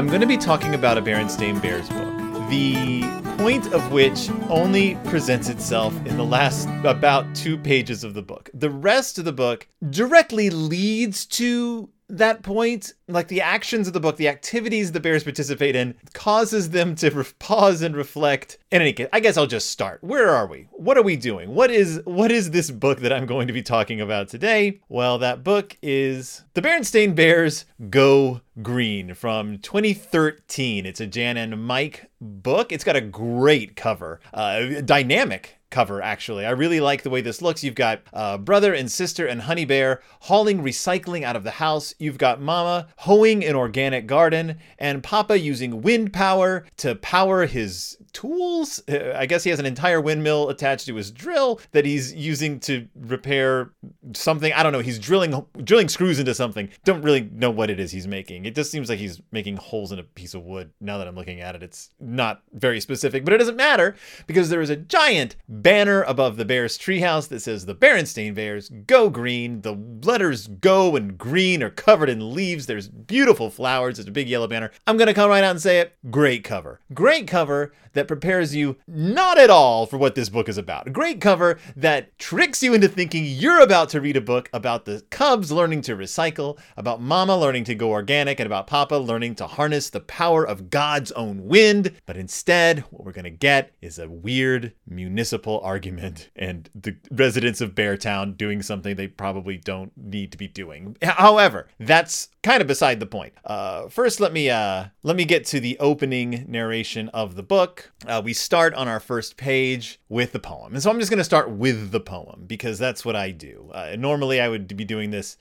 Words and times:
I'm 0.00 0.06
going 0.06 0.22
to 0.22 0.26
be 0.26 0.38
talking 0.38 0.74
about 0.74 0.96
a 0.96 1.02
Berenstain 1.02 1.60
Bears 1.60 1.86
book. 1.90 2.48
The 2.48 3.02
point 3.36 3.70
of 3.74 3.92
which 3.92 4.30
only 4.48 4.94
presents 5.04 5.50
itself 5.50 5.94
in 6.06 6.16
the 6.16 6.24
last 6.24 6.70
about 6.84 7.34
two 7.34 7.58
pages 7.58 8.02
of 8.02 8.14
the 8.14 8.22
book. 8.22 8.48
The 8.54 8.70
rest 8.70 9.18
of 9.18 9.26
the 9.26 9.32
book 9.34 9.68
directly 9.90 10.48
leads 10.48 11.26
to 11.26 11.90
that 12.18 12.42
point, 12.42 12.92
like 13.08 13.28
the 13.28 13.40
actions 13.40 13.86
of 13.86 13.92
the 13.92 14.00
book, 14.00 14.16
the 14.16 14.28
activities 14.28 14.92
the 14.92 15.00
bears 15.00 15.24
participate 15.24 15.76
in, 15.76 15.94
causes 16.12 16.70
them 16.70 16.94
to 16.96 17.10
re- 17.10 17.24
pause 17.38 17.82
and 17.82 17.96
reflect. 17.96 18.58
In 18.70 18.80
any 18.80 18.92
case, 18.92 19.08
I 19.12 19.20
guess 19.20 19.36
I'll 19.36 19.46
just 19.46 19.70
start. 19.70 20.02
Where 20.02 20.30
are 20.30 20.46
we? 20.46 20.68
What 20.72 20.96
are 20.96 21.02
we 21.02 21.16
doing? 21.16 21.54
What 21.54 21.70
is 21.70 22.00
what 22.04 22.30
is 22.30 22.50
this 22.50 22.70
book 22.70 23.00
that 23.00 23.12
I'm 23.12 23.26
going 23.26 23.46
to 23.46 23.52
be 23.52 23.62
talking 23.62 24.00
about 24.00 24.28
today? 24.28 24.80
Well, 24.88 25.18
that 25.18 25.44
book 25.44 25.76
is 25.82 26.44
The 26.54 26.62
Berenstain 26.62 27.14
Bears 27.14 27.64
Go 27.88 28.40
Green 28.62 29.14
from 29.14 29.58
2013. 29.58 30.86
It's 30.86 31.00
a 31.00 31.06
Jan 31.06 31.36
and 31.36 31.64
Mike 31.64 32.10
book. 32.20 32.72
It's 32.72 32.84
got 32.84 32.96
a 32.96 33.00
great 33.00 33.76
cover, 33.76 34.20
uh, 34.34 34.80
dynamic 34.82 35.59
cover, 35.70 36.02
actually. 36.02 36.44
I 36.44 36.50
really 36.50 36.80
like 36.80 37.02
the 37.02 37.10
way 37.10 37.20
this 37.20 37.40
looks. 37.40 37.64
You've 37.64 37.74
got 37.74 38.02
uh, 38.12 38.38
brother 38.38 38.74
and 38.74 38.90
sister 38.90 39.26
and 39.26 39.42
Honey 39.42 39.64
Bear 39.64 40.00
hauling 40.20 40.62
recycling 40.62 41.22
out 41.22 41.36
of 41.36 41.44
the 41.44 41.52
house. 41.52 41.94
You've 41.98 42.18
got 42.18 42.40
Mama 42.40 42.88
hoeing 42.98 43.44
an 43.44 43.54
organic 43.54 44.06
garden, 44.06 44.58
and 44.78 45.02
Papa 45.02 45.38
using 45.38 45.82
wind 45.82 46.12
power 46.12 46.66
to 46.78 46.94
power 46.96 47.46
his 47.46 47.96
tools. 48.12 48.82
Uh, 48.88 49.14
I 49.16 49.26
guess 49.26 49.44
he 49.44 49.50
has 49.50 49.58
an 49.58 49.66
entire 49.66 50.00
windmill 50.00 50.48
attached 50.48 50.86
to 50.86 50.96
his 50.96 51.10
drill 51.10 51.60
that 51.72 51.84
he's 51.84 52.12
using 52.12 52.60
to 52.60 52.88
repair 52.94 53.72
something. 54.16 54.52
I 54.52 54.62
don't 54.62 54.72
know. 54.72 54.80
He's 54.80 54.98
drilling 54.98 55.46
drilling 55.62 55.88
screws 55.88 56.18
into 56.18 56.34
something. 56.34 56.68
Don't 56.84 57.02
really 57.02 57.28
know 57.32 57.50
what 57.50 57.70
it 57.70 57.80
is 57.80 57.92
he's 57.92 58.06
making. 58.06 58.44
It 58.44 58.54
just 58.54 58.70
seems 58.70 58.88
like 58.88 58.98
he's 58.98 59.20
making 59.32 59.56
holes 59.56 59.92
in 59.92 59.98
a 59.98 60.02
piece 60.02 60.34
of 60.34 60.44
wood. 60.44 60.70
Now 60.80 60.98
that 60.98 61.08
I'm 61.08 61.14
looking 61.14 61.40
at 61.40 61.54
it, 61.54 61.62
it's 61.62 61.90
not 62.00 62.42
very 62.52 62.80
specific, 62.80 63.24
but 63.24 63.34
it 63.34 63.38
doesn't 63.38 63.56
matter 63.56 63.96
because 64.26 64.48
there 64.48 64.60
is 64.60 64.70
a 64.70 64.76
giant 64.76 65.36
banner 65.48 66.02
above 66.02 66.36
the 66.36 66.44
Bears 66.44 66.78
treehouse 66.78 67.28
that 67.28 67.40
says 67.40 67.66
the 67.66 67.74
Berenstain 67.74 68.34
Bears 68.34 68.70
go 68.86 69.10
green. 69.10 69.62
The 69.62 69.78
letters 70.02 70.46
go 70.46 70.96
and 70.96 71.16
green 71.16 71.62
are 71.62 71.70
covered 71.70 72.08
in 72.08 72.34
leaves. 72.34 72.66
There's 72.66 72.88
beautiful 72.88 73.50
flowers. 73.50 73.98
It's 73.98 74.08
a 74.08 74.12
big 74.12 74.28
yellow 74.28 74.48
banner. 74.48 74.70
I'm 74.86 74.96
going 74.96 75.08
to 75.08 75.14
come 75.14 75.30
right 75.30 75.44
out 75.44 75.52
and 75.52 75.60
say 75.60 75.80
it. 75.80 75.96
Great 76.10 76.44
cover. 76.44 76.80
Great 76.92 77.26
cover 77.26 77.72
that 77.92 78.08
prepares 78.08 78.54
you 78.54 78.76
not 78.86 79.38
at 79.38 79.50
all 79.50 79.86
for 79.86 79.96
what 79.98 80.14
this 80.14 80.28
book 80.28 80.48
is 80.48 80.58
about. 80.58 80.92
Great 80.92 81.20
cover 81.20 81.58
that 81.76 82.16
tricks 82.18 82.62
you 82.62 82.74
into 82.74 82.88
thinking 82.88 83.24
you're 83.24 83.60
about 83.60 83.88
to 83.90 83.99
read 84.00 84.16
a 84.16 84.20
book 84.20 84.48
about 84.52 84.84
the 84.84 85.04
Cubs 85.10 85.52
learning 85.52 85.82
to 85.82 85.96
recycle, 85.96 86.58
about 86.76 87.00
Mama 87.00 87.36
learning 87.36 87.64
to 87.64 87.74
go 87.74 87.90
organic, 87.90 88.40
and 88.40 88.46
about 88.46 88.66
Papa 88.66 88.96
learning 88.96 89.36
to 89.36 89.46
harness 89.46 89.90
the 89.90 90.00
power 90.00 90.44
of 90.44 90.70
God's 90.70 91.12
own 91.12 91.46
wind. 91.46 91.92
But 92.06 92.16
instead, 92.16 92.80
what 92.90 93.04
we're 93.04 93.12
going 93.12 93.24
to 93.24 93.30
get 93.30 93.72
is 93.80 93.98
a 93.98 94.08
weird 94.08 94.72
municipal 94.86 95.60
argument 95.60 96.30
and 96.34 96.68
the 96.74 96.96
residents 97.10 97.60
of 97.60 97.74
Beartown 97.74 98.36
doing 98.36 98.62
something 98.62 98.96
they 98.96 99.08
probably 99.08 99.56
don't 99.56 99.92
need 99.96 100.32
to 100.32 100.38
be 100.38 100.48
doing. 100.48 100.96
However, 101.02 101.68
that's 101.78 102.28
kind 102.42 102.60
of 102.60 102.66
beside 102.66 103.00
the 103.00 103.06
point. 103.06 103.32
Uh, 103.44 103.88
first, 103.88 104.20
let 104.20 104.32
me 104.32 104.50
uh, 104.50 104.86
let 105.02 105.16
me 105.16 105.24
get 105.24 105.44
to 105.46 105.60
the 105.60 105.78
opening 105.78 106.44
narration 106.48 107.08
of 107.10 107.34
the 107.34 107.42
book. 107.42 107.92
Uh, 108.06 108.20
we 108.24 108.32
start 108.32 108.74
on 108.74 108.88
our 108.88 109.00
first 109.00 109.36
page 109.36 110.00
with 110.08 110.32
the 110.32 110.38
poem, 110.38 110.72
and 110.72 110.82
so 110.82 110.90
I'm 110.90 110.98
just 110.98 111.10
going 111.10 111.18
to 111.18 111.24
start 111.24 111.50
with 111.50 111.90
the 111.90 112.00
poem 112.00 112.44
because 112.46 112.78
that's 112.78 113.04
what 113.04 113.16
I 113.16 113.30
do. 113.30 113.70
Uh, 113.72 113.96
normally, 113.98 114.40
I 114.40 114.48
would 114.48 114.74
be 114.76 114.84
doing 114.84 115.10
this 115.10 115.36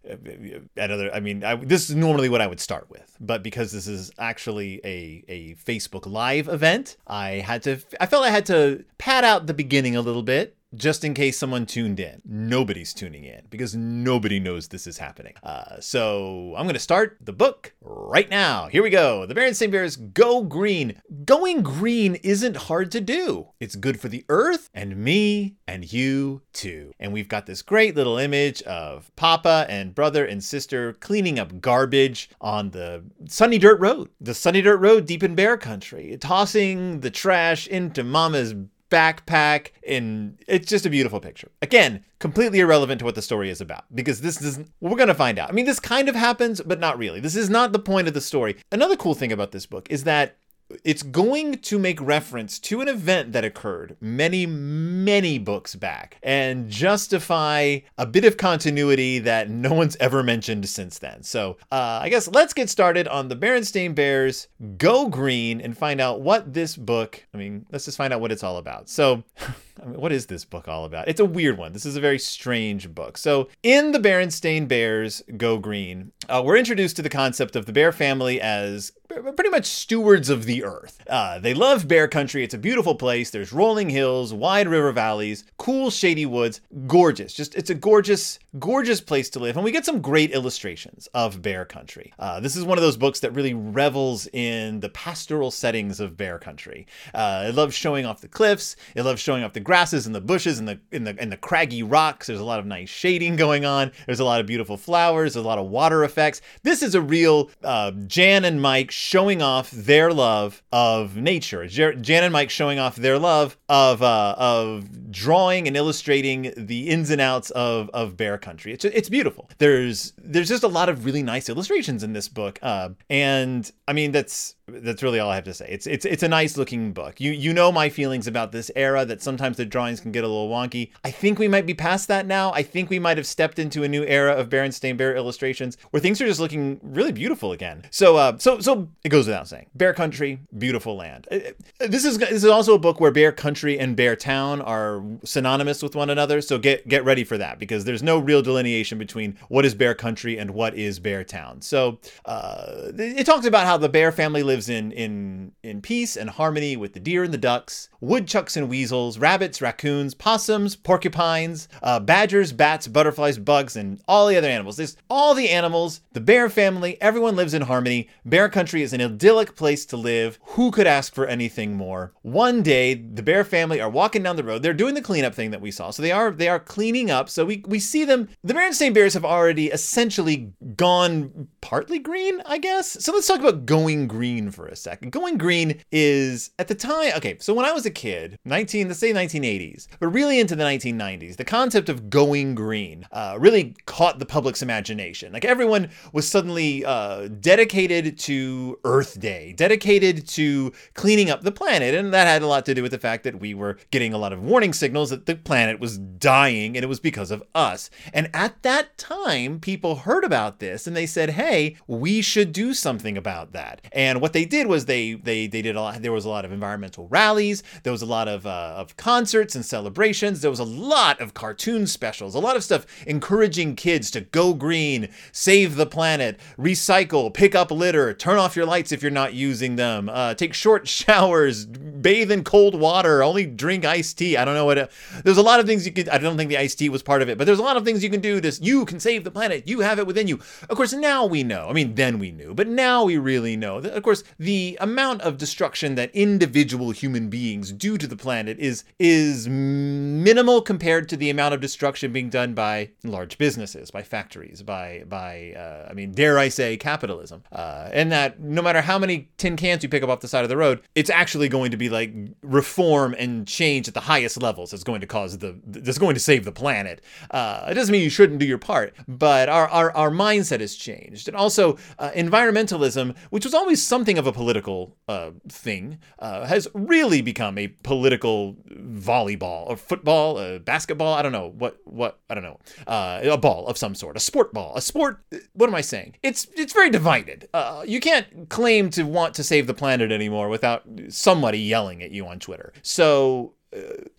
at 0.78 0.92
other. 0.92 1.14
I 1.14 1.20
mean, 1.20 1.44
I, 1.44 1.56
this 1.56 1.90
is 1.90 1.96
normally 1.96 2.30
what 2.30 2.42
I 2.42 2.48
would 2.48 2.60
start 2.60 2.90
with, 2.90 3.16
but 3.20 3.44
because 3.44 3.72
this 3.72 3.88
is 3.88 4.12
actually 4.20 4.82
a 4.84 5.24
a 5.28 5.56
Facebook 5.56 6.06
Live 6.06 6.48
event, 6.48 6.98
I 7.08 7.32
had 7.32 7.64
to. 7.64 7.80
I 8.00 8.06
felt 8.06 8.26
I 8.26 8.32
had 8.32 8.46
to 8.48 8.84
pad 8.98 9.24
out 9.24 9.48
the 9.48 9.54
beginning 9.54 9.96
a 9.96 10.02
little 10.02 10.24
bit 10.24 10.56
just 10.76 11.04
in 11.04 11.14
case 11.14 11.38
someone 11.38 11.66
tuned 11.66 12.00
in. 12.00 12.22
Nobody's 12.26 12.94
tuning 12.94 13.24
in 13.24 13.42
because 13.50 13.76
nobody 13.76 14.40
knows 14.40 14.68
this 14.68 14.88
is 14.88 14.98
happening. 14.98 15.34
Uh, 15.44 15.80
so 15.80 16.54
I'm 16.58 16.66
going 16.66 16.74
to 16.74 16.80
start 16.80 17.18
the 17.22 17.34
book 17.34 17.74
right 17.82 18.30
now. 18.30 18.68
Here 18.68 18.84
we 18.84 18.90
go. 18.90 19.26
The 19.26 19.36
Berenstain 19.36 19.72
Bears 19.72 19.96
go 19.96 20.44
green. 20.44 21.02
Going 21.26 21.64
green 21.64 22.16
isn't 22.16 22.56
hard 22.56 22.92
to 22.92 23.02
do. 23.02 23.50
It's 23.60 23.76
good 23.76 24.00
for 24.00 24.08
the 24.10 24.26
earth 24.30 24.70
and 24.74 24.98
me 24.98 25.56
and 25.68 25.92
you 25.92 26.42
too. 26.54 26.94
And 27.00 27.14
we've 27.14 27.28
got 27.28 27.46
this 27.46 27.62
great 27.62 27.96
little 27.96 28.18
image 28.18 28.62
of 28.64 29.12
Papa 29.16 29.66
and 29.70 29.96
brother 29.96 30.26
and 30.26 30.44
sister 30.44 30.94
cleaning 30.94 31.40
up 31.40 31.62
garbage 31.62 32.30
on 32.42 32.72
the 32.72 33.04
sunny 33.28 33.58
dirt 33.58 33.80
road. 33.80 34.10
The 34.22 34.34
sunny 34.34 34.62
dirt 34.62 34.78
road 34.78 35.06
deep 35.06 35.24
in 35.24 35.36
bear 35.36 35.58
country, 35.58 36.18
tossing 36.20 37.00
the 37.00 37.12
trash 37.12 37.68
into 37.68 38.04
Mama's 38.04 38.54
backpack 38.90 39.72
and 39.88 40.38
it's 40.48 40.68
just 40.68 40.86
a 40.86 40.90
beautiful 40.90 41.20
picture. 41.20 41.52
Again 41.62 42.04
completely 42.20 42.60
irrelevant 42.60 43.00
to 43.00 43.06
what 43.06 43.16
the 43.16 43.22
story 43.22 43.50
is 43.50 43.62
about 43.62 43.86
because 43.96 44.22
this 44.22 44.42
is 44.42 44.60
we're 44.82 44.98
going 44.98 45.08
to 45.08 45.14
find 45.14 45.40
out. 45.40 45.50
I 45.50 45.54
mean 45.54 45.66
this 45.66 45.80
kind 45.80 46.10
of 46.10 46.16
happens 46.16 46.62
but 46.62 46.80
not 46.80 46.98
really. 46.98 47.20
This 47.20 47.36
is 47.36 47.50
not 47.50 47.72
the 47.72 47.80
point 47.80 48.08
of 48.08 48.14
the 48.14 48.22
story. 48.22 48.58
Another 48.72 48.96
cool 48.96 49.14
thing 49.14 49.32
about 49.32 49.52
this 49.52 49.66
book 49.66 49.88
is 49.90 50.04
that 50.04 50.38
it's 50.84 51.04
going 51.04 51.54
to 51.54 51.80
make 51.80 52.00
reference 52.02 52.60
to 52.60 52.82
an 52.82 52.88
event 52.88 53.32
that 53.34 53.44
occurred 53.44 53.98
many, 54.00 54.46
many 54.46 55.38
books 55.38 55.76
back 55.76 56.18
and 56.22 56.70
justify 56.70 57.80
a 57.98 58.06
bit 58.06 58.26
of 58.26 58.38
continuity 58.38 59.20
that 59.20 59.50
no 59.50 59.74
one's 59.74 59.96
ever 59.98 60.24
mentioned 60.24 60.68
since 60.70 61.00
then. 61.00 61.24
So, 61.24 61.58
uh, 61.72 62.00
I 62.02 62.10
guess 62.10 62.28
let's 62.28 62.54
get 62.54 62.70
started 62.70 63.08
on 63.08 63.28
the 63.28 63.36
Berenstain 63.36 63.96
Bears 63.96 64.48
Go 64.78 65.08
Green 65.08 65.62
and 65.62 65.78
find 65.78 66.00
out 66.00 66.22
what 66.22 66.54
this 66.54 66.76
book, 66.76 67.26
I 67.34 67.38
mean, 67.38 67.66
let's 67.72 67.86
just 67.86 67.98
find 67.98 68.14
out 68.14 68.22
what 68.22 68.32
it's 68.32 68.44
all 68.44 68.58
about. 68.58 68.90
So, 68.90 69.24
I 69.82 69.86
mean, 69.86 70.00
what 70.00 70.12
is 70.12 70.26
this 70.26 70.46
book 70.46 70.68
all 70.68 70.86
about? 70.86 71.08
It's 71.08 71.20
a 71.20 71.26
weird 71.26 71.58
one. 71.58 71.74
This 71.74 71.86
is 71.86 71.96
a 71.96 72.02
very 72.02 72.20
strange 72.20 72.94
book. 72.94 73.18
So, 73.18 73.48
in 73.64 73.92
the 73.92 74.00
Berenstain 74.00 74.68
Bears 74.68 75.24
Go 75.38 75.58
Green, 75.58 76.12
uh, 76.30 76.42
we're 76.44 76.58
introduced 76.58 76.96
to 76.98 77.02
the 77.02 77.10
concept 77.10 77.56
of 77.56 77.66
the 77.66 77.74
bear 77.74 77.92
family 77.92 78.40
as 78.40 78.92
pretty 79.10 79.50
much 79.50 79.66
stewards 79.66 80.30
of 80.30 80.46
the 80.46 80.64
earth. 80.64 81.04
Uh, 81.08 81.40
they 81.40 81.54
love 81.54 81.88
bear 81.88 82.08
country. 82.08 82.44
It's 82.44 82.54
a 82.54 82.60
beautiful 82.60 82.96
place. 82.96 83.32
There's 83.32 83.52
rolling 83.52 83.90
hills, 83.90 84.34
wide 84.34 84.68
river 84.68 84.92
valleys, 84.92 85.44
cool 85.58 85.90
shady 85.90 86.26
woods, 86.26 86.62
gorgeous. 86.86 87.34
Just 87.34 87.56
it's 87.56 87.72
a 87.72 87.76
gorgeous, 87.76 88.38
gorgeous 88.60 89.02
place 89.02 89.30
to 89.32 89.40
live. 89.40 89.58
And 89.58 89.66
we 89.66 89.72
get 89.72 89.86
some 89.86 90.02
great 90.02 90.32
illustrations 90.32 91.08
of 91.14 91.42
bear 91.42 91.66
country. 91.66 92.14
Uh, 92.20 92.40
this 92.40 92.56
is 92.56 92.64
one 92.64 92.78
of 92.78 92.84
those 92.84 92.98
books 92.98 93.20
that 93.22 93.34
really 93.34 93.56
revels 93.56 94.28
in 94.28 94.80
the 94.80 94.90
pastoral 94.90 95.50
settings 95.50 96.00
of 96.00 96.16
bear 96.16 96.38
country. 96.38 96.86
Uh, 97.14 97.46
it 97.48 97.56
loves 97.56 97.74
showing 97.74 98.06
off 98.06 98.22
the 98.22 98.28
cliffs. 98.28 98.76
It 98.96 99.04
loves 99.04 99.22
showing 99.22 99.44
off 99.44 99.54
the 99.54 99.60
grasses 99.60 100.06
and 100.06 100.14
the 100.14 100.22
bushes 100.22 100.60
and 100.60 100.68
the 100.68 100.80
in 100.92 101.04
the 101.04 101.16
and 101.20 101.32
the 101.32 101.38
craggy 101.38 101.82
rocks. 101.82 102.28
There's 102.28 102.40
a 102.40 102.46
lot 102.46 102.60
of 102.60 102.68
nice 102.68 102.90
shading 102.90 103.36
going 103.38 103.66
on. 103.66 103.92
There's 104.06 104.20
a 104.20 104.26
lot 104.26 104.40
of 104.40 104.46
beautiful 104.46 104.78
flowers. 104.78 105.34
There's 105.34 105.44
a 105.44 105.48
lot 105.48 105.58
of 105.58 105.68
water 105.68 106.04
effects. 106.04 106.19
This 106.64 106.84
is 106.84 106.96
a 106.96 107.02
real 107.02 107.50
uh, 107.64 107.92
Jan 107.92 108.46
and 108.46 108.62
Mike 108.62 108.92
showing 108.92 109.42
off 109.42 109.72
their 109.72 110.12
love 110.12 110.62
of 110.72 111.16
nature. 111.16 111.66
Jan 111.68 112.24
and 112.24 112.34
Mike 112.34 112.50
showing 112.50 112.78
off 112.78 112.96
their 112.96 113.18
love 113.18 113.58
of 113.70 114.02
uh, 114.02 114.36
of 114.38 115.09
drawing 115.10 115.68
and 115.68 115.76
illustrating 115.76 116.54
the 116.56 116.90
ins 116.90 117.10
and 117.10 117.22
outs 117.22 117.50
of 117.52 117.90
of 117.94 118.18
bear 118.18 118.38
country. 118.38 118.74
It's 118.74 118.86
it's 118.86 119.10
beautiful. 119.10 119.50
There's 119.58 120.14
there's 120.18 120.50
just 120.50 120.64
a 120.64 120.68
lot 120.68 120.90
of 120.90 121.06
really 121.06 121.24
nice 121.24 121.50
illustrations 121.50 122.04
in 122.04 122.14
this 122.14 122.28
book, 122.28 122.60
uh, 122.62 122.90
and 123.10 123.70
I 123.88 123.94
mean 123.94 124.12
that's 124.12 124.56
that's 124.68 125.02
really 125.04 125.20
all 125.20 125.30
I 125.30 125.36
have 125.36 125.44
to 125.46 125.54
say. 125.54 125.68
It's 125.70 125.88
it's 125.88 126.06
it's 126.06 126.24
a 126.24 126.28
nice 126.28 126.58
looking 126.58 126.94
book. 126.94 127.20
You 127.20 127.32
you 127.32 127.54
know 127.54 127.72
my 127.72 127.90
feelings 127.90 128.28
about 128.28 128.52
this 128.52 128.70
era 128.76 129.06
that 129.06 129.22
sometimes 129.22 129.58
the 129.58 129.66
drawings 129.66 130.00
can 130.00 130.12
get 130.12 130.24
a 130.24 130.28
little 130.28 130.50
wonky. 130.50 130.92
I 131.04 131.12
think 131.12 131.40
we 131.40 131.48
might 131.48 131.66
be 131.66 131.74
past 131.74 132.08
that 132.08 132.26
now. 132.26 132.52
I 132.54 132.64
think 132.64 132.90
we 132.90 133.00
might 133.00 133.18
have 133.18 133.28
stepped 133.28 133.60
into 133.60 133.84
a 133.84 133.88
new 133.88 134.04
era 134.04 134.34
of 134.34 134.50
Berenstain 134.50 134.98
Bear 134.98 135.16
illustrations 135.16 135.78
where 135.92 136.00
things 136.00 136.22
are 136.22 136.28
just 136.28 136.40
looking 136.40 136.80
really 136.84 137.12
beautiful 137.12 137.52
again. 137.52 137.84
So 137.92 138.18
uh 138.18 138.38
so 138.38 138.60
so 138.60 138.90
it 139.04 139.10
goes 139.10 139.28
without 139.28 139.48
saying. 139.48 139.68
Bear 139.76 139.94
Country, 139.94 140.40
beautiful 140.58 140.96
land. 140.96 141.28
Uh, 141.32 141.40
uh, 141.82 141.88
this 141.88 142.06
is 142.06 142.18
this 142.18 142.32
is 142.32 142.46
also 142.46 142.76
a 142.76 142.80
book 142.80 143.00
where 143.00 143.12
Bear 143.12 143.32
Country 143.32 143.80
and 143.80 143.96
Bear 143.96 144.16
Town 144.16 144.62
are 144.62 144.99
synonymous 145.24 145.82
with 145.82 145.96
one 145.96 146.10
another. 146.10 146.42
So 146.42 146.58
get 146.58 146.88
get 146.88 147.04
ready 147.04 147.24
for 147.24 147.38
that 147.38 147.60
because 147.60 147.86
there's 147.86 148.04
no 148.04 148.20
real 148.20 148.42
delineation 148.42 148.98
between 148.98 149.38
what 149.48 149.66
is 149.66 149.76
Bear 149.76 149.96
Country 149.96 150.38
and 150.38 150.52
what 150.52 150.76
is 150.76 151.00
Bear 151.00 151.24
Town. 151.24 151.62
So 151.62 152.00
uh, 152.26 152.92
it 152.98 153.26
talks 153.26 153.46
about 153.46 153.66
how 153.66 153.78
the 153.78 153.90
Bear 153.90 154.12
family 154.12 154.44
lives 154.44 154.70
in 154.70 154.92
in 154.92 155.52
in 155.64 155.82
peace 155.82 156.16
and 156.16 156.30
harmony 156.30 156.78
with 156.78 156.94
the 156.94 157.00
deer 157.00 157.24
and 157.24 157.34
the 157.34 157.38
ducks, 157.38 157.90
woodchucks 158.02 158.56
and 158.58 158.70
weasels, 158.70 159.18
rabbits, 159.18 159.62
raccoons, 159.62 160.14
possums, 160.14 160.76
porcupines, 160.76 161.68
uh, 161.84 162.00
badgers, 162.00 162.52
bats, 162.52 162.88
butterflies, 162.88 163.38
bugs, 163.38 163.76
and 163.76 164.02
all 164.08 164.28
the 164.28 164.38
other 164.38 164.48
animals. 164.48 164.78
There's 164.78 164.98
all 165.10 165.34
the 165.34 165.50
animals. 165.50 166.02
The 166.14 166.22
bear 166.22 166.50
family. 166.50 167.02
Everyone 167.02 167.36
lives 167.36 167.54
in 167.54 167.64
harmony. 167.64 168.10
Bear 168.26 168.50
country 168.50 168.82
is 168.82 168.94
an 168.94 169.02
idyllic 169.02 169.56
place 169.56 169.86
to 169.88 169.98
live. 169.98 170.40
Who 170.42 170.72
could 170.72 170.88
ask 170.88 171.14
for 171.14 171.26
anything 171.26 171.76
more? 171.76 172.14
One 172.22 172.62
day, 172.64 172.94
the 172.94 173.24
bear 173.24 173.44
family 173.44 173.80
are 173.82 173.90
walking 173.90 174.24
down 174.24 174.36
the 174.36 174.44
road. 174.44 174.64
They're 174.64 174.74
doing 174.74 174.89
doing 174.90 175.02
the 175.02 175.06
cleanup 175.06 175.36
thing 175.36 175.52
that 175.52 175.62
we 175.62 175.72
saw. 175.72 175.92
So 175.92 176.02
they 176.02 176.12
are 176.12 176.32
they 176.32 176.50
are 176.50 176.60
cleaning 176.60 177.12
up. 177.12 177.30
So 177.30 177.46
we 177.46 177.64
we 177.68 177.80
see 177.80 178.06
them. 178.06 178.30
The 178.44 178.54
Berenstain 178.54 178.94
Bears 178.94 179.14
have 179.14 179.26
already 179.26 179.68
essentially 179.68 180.52
gone 180.76 181.48
partly 181.62 182.00
green, 182.00 182.42
I 182.46 182.58
guess. 182.58 183.04
So 183.04 183.14
let's 183.14 183.28
talk 183.28 183.40
about 183.40 183.66
going 183.66 184.08
green 184.08 184.50
for 184.52 184.66
a 184.68 184.76
second. 184.76 185.12
Going 185.12 185.38
green 185.38 185.82
is 185.92 186.52
at 186.58 186.68
the 186.68 186.76
time. 186.76 187.12
Okay, 187.18 187.38
so 187.40 187.54
when 187.54 187.66
I 187.66 187.72
was 187.72 187.86
a 187.86 187.92
kid, 187.92 188.40
19 188.46 188.88
let's 188.88 189.00
say 189.00 189.14
1980s, 189.14 189.88
but 190.00 190.08
really 190.08 190.40
into 190.40 190.56
the 190.56 190.64
1990s, 190.64 191.38
the 191.38 191.46
concept 191.46 191.90
of 191.90 192.10
going 192.10 192.56
green 192.56 193.06
uh, 193.12 193.38
really 193.40 193.76
caught 193.86 194.20
the 194.20 194.26
public's 194.26 194.62
imagination. 194.62 195.34
Like 195.34 195.46
everyone 195.46 195.90
was 196.14 196.28
suddenly 196.28 196.84
uh, 196.84 197.28
dedicated 197.28 198.18
to 198.20 198.80
Earth 198.84 199.20
Day, 199.20 199.54
dedicated 199.54 200.28
to 200.30 200.72
cleaning 200.96 201.30
up 201.30 201.42
the 201.42 201.52
planet, 201.52 201.94
and 201.94 202.12
that 202.14 202.28
had 202.28 202.42
a 202.42 202.48
lot 202.48 202.66
to 202.66 202.74
do 202.74 202.82
with 202.82 202.92
the 202.92 202.98
fact 202.98 203.24
that 203.26 203.40
we 203.40 203.54
were 203.54 203.78
getting 203.92 204.14
a 204.14 204.18
lot 204.18 204.34
of 204.34 204.42
warning 204.42 204.74
signals 204.80 205.10
that 205.10 205.26
the 205.26 205.36
planet 205.36 205.80
was 205.80 205.98
dying, 205.98 206.76
and 206.76 206.84
it 206.84 206.88
was 206.88 207.00
because 207.00 207.32
of 207.32 207.44
us. 207.54 207.90
And 208.14 208.30
at 208.34 208.64
that 208.64 208.98
time, 208.98 209.60
people 209.60 209.98
heard 209.98 210.24
about 210.24 210.60
this 210.60 210.88
and 210.88 210.96
they 210.96 211.06
said, 211.06 211.32
"Hey, 211.32 211.76
we 211.88 212.22
should 212.22 212.52
do 212.52 212.74
something 212.74 213.18
about 213.18 213.52
that." 213.54 213.82
And 213.92 214.22
what 214.22 214.34
they 214.34 214.46
did 214.46 214.68
was 214.68 214.86
they 214.86 215.14
they 215.14 215.48
they 215.48 215.62
did 215.62 215.76
a 215.76 215.82
lot. 215.82 216.02
There 216.02 216.12
was 216.12 216.26
a 216.26 216.30
lot 216.30 216.46
of 216.46 216.52
environmental 216.52 217.08
rallies. 217.10 217.64
There 217.84 217.92
was 217.92 218.02
a 218.02 218.08
lot 218.08 218.28
of 218.28 218.46
uh, 218.46 218.74
of 218.78 218.98
concerts 218.98 219.56
and 219.56 219.66
celebrations. 219.66 220.42
There 220.42 220.50
was 220.50 220.60
a 220.60 220.64
lot 220.64 221.20
of 221.20 221.34
cartoon 221.34 221.88
specials. 221.88 222.36
A 222.36 222.40
lot 222.40 222.56
of 222.56 222.64
stuff 222.64 222.86
encouraging 223.06 223.76
kids 223.76 224.10
to 224.12 224.22
go 224.22 224.54
green, 224.54 225.10
save 225.32 225.76
the 225.76 225.86
planet, 225.86 226.40
recycle, 226.58 227.34
pick 227.34 227.56
up 227.56 227.72
litter, 227.72 228.14
turn 228.14 228.38
off 228.38 228.56
your 228.56 228.66
lights 228.66 228.92
if 228.92 229.02
you're 229.02 229.12
not 229.12 229.34
using 229.34 229.76
them, 229.76 230.10
uh, 230.10 230.34
take 230.34 230.54
short 230.54 230.88
showers, 231.00 231.66
bathe 231.66 232.32
in 232.32 232.44
cold 232.44 232.80
water, 232.80 233.24
only 233.24 233.46
drink 233.46 233.86
iced 233.86 234.18
tea. 234.18 234.38
I 234.38 234.46
don't 234.46 234.56
know 234.56 234.66
It, 234.78 234.92
there's 235.24 235.38
a 235.38 235.44
lot 235.44 235.60
of 235.60 235.66
things 235.66 235.86
you 235.86 235.92
could. 235.92 236.10
I 236.10 236.18
don't 236.18 236.38
think 236.38 236.50
the 236.50 236.58
iced 236.58 236.80
tea 236.80 236.90
was 236.90 237.04
part 237.04 237.22
of 237.22 237.30
it, 237.30 237.38
but 237.38 237.46
there's 237.46 237.60
a 237.60 237.64
lot 237.64 237.78
of 237.78 237.86
things 237.86 238.04
you 238.04 238.10
can 238.10 238.22
do 238.22 238.40
to. 238.42 238.52
You 238.62 238.86
can 238.86 239.00
save 239.00 239.24
the 239.24 239.32
planet. 239.32 239.68
You 239.68 239.82
have 239.82 240.00
it 240.00 240.08
within 240.08 240.28
you. 240.28 240.40
Of 240.70 240.78
course, 240.78 240.94
now 240.94 241.26
we 241.26 241.44
know. 241.44 241.68
I 241.70 241.74
mean, 241.74 241.96
then 241.96 242.20
we 242.20 242.32
knew, 242.32 242.54
but 242.54 242.68
now 242.68 243.04
we 243.04 243.18
really 243.18 243.56
know. 243.56 243.82
That 243.82 243.94
of 243.94 244.04
course, 244.04 244.24
the 244.38 244.78
amount 244.82 245.22
of 245.22 245.38
destruction 245.38 245.96
that 245.96 246.14
individual 246.14 246.92
human 246.92 247.30
beings 247.30 247.72
do 247.72 247.98
to 247.98 248.08
the 248.08 248.16
planet 248.16 248.60
is 248.60 248.84
is 248.98 249.48
minimal 249.48 250.62
compared 250.62 251.10
to 251.10 251.18
the 251.18 251.30
amount 251.30 251.54
of 251.54 251.62
destruction 251.62 252.12
being 252.12 252.30
done 252.30 252.54
by 252.54 252.90
large 253.04 253.38
businesses, 253.38 253.92
by 253.92 254.04
factories, 254.04 254.62
by 254.62 255.04
by 255.08 255.54
uh, 255.54 255.88
I 255.90 255.94
mean, 255.94 256.12
dare 256.12 256.38
I 256.38 256.50
say, 256.50 256.78
capitalism. 256.78 257.44
Uh, 257.52 257.90
and 257.92 258.12
that 258.12 258.40
no 258.40 258.62
matter 258.62 258.82
how 258.82 259.00
many 259.00 259.30
tin 259.38 259.56
cans 259.56 259.84
you 259.84 259.90
pick 259.90 260.04
up 260.04 260.10
off 260.10 260.20
the 260.20 260.28
side 260.28 260.44
of 260.44 260.50
the 260.50 260.58
road, 260.58 260.82
it's 260.96 261.10
actually 261.10 261.50
going 261.50 261.72
to 261.72 261.78
be 261.78 261.90
like 261.90 262.14
reform 262.42 263.16
and 263.18 263.48
change 263.48 263.88
at 263.88 263.94
the 263.94 264.02
highest 264.02 264.42
levels. 264.60 264.72
That's 264.72 264.84
going 264.84 265.02
to 265.02 265.08
cause 265.08 265.38
the 265.38 265.60
that's 265.66 265.98
going 265.98 266.14
to 266.14 266.20
save 266.20 266.46
the 266.46 266.52
planet. 266.52 267.02
Uh, 267.32 267.68
it 267.70 267.74
doesn't 267.74 267.92
mean 267.92 268.02
you 268.02 268.10
shouldn't 268.10 268.40
do 268.40 268.46
your 268.46 268.58
part, 268.58 268.94
but 269.08 269.50
our 269.50 269.68
our, 269.70 269.92
our 269.96 270.12
mindset 270.12 270.60
has 270.60 270.76
changed, 270.76 271.28
and 271.28 271.38
also 271.38 271.78
uh, 271.98 272.12
environmentalism, 272.16 273.16
which 273.30 273.46
was 273.46 273.54
always 273.54 273.82
something 273.82 274.18
of 274.18 274.28
a 274.28 274.32
political 274.32 274.98
uh, 275.08 275.32
thing, 275.48 276.00
uh, 276.20 276.46
has 276.46 276.68
really 276.74 277.22
become 277.22 277.58
a 277.58 277.68
political 277.84 278.56
volleyball 278.70 279.68
or 279.70 279.78
football, 279.78 280.38
uh, 280.38 280.60
basketball. 280.60 281.14
I 281.14 281.22
don't 281.22 281.32
know 281.32 281.54
what 281.58 281.78
what 281.86 282.20
I 282.30 282.36
don't 282.36 282.44
know 282.44 282.60
uh, 282.88 283.22
a 283.24 283.38
ball 283.38 283.68
of 283.68 283.78
some 283.78 283.96
sort, 283.96 284.18
a 284.18 284.20
sport 284.20 284.54
ball, 284.54 284.76
a 284.76 284.82
sport. 284.82 285.24
What 285.54 285.70
am 285.70 285.76
I 285.76 285.82
saying? 285.82 286.16
It's 286.24 286.48
it's 286.56 286.74
very 286.74 286.90
divided. 286.90 287.48
You 287.86 288.00
can't 288.00 288.50
claim 288.50 288.90
to 288.92 289.04
want 289.04 289.34
to 289.36 289.44
save 289.44 289.68
the 289.68 289.74
planet 289.74 290.12
anymore 290.12 290.50
without 290.50 290.84
somebody 291.10 291.60
yelling 291.60 292.04
at 292.04 292.12
you 292.12 292.28
on 292.28 292.40
Twitter. 292.40 292.74
So 292.82 293.54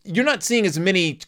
you're 0.05 0.25
not 0.25 0.43
seeing 0.43 0.67
as 0.67 0.79
many 0.79 1.21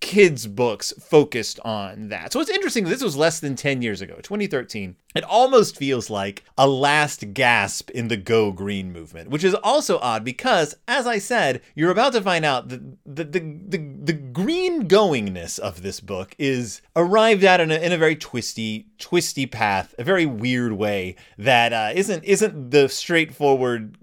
kids' 0.00 0.46
books 0.46 0.92
focused 1.00 1.58
on 1.64 2.08
that. 2.08 2.32
So 2.32 2.40
it's 2.40 2.50
interesting. 2.50 2.84
This 2.84 3.02
was 3.02 3.16
less 3.16 3.40
than 3.40 3.56
10 3.56 3.82
years 3.82 4.00
ago, 4.00 4.14
2013. 4.16 4.96
It 5.14 5.24
almost 5.24 5.76
feels 5.76 6.08
like 6.08 6.44
a 6.56 6.68
last 6.68 7.32
gasp 7.34 7.90
in 7.90 8.08
the 8.08 8.16
Go 8.16 8.52
Green 8.52 8.92
movement, 8.92 9.30
which 9.30 9.42
is 9.42 9.54
also 9.54 9.98
odd 9.98 10.24
because, 10.24 10.76
as 10.86 11.06
I 11.06 11.18
said, 11.18 11.62
you're 11.74 11.90
about 11.90 12.12
to 12.12 12.20
find 12.20 12.44
out 12.44 12.68
that 12.68 12.80
the, 13.04 13.24
the, 13.24 13.40
the, 13.40 13.78
the 13.78 14.12
green 14.12 14.86
goingness 14.86 15.58
of 15.58 15.82
this 15.82 16.00
book 16.00 16.36
is 16.38 16.80
arrived 16.94 17.42
at 17.42 17.60
in 17.60 17.70
a, 17.70 17.76
in 17.76 17.90
a 17.90 17.98
very 17.98 18.16
twisty, 18.16 18.86
twisty 18.98 19.46
path, 19.46 19.94
a 19.98 20.04
very 20.04 20.26
weird 20.26 20.72
way 20.72 21.16
that 21.38 21.72
uh, 21.72 21.90
not 21.94 22.24
isn't 22.24 22.70
the 22.70 22.88
straightforward 22.88 23.96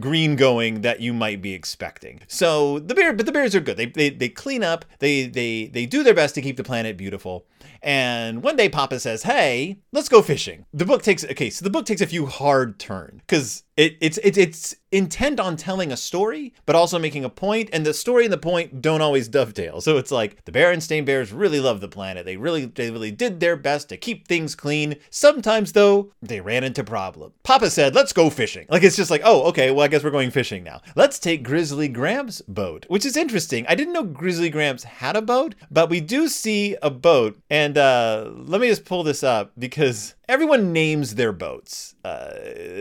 green 0.00 0.36
going 0.36 0.82
that 0.82 1.00
you 1.00 1.12
might 1.12 1.42
be 1.42 1.54
expecting. 1.54 2.20
So 2.28 2.78
the 2.78 2.94
bear, 2.94 3.12
but 3.12 3.26
the 3.26 3.32
bears 3.32 3.54
are 3.54 3.60
good. 3.60 3.76
They, 3.76 3.86
they, 3.86 4.10
they 4.10 4.28
clean 4.28 4.62
up, 4.62 4.84
they, 4.98 5.26
they, 5.26 5.66
they 5.66 5.86
do 5.86 6.02
their 6.02 6.14
best 6.14 6.34
to 6.36 6.42
keep 6.42 6.56
the 6.56 6.64
planet 6.64 6.96
beautiful. 6.96 7.44
And 7.82 8.42
one 8.42 8.56
day 8.56 8.68
Papa 8.68 9.00
says, 9.00 9.22
"Hey, 9.22 9.78
let's 9.92 10.08
go 10.08 10.22
fishing." 10.22 10.64
The 10.72 10.84
book 10.84 11.02
takes 11.02 11.24
okay, 11.24 11.50
so 11.50 11.64
the 11.64 11.70
book 11.70 11.86
takes 11.86 12.00
a 12.00 12.06
few 12.06 12.26
hard 12.26 12.78
turns 12.78 13.20
because 13.26 13.64
it, 13.78 13.96
it's 14.00 14.18
it's 14.24 14.36
it's 14.36 14.76
intent 14.90 15.38
on 15.38 15.56
telling 15.56 15.92
a 15.92 15.96
story, 15.96 16.52
but 16.66 16.74
also 16.74 16.98
making 16.98 17.24
a 17.24 17.30
point, 17.30 17.70
and 17.72 17.86
the 17.86 17.94
story 17.94 18.24
and 18.24 18.32
the 18.32 18.38
point 18.38 18.82
don't 18.82 19.02
always 19.02 19.28
dovetail. 19.28 19.80
So 19.80 19.98
it's 19.98 20.10
like 20.10 20.44
the 20.44 20.52
Berenstain 20.52 21.04
Bears 21.04 21.32
really 21.32 21.60
love 21.60 21.80
the 21.80 21.88
planet. 21.88 22.26
They 22.26 22.36
really 22.36 22.66
they 22.66 22.90
really 22.90 23.12
did 23.12 23.38
their 23.38 23.56
best 23.56 23.88
to 23.90 23.96
keep 23.96 24.26
things 24.26 24.56
clean. 24.56 24.96
Sometimes 25.10 25.72
though, 25.72 26.12
they 26.20 26.40
ran 26.40 26.64
into 26.64 26.82
problem. 26.82 27.32
Papa 27.44 27.70
said, 27.70 27.94
"Let's 27.94 28.12
go 28.12 28.30
fishing." 28.30 28.66
Like 28.68 28.82
it's 28.82 28.96
just 28.96 29.12
like, 29.12 29.22
"Oh, 29.24 29.42
okay, 29.44 29.70
well 29.70 29.84
I 29.84 29.88
guess 29.88 30.02
we're 30.02 30.10
going 30.10 30.32
fishing 30.32 30.64
now. 30.64 30.80
Let's 30.96 31.20
take 31.20 31.44
Grizzly 31.44 31.86
Gramps' 31.86 32.42
boat," 32.48 32.84
which 32.88 33.06
is 33.06 33.16
interesting. 33.16 33.64
I 33.68 33.76
didn't 33.76 33.94
know 33.94 34.02
Grizzly 34.02 34.50
Gramps 34.50 34.82
had 34.82 35.14
a 35.14 35.22
boat, 35.22 35.54
but 35.70 35.88
we 35.88 36.00
do 36.00 36.26
see 36.26 36.76
a 36.82 36.90
boat, 36.90 37.38
and 37.48 37.57
uh, 37.76 38.30
let 38.34 38.60
me 38.60 38.68
just 38.68 38.84
pull 38.84 39.02
this 39.02 39.22
up 39.22 39.52
because 39.58 40.14
everyone 40.28 40.72
names 40.72 41.14
their 41.14 41.32
boats. 41.32 41.94
Uh, 42.04 42.28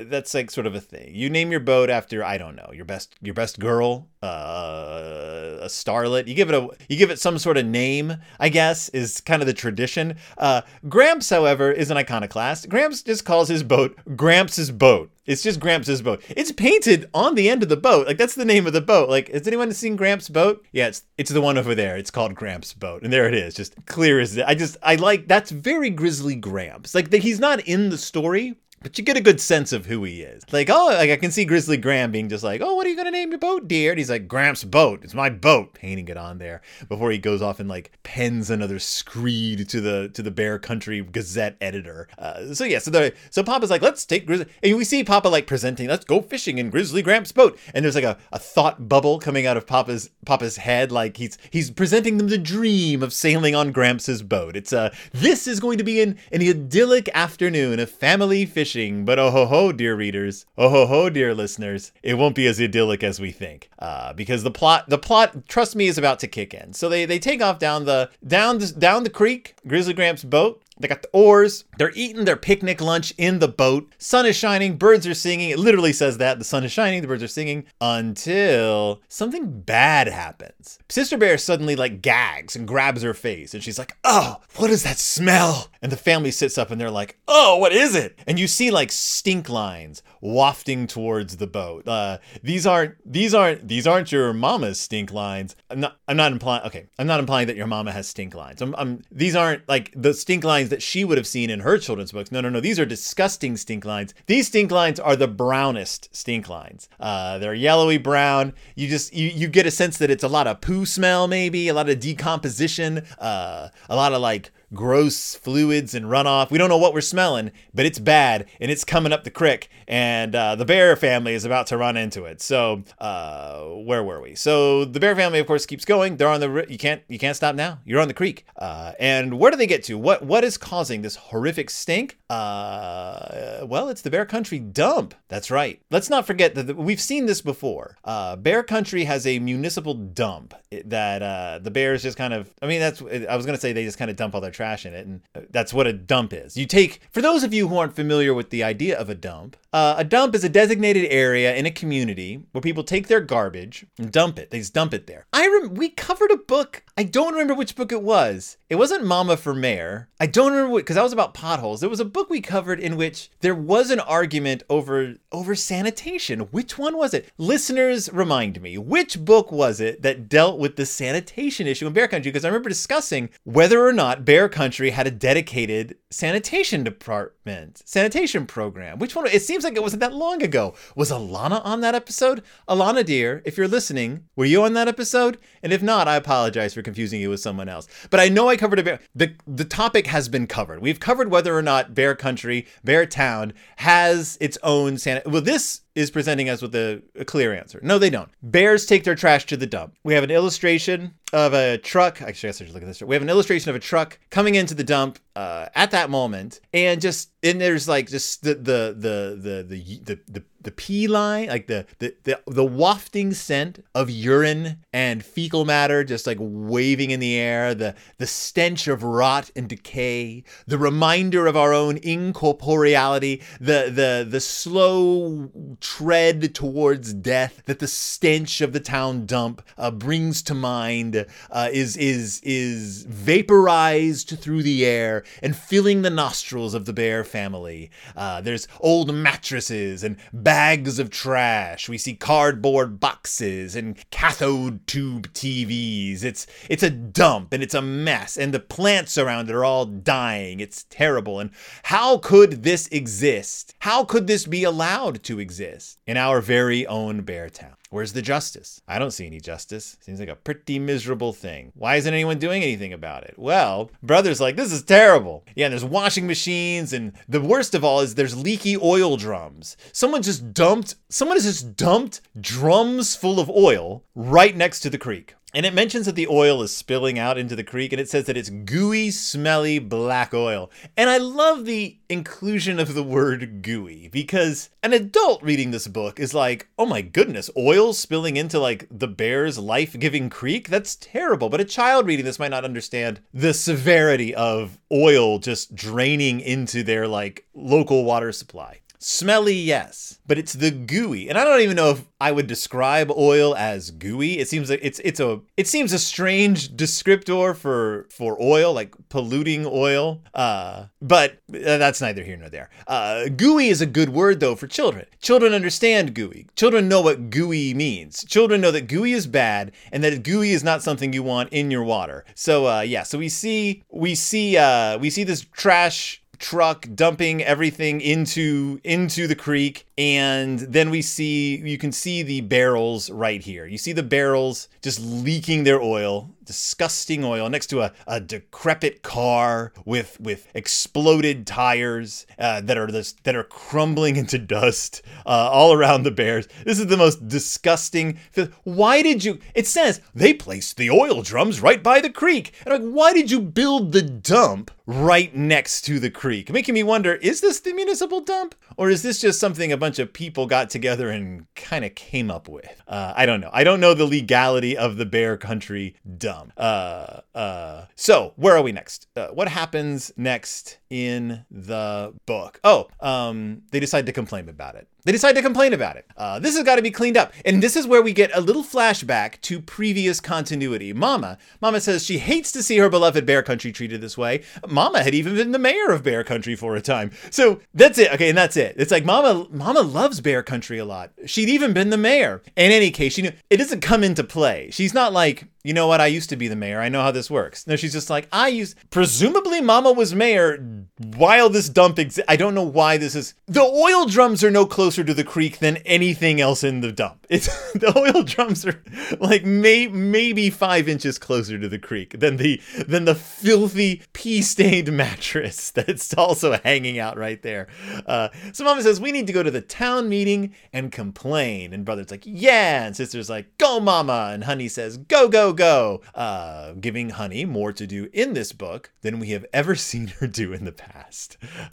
that's 0.05 0.33
like 0.33 0.51
sort 0.51 0.67
of 0.67 0.75
a 0.75 0.81
thing. 0.81 1.13
You 1.15 1.29
name 1.29 1.51
your 1.51 1.59
boat 1.59 1.89
after 1.89 2.23
I 2.23 2.37
don't 2.37 2.55
know 2.55 2.69
your 2.73 2.85
best 2.85 3.15
your 3.21 3.33
best 3.33 3.59
girl, 3.59 4.07
uh, 4.21 5.57
a 5.61 5.67
starlet. 5.67 6.27
You 6.27 6.35
give 6.35 6.49
it 6.49 6.55
a 6.55 6.69
you 6.89 6.97
give 6.97 7.09
it 7.09 7.19
some 7.19 7.37
sort 7.37 7.57
of 7.57 7.65
name. 7.65 8.17
I 8.39 8.49
guess 8.49 8.89
is 8.89 9.21
kind 9.21 9.41
of 9.41 9.47
the 9.47 9.53
tradition. 9.53 10.17
Uh, 10.37 10.61
Gramps, 10.87 11.29
however, 11.29 11.71
is 11.71 11.89
an 11.89 11.97
iconoclast. 11.97 12.69
Gramps 12.69 13.01
just 13.01 13.25
calls 13.25 13.47
his 13.47 13.63
boat 13.63 13.97
Gramps' 14.15 14.69
boat. 14.69 15.11
It's 15.27 15.43
just 15.43 15.59
Gramps' 15.59 16.01
boat. 16.01 16.23
It's 16.29 16.53
painted 16.53 17.09
on 17.13 17.35
the 17.35 17.49
end 17.49 17.61
of 17.61 17.67
the 17.67 17.75
boat. 17.75 18.07
Like 18.07 18.17
that's 18.17 18.35
the 18.35 18.45
name 18.45 18.65
of 18.65 18.71
the 18.71 18.81
boat. 18.81 19.09
Like, 19.09 19.29
has 19.29 19.45
anyone 19.45 19.71
seen 19.73 19.97
Gramps' 19.97 20.29
boat? 20.29 20.65
Yeah, 20.71 20.87
it's 20.87 21.03
it's 21.17 21.29
the 21.29 21.41
one 21.41 21.57
over 21.57 21.75
there. 21.75 21.97
It's 21.97 22.11
called 22.11 22.33
Gramps' 22.33 22.73
boat, 22.73 23.03
and 23.03 23.11
there 23.11 23.27
it 23.27 23.33
is, 23.33 23.53
just 23.53 23.75
clear 23.85 24.19
as 24.21 24.39
I 24.39 24.55
just 24.55 24.77
I 24.81 24.95
like 24.95 25.27
that's 25.27 25.51
very 25.51 25.89
Grizzly 25.89 26.35
Gramps. 26.35 26.95
Like 26.95 27.09
that 27.09 27.23
he's 27.23 27.36
not 27.39 27.61
in 27.61 27.89
the 27.89 27.97
story, 27.97 28.55
but 28.81 28.97
you 28.97 29.03
get 29.03 29.17
a 29.17 29.21
good 29.21 29.41
sense 29.41 29.73
of 29.73 29.87
who 29.87 30.03
he 30.03 30.21
is. 30.21 30.43
Like, 30.51 30.69
oh, 30.69 30.87
like 30.87 31.09
I 31.09 31.17
can 31.17 31.31
see 31.31 31.45
Grizzly 31.45 31.77
Gramps 31.77 32.13
being 32.13 32.29
just 32.29 32.43
like, 32.43 32.61
oh, 32.61 32.75
what 32.75 32.85
are 32.85 32.89
you 32.89 32.95
gonna 32.95 33.11
name 33.11 33.31
your 33.31 33.39
boat, 33.39 33.67
dear? 33.67 33.91
And 33.91 33.97
he's 33.97 34.09
like, 34.09 34.27
Gramps' 34.27 34.63
boat. 34.63 35.03
It's 35.03 35.13
my 35.13 35.29
boat, 35.29 35.73
painting 35.73 36.07
it 36.07 36.15
on 36.17 36.37
there 36.37 36.61
before 36.87 37.11
he 37.11 37.17
goes 37.17 37.41
off 37.41 37.59
and 37.59 37.67
like 37.67 37.91
pens 38.03 38.49
another 38.49 38.79
screed 38.79 39.67
to 39.69 39.81
the 39.81 40.09
to 40.13 40.21
the 40.21 40.31
Bear 40.31 40.59
Country 40.59 41.01
Gazette 41.01 41.57
editor. 41.59 42.07
Uh, 42.17 42.53
so 42.53 42.63
yeah, 42.63 42.79
so 42.79 42.91
the 42.91 43.13
so 43.31 43.43
Papa's 43.43 43.69
like, 43.69 43.81
let's 43.81 44.05
take 44.05 44.25
Grizzly, 44.25 44.45
and 44.61 44.77
we 44.77 44.85
see 44.85 45.03
Papa 45.03 45.27
like 45.27 45.47
presenting, 45.47 45.87
let's 45.87 46.05
go 46.05 46.21
fishing 46.21 46.57
in 46.57 46.69
Grizzly 46.69 47.01
Gramps' 47.01 47.31
boat, 47.31 47.57
and 47.73 47.83
there's 47.83 47.95
like 47.95 48.03
a, 48.03 48.17
a 48.31 48.39
thought 48.39 48.87
bubble 48.87 49.19
coming 49.19 49.45
out 49.45 49.57
of 49.57 49.65
Papa's 49.65 50.11
Papa's 50.25 50.57
head, 50.57 50.91
like 50.91 51.17
he's 51.17 51.37
he's 51.49 51.71
presenting 51.71 52.17
them 52.17 52.27
the 52.27 52.37
dream 52.37 53.01
of 53.01 53.11
sailing 53.11 53.55
on 53.55 53.71
Gramps' 53.71 54.21
boat. 54.21 54.55
It's 54.55 54.71
uh, 54.71 54.93
this 55.11 55.47
is 55.47 55.59
going 55.59 55.79
to 55.79 55.83
be 55.83 55.99
an 55.99 56.17
an 56.31 56.41
idyllic 56.41 57.09
afternoon 57.13 57.79
of 57.79 57.89
family 57.89 58.45
fishing 58.45 58.76
but 58.77 59.17
oh 59.17 59.31
ho 59.31 59.45
ho, 59.47 59.71
dear 59.71 59.95
readers, 59.95 60.45
oh 60.57 60.69
ho 60.69 60.85
ho, 60.85 61.09
dear 61.09 61.33
listeners, 61.33 61.91
it 62.03 62.13
won't 62.13 62.35
be 62.35 62.45
as 62.45 62.61
idyllic 62.61 63.03
as 63.03 63.19
we 63.19 63.31
think, 63.31 63.69
uh, 63.79 64.13
because 64.13 64.43
the 64.43 64.51
plot, 64.51 64.87
the 64.87 64.99
plot, 64.99 65.47
trust 65.47 65.75
me, 65.75 65.87
is 65.87 65.97
about 65.97 66.19
to 66.19 66.27
kick 66.27 66.53
in. 66.53 66.73
So 66.73 66.87
they 66.89 67.05
they 67.05 67.17
take 67.17 67.41
off 67.41 67.57
down 67.57 67.85
the 67.85 68.11
down 68.25 68.59
the, 68.59 68.67
down 68.67 69.03
the 69.03 69.09
creek, 69.09 69.55
Grizzly 69.65 69.93
Gramps' 69.93 70.23
boat, 70.23 70.61
they 70.79 70.87
got 70.87 71.01
the 71.01 71.09
oars. 71.11 71.65
They're 71.77 71.91
eating 71.95 72.25
their 72.25 72.35
picnic 72.35 72.81
lunch 72.81 73.13
in 73.17 73.39
the 73.39 73.47
boat. 73.47 73.91
Sun 73.97 74.25
is 74.25 74.35
shining. 74.35 74.77
Birds 74.77 75.07
are 75.07 75.13
singing. 75.13 75.49
It 75.49 75.59
literally 75.59 75.93
says 75.93 76.17
that. 76.19 76.37
The 76.37 76.45
sun 76.45 76.63
is 76.63 76.71
shining. 76.71 77.01
The 77.01 77.07
birds 77.07 77.23
are 77.23 77.27
singing 77.27 77.65
until 77.81 79.01
something 79.07 79.61
bad 79.61 80.07
happens. 80.07 80.79
Sister 80.89 81.17
Bear 81.17 81.37
suddenly 81.37 81.75
like 81.75 82.01
gags 82.01 82.55
and 82.55 82.67
grabs 82.67 83.01
her 83.01 83.13
face. 83.13 83.53
And 83.53 83.63
she's 83.63 83.79
like, 83.79 83.97
Oh, 84.03 84.37
what 84.57 84.69
is 84.69 84.83
that 84.83 84.97
smell? 84.97 85.69
And 85.81 85.91
the 85.91 85.97
family 85.97 86.31
sits 86.31 86.57
up 86.57 86.71
and 86.71 86.79
they're 86.79 86.91
like, 86.91 87.19
"Oh, 87.27 87.57
what 87.57 87.73
is 87.73 87.95
it?" 87.95 88.19
And 88.27 88.39
you 88.39 88.47
see 88.47 88.71
like 88.71 88.91
stink 88.91 89.49
lines 89.49 90.03
wafting 90.21 90.87
towards 90.87 91.37
the 91.37 91.47
boat. 91.47 91.87
Uh, 91.87 92.17
these 92.43 92.65
aren't 92.65 92.95
these 93.05 93.33
aren't 93.33 93.67
these 93.67 93.87
aren't 93.87 94.11
your 94.11 94.33
mama's 94.33 94.79
stink 94.79 95.11
lines. 95.11 95.55
I'm 95.69 95.79
not 95.79 95.97
I'm 96.07 96.17
not 96.17 96.31
implying 96.31 96.65
okay. 96.65 96.87
I'm 96.97 97.07
not 97.07 97.19
implying 97.19 97.47
that 97.47 97.55
your 97.55 97.67
mama 97.67 97.91
has 97.91 98.07
stink 98.07 98.33
lines. 98.35 98.61
I'm, 98.61 98.75
I'm 98.75 99.03
these 99.11 99.35
aren't 99.35 99.67
like 99.67 99.91
the 99.95 100.13
stink 100.13 100.43
lines 100.43 100.69
that 100.69 100.81
she 100.81 101.03
would 101.03 101.17
have 101.17 101.27
seen 101.27 101.49
in 101.49 101.61
her 101.61 101.77
children's 101.77 102.11
books. 102.11 102.31
No, 102.31 102.41
no, 102.41 102.49
no. 102.49 102.59
These 102.59 102.79
are 102.79 102.85
disgusting 102.85 103.57
stink 103.57 103.85
lines. 103.85 104.13
These 104.25 104.47
stink 104.47 104.71
lines 104.71 104.99
are 104.99 105.15
the 105.15 105.27
brownest 105.27 106.15
stink 106.15 106.49
lines. 106.49 106.89
Uh, 106.99 107.37
they're 107.37 107.53
yellowy 107.53 107.97
brown. 107.97 108.53
You 108.75 108.87
just 108.87 109.13
you 109.13 109.27
you 109.27 109.47
get 109.47 109.65
a 109.65 109.71
sense 109.71 109.97
that 109.97 110.09
it's 110.09 110.23
a 110.23 110.27
lot 110.27 110.47
of 110.47 110.61
poo 110.61 110.85
smell, 110.85 111.27
maybe 111.27 111.67
a 111.67 111.73
lot 111.73 111.89
of 111.89 111.99
decomposition, 111.99 113.03
uh, 113.19 113.69
a 113.89 113.95
lot 113.95 114.13
of 114.13 114.21
like 114.21 114.51
gross 114.73 115.35
fluids 115.35 115.93
and 115.93 116.05
runoff. 116.05 116.51
We 116.51 116.57
don't 116.57 116.69
know 116.69 116.77
what 116.77 116.93
we're 116.93 117.01
smelling, 117.01 117.51
but 117.73 117.85
it's 117.85 117.99
bad 117.99 118.45
and 118.59 118.69
it's 118.69 118.83
coming 118.83 119.11
up 119.11 119.23
the 119.23 119.31
creek, 119.31 119.69
and 119.87 120.35
uh, 120.35 120.55
the 120.55 120.65
bear 120.65 120.95
family 120.95 121.33
is 121.33 121.45
about 121.45 121.67
to 121.67 121.77
run 121.77 121.97
into 121.97 122.25
it. 122.25 122.41
So, 122.41 122.83
uh, 122.99 123.63
where 123.63 124.03
were 124.03 124.21
we? 124.21 124.35
So 124.35 124.85
the 124.85 124.99
bear 124.99 125.15
family, 125.15 125.39
of 125.39 125.47
course, 125.47 125.65
keeps 125.65 125.85
going. 125.85 126.17
They're 126.17 126.27
on 126.27 126.39
the 126.39 126.65
you 126.69 126.77
can't 126.77 127.01
you 127.07 127.19
can't 127.19 127.35
stop 127.35 127.55
now. 127.55 127.79
You're 127.85 128.01
on 128.01 128.07
the 128.07 128.13
creek, 128.13 128.45
uh, 128.57 128.93
and 128.99 129.39
where 129.39 129.51
do 129.51 129.57
they 129.57 129.67
get 129.67 129.83
to? 129.85 129.97
What 129.97 130.23
what 130.23 130.43
is 130.43 130.57
causing 130.57 131.01
this 131.01 131.15
horrific 131.15 131.69
stink? 131.69 132.17
Uh, 132.29 133.65
well, 133.65 133.89
it's 133.89 134.01
the 134.01 134.09
Bear 134.09 134.25
Country 134.25 134.59
dump. 134.59 135.13
That's 135.29 135.49
right. 135.49 135.81
Let's 135.89 136.09
not 136.09 136.27
forget 136.27 136.55
that 136.55 136.67
the, 136.67 136.75
we've 136.75 136.99
seen 136.99 137.25
this 137.25 137.41
before. 137.41 137.97
Uh, 138.03 138.35
bear 138.35 138.63
Country 138.63 139.05
has 139.05 139.25
a 139.25 139.39
municipal 139.39 139.93
dump 139.93 140.53
that 140.85 141.21
uh, 141.21 141.59
the 141.61 141.71
bears 141.71 142.03
just 142.03 142.17
kind 142.17 142.33
of. 142.33 142.53
I 142.61 142.67
mean, 142.67 142.79
that's 142.79 143.01
I 143.01 143.35
was 143.35 143.45
gonna 143.45 143.57
say 143.57 143.71
they 143.73 143.85
just 143.85 143.97
kind 143.97 144.11
of 144.11 144.17
dump 144.17 144.35
all 144.35 144.41
their 144.41 144.51
trash 144.57 144.85
in 144.85 144.93
it, 144.93 145.05
and 145.05 145.21
that's 145.51 145.73
what 145.73 145.87
a 145.87 145.93
dump 145.93 146.33
is. 146.33 146.57
You 146.57 146.65
take, 146.65 146.99
for 147.11 147.21
those 147.21 147.43
of 147.43 147.53
you 147.53 147.67
who 147.67 147.77
aren't 147.77 147.95
familiar 147.95 148.33
with 148.33 148.49
the 148.49 148.63
idea 148.63 148.97
of 148.97 149.09
a 149.09 149.15
dump, 149.15 149.55
uh, 149.71 149.95
a 149.97 150.03
dump 150.03 150.33
is 150.33 150.43
a 150.43 150.49
designated 150.49 151.05
area 151.11 151.55
in 151.55 151.65
a 151.67 151.71
community 151.71 152.41
where 152.51 152.61
people 152.61 152.83
take 152.83 153.07
their 153.07 153.21
garbage 153.21 153.85
and 153.99 154.11
dump 154.11 154.39
it. 154.39 154.49
They 154.49 154.59
just 154.59 154.73
dump 154.73 154.93
it 154.93 155.05
there. 155.05 155.27
I 155.31 155.47
rem- 155.47 155.75
we 155.75 155.89
covered 155.89 156.31
a 156.31 156.37
book. 156.37 156.83
I 156.97 157.03
don't 157.03 157.33
remember 157.33 157.53
which 157.53 157.75
book 157.75 157.91
it 157.91 158.01
was. 158.01 158.57
It 158.69 158.75
wasn't 158.75 159.05
Mama 159.05 159.37
for 159.37 159.53
Mayor. 159.53 160.09
I 160.19 160.25
don't 160.25 160.51
remember 160.51 160.71
what 160.71 160.79
because 160.79 160.95
that 160.95 161.03
was 161.03 161.13
about 161.13 161.35
potholes. 161.35 161.79
There 161.79 161.89
was 161.89 161.99
a 161.99 162.05
book 162.05 162.29
we 162.29 162.41
covered 162.41 162.79
in 162.79 162.97
which 162.97 163.29
there 163.41 163.53
was 163.53 163.91
an 163.91 163.99
argument 163.99 164.63
over 164.69 165.15
over 165.31 165.53
sanitation. 165.53 166.39
Which 166.39 166.77
one 166.77 166.97
was 166.97 167.13
it? 167.13 167.29
Listeners, 167.37 168.11
remind 168.11 168.61
me. 168.61 168.77
Which 168.77 169.23
book 169.23 169.51
was 169.51 169.79
it 169.79 170.01
that 170.01 170.27
dealt 170.27 170.57
with 170.57 170.75
the 170.75 170.85
sanitation 170.85 171.67
issue 171.67 171.85
in 171.85 171.93
Bear 171.93 172.07
Country? 172.07 172.31
Because 172.31 172.45
I 172.45 172.49
remember 172.49 172.69
discussing 172.69 173.29
whether 173.43 173.85
or 173.85 173.93
not 173.93 174.25
Bear 174.25 174.46
Country 174.49 174.91
had 174.91 175.07
a 175.07 175.11
dedicated 175.11 175.97
sanitation 176.09 176.83
department, 176.83 177.81
sanitation 177.85 178.45
program. 178.45 178.99
Which 178.99 179.15
one? 179.15 179.27
It 179.27 179.41
seems 179.41 179.63
like 179.63 179.75
it 179.75 179.83
wasn't 179.83 180.01
that 180.01 180.13
long 180.13 180.41
ago. 180.41 180.75
Was 180.95 181.11
Alana 181.11 181.63
on 181.65 181.81
that 181.81 181.95
episode? 181.95 182.43
Alana, 182.67 183.05
dear, 183.05 183.41
if 183.45 183.57
you're 183.57 183.67
listening, 183.67 184.25
were 184.35 184.45
you 184.45 184.63
on 184.63 184.73
that 184.73 184.87
episode? 184.87 185.37
And 185.61 185.73
if 185.73 185.81
not, 185.81 186.07
I 186.07 186.15
apologize 186.15 186.73
for 186.73 186.81
confusing 186.81 187.21
you 187.21 187.29
with 187.29 187.39
someone 187.39 187.69
else. 187.69 187.87
But 188.09 188.19
I 188.19 188.29
know 188.29 188.49
I 188.49 188.57
covered 188.57 188.79
a 188.79 188.83
bear. 188.83 188.99
The, 189.15 189.33
the 189.45 189.65
topic 189.65 190.07
has 190.07 190.29
been 190.29 190.47
covered. 190.47 190.81
We've 190.81 190.99
covered 190.99 191.29
whether 191.31 191.57
or 191.57 191.61
not 191.61 191.93
Bear 191.93 192.15
Country, 192.15 192.65
Bear 192.83 193.05
Town 193.05 193.53
has 193.77 194.37
its 194.39 194.57
own 194.63 194.97
san. 194.97 195.21
Well, 195.25 195.41
this 195.41 195.81
is 195.97 196.11
presenting 196.11 196.47
us 196.47 196.61
with 196.61 196.75
a, 196.75 197.01
a, 197.15 197.25
clear 197.25 197.53
answer. 197.53 197.79
No, 197.81 197.97
they 197.97 198.11
don't. 198.11 198.29
Bears 198.43 198.85
take 198.85 199.03
their 199.03 199.15
trash 199.15 199.47
to 199.47 199.57
the 199.57 199.65
dump. 199.65 199.95
We 200.03 200.13
have 200.13 200.23
an 200.23 200.29
illustration 200.29 201.15
of 201.33 201.53
a 201.53 201.77
truck. 201.77 202.21
Actually, 202.21 202.49
I 202.49 202.51
should 202.53 202.69
look 202.69 202.83
at 202.83 202.87
this. 202.87 203.01
We 203.01 203.15
have 203.15 203.21
an 203.21 203.29
illustration 203.29 203.69
of 203.69 203.75
a 203.75 203.79
truck 203.79 204.19
coming 204.29 204.55
into 204.55 204.73
the 204.73 204.83
dump 204.83 205.19
uh, 205.35 205.67
at 205.75 205.91
that 205.91 206.09
moment, 206.09 206.61
and 206.73 207.01
just 207.01 207.31
and 207.43 207.61
there's 207.61 207.87
like 207.87 208.07
just 208.07 208.43
the 208.43 208.55
the 208.55 208.95
the 208.97 209.37
the 209.39 209.65
the 209.67 209.99
the, 210.03 210.19
the, 210.27 210.43
the 210.61 210.71
pee 210.71 211.07
line, 211.07 211.47
like 211.47 211.67
the, 211.67 211.85
the 211.99 212.15
the 212.23 212.41
the 212.47 212.65
wafting 212.65 213.33
scent 213.33 213.83
of 213.93 214.09
urine 214.09 214.77
and 214.91 215.23
fecal 215.23 215.63
matter, 215.63 216.03
just 216.03 216.25
like 216.25 216.37
waving 216.39 217.11
in 217.11 217.19
the 217.19 217.35
air. 217.35 217.75
The 217.75 217.95
the 218.17 218.27
stench 218.27 218.87
of 218.87 219.03
rot 219.03 219.51
and 219.55 219.67
decay. 219.67 220.43
The 220.65 220.77
reminder 220.77 221.45
of 221.45 221.55
our 221.55 221.73
own 221.73 221.97
incorporeality. 221.97 223.43
The 223.59 223.91
the 223.91 224.25
the 224.27 224.41
slow 224.41 225.51
tread 225.81 226.55
towards 226.55 227.13
death 227.13 227.61
that 227.65 227.79
the 227.79 227.87
stench 227.87 228.61
of 228.61 228.73
the 228.73 228.79
town 228.79 229.25
dump 229.25 229.61
uh, 229.77 229.91
brings 229.91 230.41
to 230.43 230.53
mind 230.53 231.16
uh, 231.51 231.69
is 231.71 231.95
is 231.97 232.41
is 232.43 233.03
vaporized 233.03 234.39
through 234.39 234.63
the 234.63 234.85
air 234.85 235.23
and 235.41 235.55
filling 235.55 236.01
the 236.01 236.09
nostrils 236.09 236.73
of 236.73 236.85
the 236.85 236.93
bear 236.93 237.23
family. 237.23 237.89
Uh, 238.15 238.41
there's 238.41 238.67
old 238.79 239.13
mattresses 239.13 240.03
and 240.03 240.17
bags 240.33 240.99
of 240.99 241.09
trash. 241.09 241.89
We 241.89 241.97
see 241.97 242.13
cardboard 242.13 242.99
boxes 242.99 243.75
and 243.75 243.97
cathode 244.09 244.85
tube 244.87 245.33
TVs. 245.33 246.23
It's 246.23 246.47
it's 246.69 246.83
a 246.83 246.89
dump 246.89 247.53
and 247.53 247.63
it's 247.63 247.75
a 247.75 247.81
mess 247.81 248.37
and 248.37 248.53
the 248.53 248.59
plants 248.59 249.17
around 249.17 249.49
it 249.49 249.55
are 249.55 249.65
all 249.65 249.85
dying. 249.85 250.59
It's 250.59 250.85
terrible. 250.89 251.39
And 251.39 251.51
how 251.83 252.17
could 252.17 252.63
this 252.63 252.87
exist? 252.87 253.73
How 253.79 254.03
could 254.03 254.27
this 254.27 254.45
be 254.45 254.63
allowed 254.63 255.23
to 255.23 255.39
exist? 255.39 255.97
in 256.07 256.17
our 256.17 256.41
very 256.41 256.87
own 256.87 257.21
Bear 257.21 257.49
Town. 257.49 257.76
Where's 257.89 258.13
the 258.13 258.21
justice? 258.21 258.81
I 258.87 258.99
don't 258.99 259.11
see 259.11 259.25
any 259.25 259.39
justice. 259.39 259.97
Seems 260.01 260.19
like 260.19 260.29
a 260.29 260.35
pretty 260.35 260.79
miserable 260.79 261.33
thing. 261.33 261.71
Why 261.75 261.95
isn't 261.95 262.13
anyone 262.13 262.39
doing 262.39 262.63
anything 262.63 262.93
about 262.93 263.23
it? 263.23 263.35
Well, 263.37 263.91
brother's 264.03 264.41
like, 264.41 264.55
this 264.55 264.71
is 264.71 264.83
terrible. 264.83 265.45
Yeah, 265.55 265.69
there's 265.69 265.85
washing 265.85 266.27
machines, 266.27 266.93
and 266.93 267.13
the 267.29 267.41
worst 267.41 267.73
of 267.73 267.83
all 267.83 268.01
is 268.01 268.15
there's 268.15 268.35
leaky 268.35 268.77
oil 268.77 269.17
drums. 269.17 269.77
Someone 269.91 270.21
just 270.21 270.53
dumped, 270.53 270.95
someone 271.09 271.37
has 271.37 271.45
just 271.45 271.75
dumped 271.75 272.21
drums 272.39 273.15
full 273.15 273.39
of 273.39 273.49
oil 273.49 274.03
right 274.15 274.55
next 274.55 274.81
to 274.81 274.89
the 274.89 274.97
creek. 274.97 275.35
And 275.53 275.65
it 275.65 275.73
mentions 275.73 276.05
that 276.05 276.15
the 276.15 276.27
oil 276.27 276.61
is 276.61 276.75
spilling 276.75 277.17
out 277.17 277.37
into 277.37 277.55
the 277.55 277.63
creek, 277.63 277.93
and 277.93 278.01
it 278.01 278.09
says 278.09 278.25
that 278.25 278.35
it's 278.35 278.49
gooey, 278.49 279.09
smelly 279.11 279.79
black 279.79 280.33
oil. 280.33 280.69
And 280.97 281.09
I 281.09 281.17
love 281.17 281.63
the 281.63 281.97
inclusion 282.09 282.79
of 282.79 282.93
the 282.93 283.01
word 283.01 283.61
gooey 283.61 284.09
because 284.09 284.69
an 284.83 284.91
adult 284.91 285.41
reading 285.41 285.71
this 285.71 285.87
book 285.87 286.19
is 286.19 286.33
like, 286.33 286.67
oh 286.77 286.85
my 286.85 287.01
goodness, 287.01 287.49
oil 287.57 287.93
spilling 287.93 288.35
into 288.35 288.59
like 288.59 288.87
the 288.91 289.07
bear's 289.07 289.57
life 289.57 289.97
giving 289.97 290.29
creek? 290.29 290.67
That's 290.67 290.95
terrible. 290.95 291.47
But 291.47 291.61
a 291.61 291.65
child 291.65 292.07
reading 292.07 292.25
this 292.25 292.39
might 292.39 292.51
not 292.51 292.65
understand 292.65 293.21
the 293.33 293.53
severity 293.53 294.35
of 294.35 294.77
oil 294.91 295.39
just 295.39 295.75
draining 295.75 296.41
into 296.41 296.83
their 296.83 297.07
like 297.07 297.47
local 297.53 298.03
water 298.03 298.33
supply. 298.33 298.81
Smelly, 298.99 299.53
yes, 299.53 300.19
but 300.25 300.39
it's 300.39 300.53
the 300.53 300.71
gooey. 300.71 301.29
And 301.29 301.37
I 301.37 301.43
don't 301.43 301.61
even 301.61 301.75
know 301.75 301.91
if 301.91 302.05
I 302.19 302.31
would 302.31 302.47
describe 302.47 303.11
oil 303.11 303.55
as 303.55 303.91
gooey. 303.91 304.39
It 304.39 304.47
seems 304.47 304.71
like 304.71 304.79
it's 304.81 304.99
it's 304.99 305.19
a 305.19 305.39
it 305.55 305.67
seems 305.67 305.93
a 305.93 305.99
strange 305.99 306.75
descriptor 306.75 307.55
for 307.55 308.07
for 308.09 308.41
oil, 308.41 308.73
like 308.73 308.95
polluting 309.09 309.67
oil. 309.67 310.21
Uh, 310.33 310.85
but 310.99 311.33
uh, 311.49 311.77
that's 311.77 312.01
neither 312.01 312.23
here 312.23 312.37
nor 312.37 312.49
there. 312.49 312.71
Uh, 312.87 313.29
gooey 313.29 313.67
is 313.67 313.81
a 313.81 313.85
good 313.85 314.09
word 314.09 314.39
though 314.39 314.55
for 314.55 314.65
children. 314.65 315.05
Children 315.21 315.53
understand 315.53 316.15
gooey. 316.15 316.47
Children 316.55 316.89
know 316.89 317.01
what 317.01 317.29
gooey 317.29 317.75
means. 317.75 318.23
Children 318.27 318.61
know 318.61 318.71
that 318.71 318.87
gooey 318.87 319.13
is 319.13 319.27
bad 319.27 319.73
and 319.91 320.03
that 320.03 320.23
gooey 320.23 320.51
is 320.51 320.63
not 320.63 320.81
something 320.81 321.13
you 321.13 321.21
want 321.21 321.49
in 321.53 321.69
your 321.69 321.83
water. 321.83 322.25
So 322.33 322.67
uh, 322.67 322.81
yeah, 322.81 323.03
so 323.03 323.19
we 323.19 323.29
see 323.29 323.83
we 323.91 324.15
see 324.15 324.57
uh, 324.57 324.97
we 324.97 325.11
see 325.11 325.23
this 325.23 325.41
trash 325.41 326.23
truck 326.39 326.87
dumping 326.93 327.43
everything 327.43 328.01
into 328.01 328.79
into 328.83 329.27
the 329.27 329.35
creek 329.35 329.86
and 329.97 330.59
then 330.59 330.89
we 330.89 331.01
see 331.01 331.57
you 331.57 331.77
can 331.77 331.91
see 331.91 332.21
the 332.21 332.41
barrels 332.41 333.09
right 333.09 333.41
here 333.41 333.65
you 333.65 333.77
see 333.77 333.93
the 333.93 334.03
barrels 334.03 334.67
just 334.81 334.99
leaking 334.99 335.63
their 335.63 335.81
oil 335.81 336.29
disgusting 336.47 337.25
oil 337.25 337.49
next 337.49 337.67
to 337.67 337.81
a, 337.81 337.91
a 338.07 338.19
decrepit 338.19 339.03
car 339.03 339.73
with 339.85 340.19
with 340.19 340.47
exploded 340.55 341.45
tires 341.45 342.25
uh, 342.39 342.61
that 342.61 342.77
are 342.77 342.87
this, 342.87 343.11
that 343.23 343.35
are 343.35 343.43
crumbling 343.43 344.15
into 344.15 344.39
dust 344.39 345.03
uh, 345.25 345.49
all 345.51 345.73
around 345.73 346.03
the 346.03 346.11
bears. 346.11 346.47
This 346.65 346.79
is 346.79 346.87
the 346.87 346.97
most 346.97 347.27
disgusting. 347.27 348.17
Why 348.63 349.03
did 349.03 349.23
you? 349.23 349.39
It 349.53 349.67
says 349.67 350.01
they 350.15 350.33
placed 350.33 350.77
the 350.77 350.89
oil 350.89 351.21
drums 351.21 351.61
right 351.61 351.83
by 351.83 351.99
the 351.99 352.09
creek. 352.09 352.53
And 352.65 352.73
I'm 352.73 352.85
like, 352.85 352.93
why 352.93 353.13
did 353.13 353.29
you 353.29 353.41
build 353.41 353.91
the 353.91 354.01
dump 354.01 354.71
right 354.85 355.35
next 355.35 355.81
to 355.81 355.99
the 355.99 356.09
creek? 356.09 356.49
Making 356.49 356.75
me 356.75 356.83
wonder: 356.83 357.15
is 357.15 357.41
this 357.41 357.59
the 357.59 357.73
municipal 357.73 358.21
dump, 358.21 358.55
or 358.77 358.89
is 358.89 359.03
this 359.03 359.19
just 359.19 359.39
something 359.39 359.71
a 359.71 359.77
bunch 359.77 359.86
of 359.99 360.13
people 360.13 360.45
got 360.45 360.69
together 360.69 361.09
and 361.09 361.45
kind 361.55 361.83
of 361.85 361.95
came 361.95 362.29
up 362.29 362.47
with? 362.47 362.81
Uh, 362.87 363.13
I 363.15 363.25
don't 363.25 363.41
know. 363.41 363.49
I 363.53 363.63
don't 363.63 363.79
know 363.79 363.93
the 363.93 364.05
legality 364.05 364.77
of 364.77 364.97
the 364.97 365.05
Bear 365.05 365.37
Country 365.37 365.95
dumb. 366.17 366.51
Uh, 366.57 367.21
uh, 367.33 367.85
so 367.95 368.33
where 368.35 368.55
are 368.55 368.61
we 368.61 368.71
next? 368.71 369.07
Uh, 369.15 369.27
what 369.27 369.47
happens 369.47 370.11
next 370.17 370.77
in 370.89 371.45
the 371.51 372.13
book. 372.25 372.59
Oh, 372.63 372.87
um, 372.99 373.63
they 373.71 373.79
decide 373.79 374.05
to 374.05 374.11
complain 374.11 374.49
about 374.49 374.75
it. 374.75 374.87
They 375.07 375.13
decide 375.13 375.37
to 375.37 375.41
complain 375.41 375.71
about 375.71 375.95
it. 375.95 376.05
Uh, 376.17 376.37
this 376.37 376.57
has 376.57 376.65
got 376.65 376.75
to 376.75 376.81
be 376.81 376.91
cleaned 376.91 377.15
up. 377.15 377.31
And 377.45 377.63
this 377.63 377.77
is 377.77 377.87
where 377.87 378.01
we 378.01 378.11
get 378.11 378.29
a 378.35 378.41
little 378.41 378.63
flashback 378.63 379.39
to 379.43 379.61
previous 379.61 380.19
continuity. 380.19 380.91
Mama, 380.91 381.37
Mama 381.61 381.79
says 381.79 382.03
she 382.03 382.17
hates 382.17 382.51
to 382.51 382.61
see 382.61 382.77
her 382.77 382.89
beloved 382.89 383.25
Bear 383.25 383.41
Country 383.41 383.71
treated 383.71 384.01
this 384.01 384.17
way. 384.17 384.43
Mama 384.67 385.01
had 385.01 385.15
even 385.15 385.35
been 385.35 385.53
the 385.53 385.59
mayor 385.59 385.91
of 385.91 386.03
Bear 386.03 386.25
Country 386.25 386.57
for 386.57 386.75
a 386.75 386.81
time. 386.81 387.11
So 387.29 387.61
that's 387.73 387.97
it. 387.97 388.11
Okay, 388.15 388.27
and 388.27 388.37
that's 388.37 388.57
it. 388.57 388.75
It's 388.77 388.91
like 388.91 389.05
Mama, 389.05 389.47
Mama 389.49 389.79
loves 389.79 390.19
Bear 390.19 390.43
Country 390.43 390.77
a 390.77 390.83
lot. 390.83 391.13
She'd 391.25 391.47
even 391.47 391.71
been 391.71 391.89
the 391.89 391.95
mayor. 391.95 392.41
In 392.57 392.71
any 392.71 392.91
case, 392.91 393.13
she 393.13 393.21
knew 393.21 393.31
it 393.49 393.57
doesn't 393.57 393.79
come 393.79 394.03
into 394.03 394.25
play. 394.25 394.69
She's 394.73 394.93
not 394.93 395.13
like, 395.13 395.45
you 395.63 395.73
know 395.73 395.87
what, 395.87 396.01
I 396.01 396.07
used 396.07 396.29
to 396.31 396.35
be 396.35 396.49
the 396.49 396.55
mayor. 396.57 396.81
I 396.81 396.89
know 396.89 397.01
how 397.01 397.11
this 397.11 397.31
works. 397.31 397.65
No, 397.65 397.77
she's 397.77 397.93
just 397.93 398.09
like, 398.09 398.27
I 398.33 398.49
used, 398.49 398.77
presumably 398.89 399.61
Mama 399.61 399.93
was 399.93 400.13
mayor 400.13 400.57
while 400.97 401.49
this 401.49 401.69
dump 401.69 401.99
exists. 401.99 402.25
I 402.27 402.35
don't 402.35 402.55
know 402.55 402.63
why 402.63 402.97
this 402.97 403.15
is. 403.15 403.35
The 403.47 403.61
oil 403.61 404.05
drums 404.05 404.43
are 404.43 404.51
no 404.51 404.65
closer 404.65 405.03
to 405.03 405.13
the 405.13 405.23
creek 405.23 405.59
than 405.59 405.77
anything 405.77 406.41
else 406.41 406.63
in 406.63 406.81
the 406.81 406.91
dump. 406.91 407.25
It's 407.37 407.73
the 407.73 407.93
oil 407.97 408.23
drums 408.23 408.65
are 408.65 408.81
like 409.19 409.43
may, 409.43 409.87
maybe 409.87 410.49
five 410.49 410.87
inches 410.87 411.19
closer 411.19 411.59
to 411.59 411.67
the 411.67 411.77
creek 411.77 412.17
than 412.19 412.37
the 412.37 412.61
than 412.87 413.03
the 413.03 413.15
filthy 413.15 414.01
pee 414.13 414.41
stained 414.41 414.91
mattress 414.97 415.69
that's 415.69 416.13
also 416.13 416.53
hanging 416.63 416.99
out 416.99 417.17
right 417.17 417.41
there. 417.41 417.67
Uh, 418.05 418.29
so 418.53 418.63
Mama 418.63 418.81
says 418.81 419.01
we 419.01 419.11
need 419.11 419.27
to 419.27 419.33
go 419.33 419.43
to 419.43 419.51
the 419.51 419.59
town 419.59 420.07
meeting 420.07 420.55
and 420.71 420.89
complain, 420.89 421.73
and 421.73 421.83
brother's 421.83 422.11
like, 422.11 422.23
yeah, 422.25 422.85
and 422.85 422.95
sister's 422.95 423.29
like, 423.29 423.57
go, 423.57 423.81
Mama, 423.81 424.29
and 424.31 424.45
Honey 424.45 424.69
says, 424.69 424.97
go, 424.97 425.27
go, 425.27 425.51
go, 425.51 426.01
uh, 426.15 426.73
giving 426.79 427.09
Honey 427.09 427.43
more 427.43 427.73
to 427.73 427.85
do 427.85 428.07
in 428.13 428.33
this 428.33 428.53
book 428.53 428.91
than 429.01 429.19
we 429.19 429.31
have 429.31 429.45
ever 429.51 429.75
seen 429.87 430.07
her 430.19 430.27
do 430.27 430.53
in 430.53 430.63
the 430.63 430.71
past. 430.71 430.86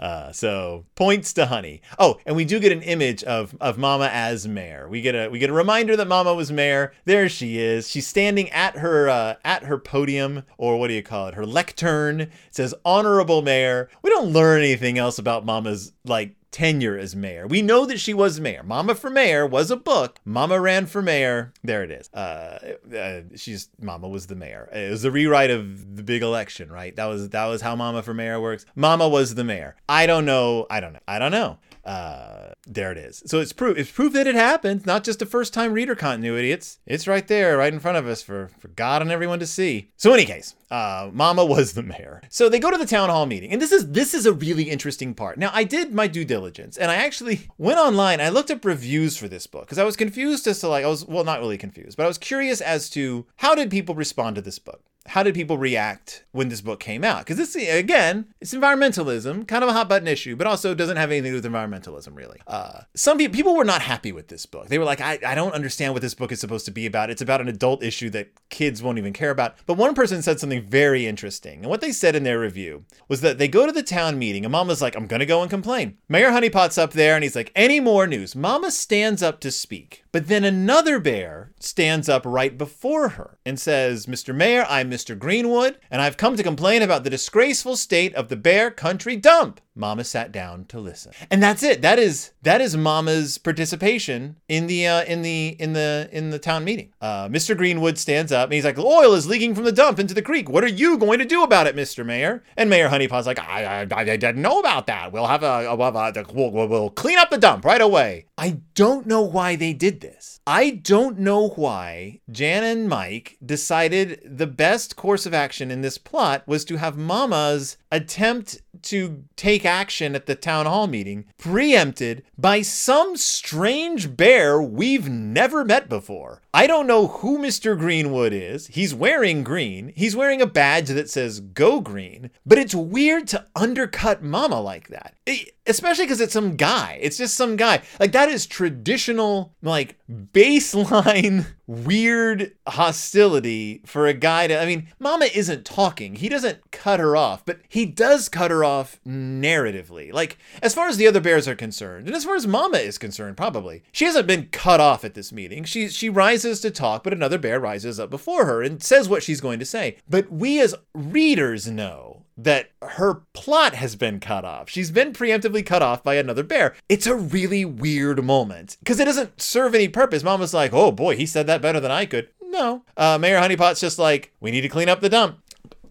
Uh, 0.00 0.32
so 0.32 0.84
points 0.94 1.32
to 1.34 1.46
Honey. 1.46 1.82
Oh, 1.98 2.18
and 2.26 2.36
we 2.36 2.44
do 2.44 2.58
get 2.60 2.72
an 2.72 2.82
image 2.82 3.22
of 3.24 3.54
of 3.60 3.78
Mama 3.78 4.08
as 4.12 4.46
mayor. 4.46 4.88
We 4.88 5.00
get 5.00 5.14
a 5.14 5.28
we 5.28 5.38
get 5.38 5.50
a 5.50 5.54
reminder 5.54 5.96
that 5.96 6.08
Mama 6.08 6.34
was 6.34 6.50
mayor. 6.50 6.92
There 7.04 7.28
she 7.28 7.58
is. 7.58 7.88
She's 7.88 8.06
standing 8.06 8.50
at 8.50 8.76
her 8.78 9.08
uh, 9.08 9.34
at 9.44 9.64
her 9.64 9.78
podium, 9.78 10.44
or 10.58 10.78
what 10.78 10.88
do 10.88 10.94
you 10.94 11.02
call 11.02 11.28
it? 11.28 11.34
Her 11.34 11.46
lectern. 11.46 12.22
It 12.22 12.30
says 12.50 12.74
honorable 12.84 13.42
mayor. 13.42 13.88
We 14.02 14.10
don't 14.10 14.32
learn 14.32 14.60
anything 14.60 14.98
else 14.98 15.18
about 15.18 15.44
Mama's 15.44 15.92
like 16.04 16.34
tenure 16.54 16.96
as 16.96 17.16
mayor. 17.16 17.48
We 17.48 17.62
know 17.62 17.84
that 17.84 17.98
she 17.98 18.14
was 18.14 18.38
mayor. 18.38 18.62
Mama 18.62 18.94
for 18.94 19.10
Mayor 19.10 19.44
was 19.44 19.72
a 19.72 19.76
book. 19.76 20.20
Mama 20.24 20.60
ran 20.60 20.86
for 20.86 21.02
mayor. 21.02 21.52
There 21.64 21.82
it 21.82 21.90
is. 21.90 22.08
Uh, 22.14 22.74
uh, 22.96 23.22
she's 23.34 23.70
Mama 23.80 24.08
was 24.08 24.28
the 24.28 24.36
mayor. 24.36 24.68
It 24.72 24.88
was 24.88 25.04
a 25.04 25.10
rewrite 25.10 25.50
of 25.50 25.96
the 25.96 26.04
big 26.04 26.22
election, 26.22 26.70
right? 26.70 26.94
That 26.94 27.06
was 27.06 27.30
that 27.30 27.46
was 27.46 27.60
how 27.60 27.74
Mama 27.74 28.04
for 28.04 28.14
Mayor 28.14 28.40
works. 28.40 28.66
Mama 28.76 29.08
was 29.08 29.34
the 29.34 29.42
mayor. 29.42 29.74
I 29.88 30.06
don't 30.06 30.24
know. 30.24 30.68
I 30.70 30.78
don't 30.78 30.92
know. 30.92 31.00
I 31.08 31.18
don't 31.18 31.32
know 31.32 31.58
uh, 31.84 32.52
there 32.66 32.90
it 32.92 32.98
is. 32.98 33.22
So 33.26 33.40
it's 33.40 33.52
proof. 33.52 33.76
It's 33.76 33.90
proof 33.90 34.12
that 34.14 34.26
it 34.26 34.34
happened. 34.34 34.86
Not 34.86 35.04
just 35.04 35.20
a 35.20 35.26
first-time 35.26 35.72
reader 35.72 35.94
continuity. 35.94 36.50
It's 36.50 36.78
it's 36.86 37.06
right 37.06 37.26
there, 37.26 37.58
right 37.58 37.72
in 37.72 37.80
front 37.80 37.98
of 37.98 38.06
us 38.06 38.22
for 38.22 38.50
for 38.58 38.68
God 38.68 39.02
and 39.02 39.10
everyone 39.10 39.38
to 39.40 39.46
see. 39.46 39.90
So, 39.96 40.12
in 40.12 40.20
any 40.20 40.26
case, 40.26 40.54
uh, 40.70 41.10
Mama 41.12 41.44
was 41.54 41.74
the 41.74 41.82
mayor. 41.82 42.22
So 42.30 42.48
they 42.48 42.58
go 42.58 42.70
to 42.70 42.78
the 42.78 42.86
town 42.86 43.10
hall 43.10 43.26
meeting, 43.26 43.52
and 43.52 43.60
this 43.60 43.72
is 43.72 43.90
this 43.90 44.14
is 44.14 44.26
a 44.26 44.32
really 44.32 44.64
interesting 44.64 45.14
part. 45.14 45.38
Now, 45.38 45.50
I 45.52 45.64
did 45.64 45.94
my 45.94 46.06
due 46.06 46.24
diligence, 46.24 46.76
and 46.76 46.90
I 46.90 46.96
actually 46.96 47.48
went 47.58 47.78
online. 47.78 48.20
I 48.20 48.30
looked 48.30 48.50
up 48.50 48.64
reviews 48.64 49.16
for 49.16 49.28
this 49.28 49.46
book 49.46 49.64
because 49.64 49.78
I 49.78 49.84
was 49.84 49.96
confused 49.96 50.46
as 50.46 50.60
to 50.60 50.68
like 50.68 50.84
I 50.84 50.88
was 50.88 51.04
well, 51.04 51.24
not 51.24 51.40
really 51.40 51.58
confused, 51.58 51.96
but 51.96 52.04
I 52.04 52.08
was 52.08 52.18
curious 52.18 52.60
as 52.60 52.88
to 52.90 53.26
how 53.36 53.54
did 53.54 53.70
people 53.70 53.94
respond 53.94 54.36
to 54.36 54.42
this 54.42 54.58
book 54.58 54.82
how 55.06 55.22
did 55.22 55.34
people 55.34 55.58
react 55.58 56.24
when 56.32 56.48
this 56.48 56.62
book 56.62 56.80
came 56.80 57.04
out? 57.04 57.20
Because 57.20 57.36
this, 57.36 57.54
again, 57.54 58.26
it's 58.40 58.54
environmentalism, 58.54 59.46
kind 59.46 59.62
of 59.62 59.68
a 59.68 59.72
hot 59.72 59.88
button 59.88 60.08
issue, 60.08 60.34
but 60.34 60.46
also 60.46 60.74
doesn't 60.74 60.96
have 60.96 61.10
anything 61.10 61.32
to 61.32 61.40
do 61.40 61.48
with 61.48 61.52
environmentalism, 61.52 62.16
really. 62.16 62.40
Uh, 62.46 62.80
some 62.94 63.18
people, 63.18 63.34
people 63.34 63.54
were 63.54 63.64
not 63.64 63.82
happy 63.82 64.12
with 64.12 64.28
this 64.28 64.46
book. 64.46 64.68
They 64.68 64.78
were 64.78 64.84
like, 64.84 65.02
I, 65.02 65.18
I 65.26 65.34
don't 65.34 65.52
understand 65.52 65.92
what 65.92 66.00
this 66.00 66.14
book 66.14 66.32
is 66.32 66.40
supposed 66.40 66.64
to 66.66 66.70
be 66.70 66.86
about. 66.86 67.10
It's 67.10 67.20
about 67.20 67.42
an 67.42 67.48
adult 67.48 67.82
issue 67.82 68.08
that 68.10 68.30
kids 68.48 68.82
won't 68.82 68.98
even 68.98 69.12
care 69.12 69.30
about. 69.30 69.56
But 69.66 69.76
one 69.76 69.94
person 69.94 70.22
said 70.22 70.40
something 70.40 70.62
very 70.62 71.06
interesting. 71.06 71.60
And 71.60 71.68
what 71.68 71.82
they 71.82 71.92
said 71.92 72.16
in 72.16 72.24
their 72.24 72.40
review 72.40 72.84
was 73.06 73.20
that 73.20 73.36
they 73.38 73.48
go 73.48 73.66
to 73.66 73.72
the 73.72 73.82
town 73.82 74.18
meeting 74.18 74.44
and 74.44 74.52
Mama's 74.52 74.80
like, 74.80 74.96
I'm 74.96 75.06
going 75.06 75.20
to 75.20 75.26
go 75.26 75.42
and 75.42 75.50
complain. 75.50 75.98
Mayor 76.08 76.30
Honeypot's 76.30 76.78
up 76.78 76.92
there 76.92 77.14
and 77.14 77.22
he's 77.22 77.36
like, 77.36 77.52
any 77.54 77.78
more 77.78 78.06
news? 78.06 78.34
Mama 78.34 78.70
stands 78.70 79.22
up 79.22 79.40
to 79.40 79.50
speak. 79.50 80.03
But 80.14 80.28
then 80.28 80.44
another 80.44 81.00
bear 81.00 81.50
stands 81.58 82.08
up 82.08 82.22
right 82.24 82.56
before 82.56 83.08
her 83.08 83.36
and 83.44 83.58
says, 83.58 84.06
Mr. 84.06 84.32
Mayor, 84.32 84.64
I'm 84.68 84.88
Mr. 84.88 85.18
Greenwood, 85.18 85.76
and 85.90 86.00
I've 86.00 86.16
come 86.16 86.36
to 86.36 86.42
complain 86.44 86.82
about 86.82 87.02
the 87.02 87.10
disgraceful 87.10 87.74
state 87.74 88.14
of 88.14 88.28
the 88.28 88.36
bear 88.36 88.70
country 88.70 89.16
dump. 89.16 89.60
Mama 89.76 90.04
sat 90.04 90.30
down 90.30 90.66
to 90.66 90.78
listen. 90.78 91.12
And 91.30 91.42
that's 91.42 91.62
it. 91.64 91.82
That 91.82 91.98
is 91.98 92.30
that 92.42 92.60
is 92.60 92.76
Mama's 92.76 93.38
participation 93.38 94.36
in 94.48 94.68
the 94.68 94.86
uh, 94.86 95.04
in 95.04 95.22
the 95.22 95.56
in 95.58 95.72
the 95.72 96.08
in 96.12 96.30
the 96.30 96.38
town 96.38 96.62
meeting. 96.62 96.92
Uh, 97.00 97.28
Mr. 97.28 97.56
Greenwood 97.56 97.98
stands 97.98 98.30
up 98.30 98.44
and 98.44 98.54
he's 98.54 98.64
like, 98.64 98.78
"Oil 98.78 99.14
is 99.14 99.26
leaking 99.26 99.54
from 99.54 99.64
the 99.64 99.72
dump 99.72 99.98
into 99.98 100.14
the 100.14 100.22
creek. 100.22 100.48
What 100.48 100.62
are 100.62 100.68
you 100.68 100.96
going 100.96 101.18
to 101.18 101.24
do 101.24 101.42
about 101.42 101.66
it, 101.66 101.74
Mr. 101.74 102.06
Mayor?" 102.06 102.44
And 102.56 102.70
Mayor 102.70 102.88
Honeypot's 102.88 103.26
like, 103.26 103.40
"I 103.40 103.80
I, 103.82 103.86
I 103.90 104.04
didn't 104.04 104.36
know 104.36 104.60
about 104.60 104.86
that. 104.86 105.10
We'll 105.10 105.26
have 105.26 105.42
a, 105.42 105.62
have 105.64 105.80
a 105.80 106.24
we'll, 106.32 106.52
we'll, 106.52 106.68
we'll 106.68 106.90
clean 106.90 107.18
up 107.18 107.30
the 107.30 107.38
dump 107.38 107.64
right 107.64 107.80
away." 107.80 108.26
I 108.38 108.60
don't 108.74 109.06
know 109.06 109.22
why 109.22 109.56
they 109.56 109.72
did 109.72 110.00
this. 110.04 110.40
I 110.46 110.70
don't 110.70 111.18
know 111.18 111.48
why 111.48 112.20
Jan 112.30 112.62
and 112.62 112.88
Mike 112.88 113.38
decided 113.44 114.20
the 114.24 114.46
best 114.46 114.96
course 114.96 115.26
of 115.26 115.34
action 115.34 115.70
in 115.70 115.80
this 115.80 115.98
plot 115.98 116.46
was 116.46 116.64
to 116.66 116.76
have 116.76 116.96
Mama's 116.96 117.76
attempt 117.90 118.60
to 118.82 119.24
take 119.36 119.64
action 119.64 120.14
at 120.14 120.26
the 120.26 120.34
town 120.34 120.66
hall 120.66 120.86
meeting 120.86 121.24
preempted 121.38 122.22
by 122.36 122.60
some 122.62 123.16
strange 123.16 124.16
bear 124.16 124.60
we've 124.60 125.08
never 125.08 125.64
met 125.64 125.88
before. 125.88 126.42
I 126.54 126.68
don't 126.68 126.86
know 126.86 127.08
who 127.08 127.38
Mr. 127.38 127.76
Greenwood 127.76 128.32
is. 128.32 128.68
He's 128.68 128.94
wearing 128.94 129.42
green. 129.42 129.92
He's 129.96 130.14
wearing 130.14 130.40
a 130.40 130.46
badge 130.46 130.86
that 130.86 131.10
says 131.10 131.40
Go 131.40 131.80
Green, 131.80 132.30
but 132.46 132.58
it's 132.58 132.76
weird 132.76 133.26
to 133.28 133.44
undercut 133.56 134.22
Mama 134.22 134.60
like 134.60 134.86
that. 134.90 135.16
It, 135.26 135.56
especially 135.66 136.04
because 136.04 136.20
it's 136.20 136.32
some 136.32 136.54
guy. 136.54 137.00
It's 137.02 137.16
just 137.18 137.34
some 137.34 137.56
guy. 137.56 137.82
Like 137.98 138.12
that 138.12 138.28
is 138.28 138.46
traditional, 138.46 139.52
like 139.62 139.98
baseline 140.08 141.46
weird 141.66 142.52
hostility 142.66 143.80
for 143.84 144.06
a 144.06 144.14
guy 144.14 144.46
to. 144.46 144.60
I 144.60 144.66
mean, 144.66 144.88
Mama 144.98 145.26
isn't 145.26 145.64
talking. 145.64 146.16
He 146.16 146.28
doesn't 146.28 146.70
cut 146.70 147.00
her 147.00 147.16
off, 147.16 147.44
but 147.44 147.60
he 147.68 147.86
does 147.86 148.28
cut 148.28 148.50
her 148.50 148.64
off 148.64 149.00
narratively. 149.06 150.12
Like 150.12 150.38
as 150.62 150.74
far 150.74 150.88
as 150.88 150.96
the 150.96 151.06
other 151.06 151.20
bears 151.20 151.48
are 151.48 151.54
concerned, 151.54 152.06
and 152.06 152.16
as 152.16 152.24
far 152.24 152.36
as 152.36 152.46
Mama 152.46 152.78
is 152.78 152.98
concerned, 152.98 153.36
probably 153.36 153.82
she 153.92 154.04
hasn't 154.04 154.26
been 154.26 154.48
cut 154.48 154.80
off 154.80 155.04
at 155.04 155.14
this 155.14 155.32
meeting. 155.32 155.64
She 155.64 155.88
she 155.88 156.08
rises 156.08 156.60
to 156.60 156.70
talk, 156.70 157.02
but 157.02 157.12
another 157.12 157.38
bear 157.38 157.60
rises 157.60 157.98
up 157.98 158.10
before 158.10 158.44
her 158.46 158.62
and 158.62 158.82
says 158.82 159.08
what 159.08 159.22
she's 159.22 159.40
going 159.40 159.58
to 159.58 159.66
say. 159.66 159.96
But 160.08 160.30
we 160.30 160.60
as 160.60 160.74
readers 160.94 161.68
know 161.68 162.13
that 162.36 162.70
her 162.82 163.22
plot 163.32 163.74
has 163.74 163.96
been 163.96 164.20
cut 164.20 164.44
off. 164.44 164.68
She's 164.68 164.90
been 164.90 165.12
preemptively 165.12 165.64
cut 165.64 165.82
off 165.82 166.02
by 166.02 166.14
another 166.14 166.42
bear. 166.42 166.74
It's 166.88 167.06
a 167.06 167.14
really 167.14 167.64
weird 167.64 168.24
moment 168.24 168.76
because 168.80 168.98
it 169.00 169.04
doesn't 169.04 169.40
serve 169.40 169.74
any 169.74 169.88
purpose. 169.88 170.22
Mom 170.22 170.40
was 170.40 170.54
like, 170.54 170.72
oh 170.72 170.92
boy, 170.92 171.16
he 171.16 171.26
said 171.26 171.46
that 171.46 171.62
better 171.62 171.80
than 171.80 171.90
I 171.90 172.06
could. 172.06 172.28
No. 172.42 172.84
Uh, 172.96 173.18
Mayor 173.18 173.38
Honeypot's 173.38 173.80
just 173.80 173.98
like, 173.98 174.32
we 174.40 174.50
need 174.50 174.62
to 174.62 174.68
clean 174.68 174.88
up 174.88 175.00
the 175.00 175.08
dump. 175.08 175.38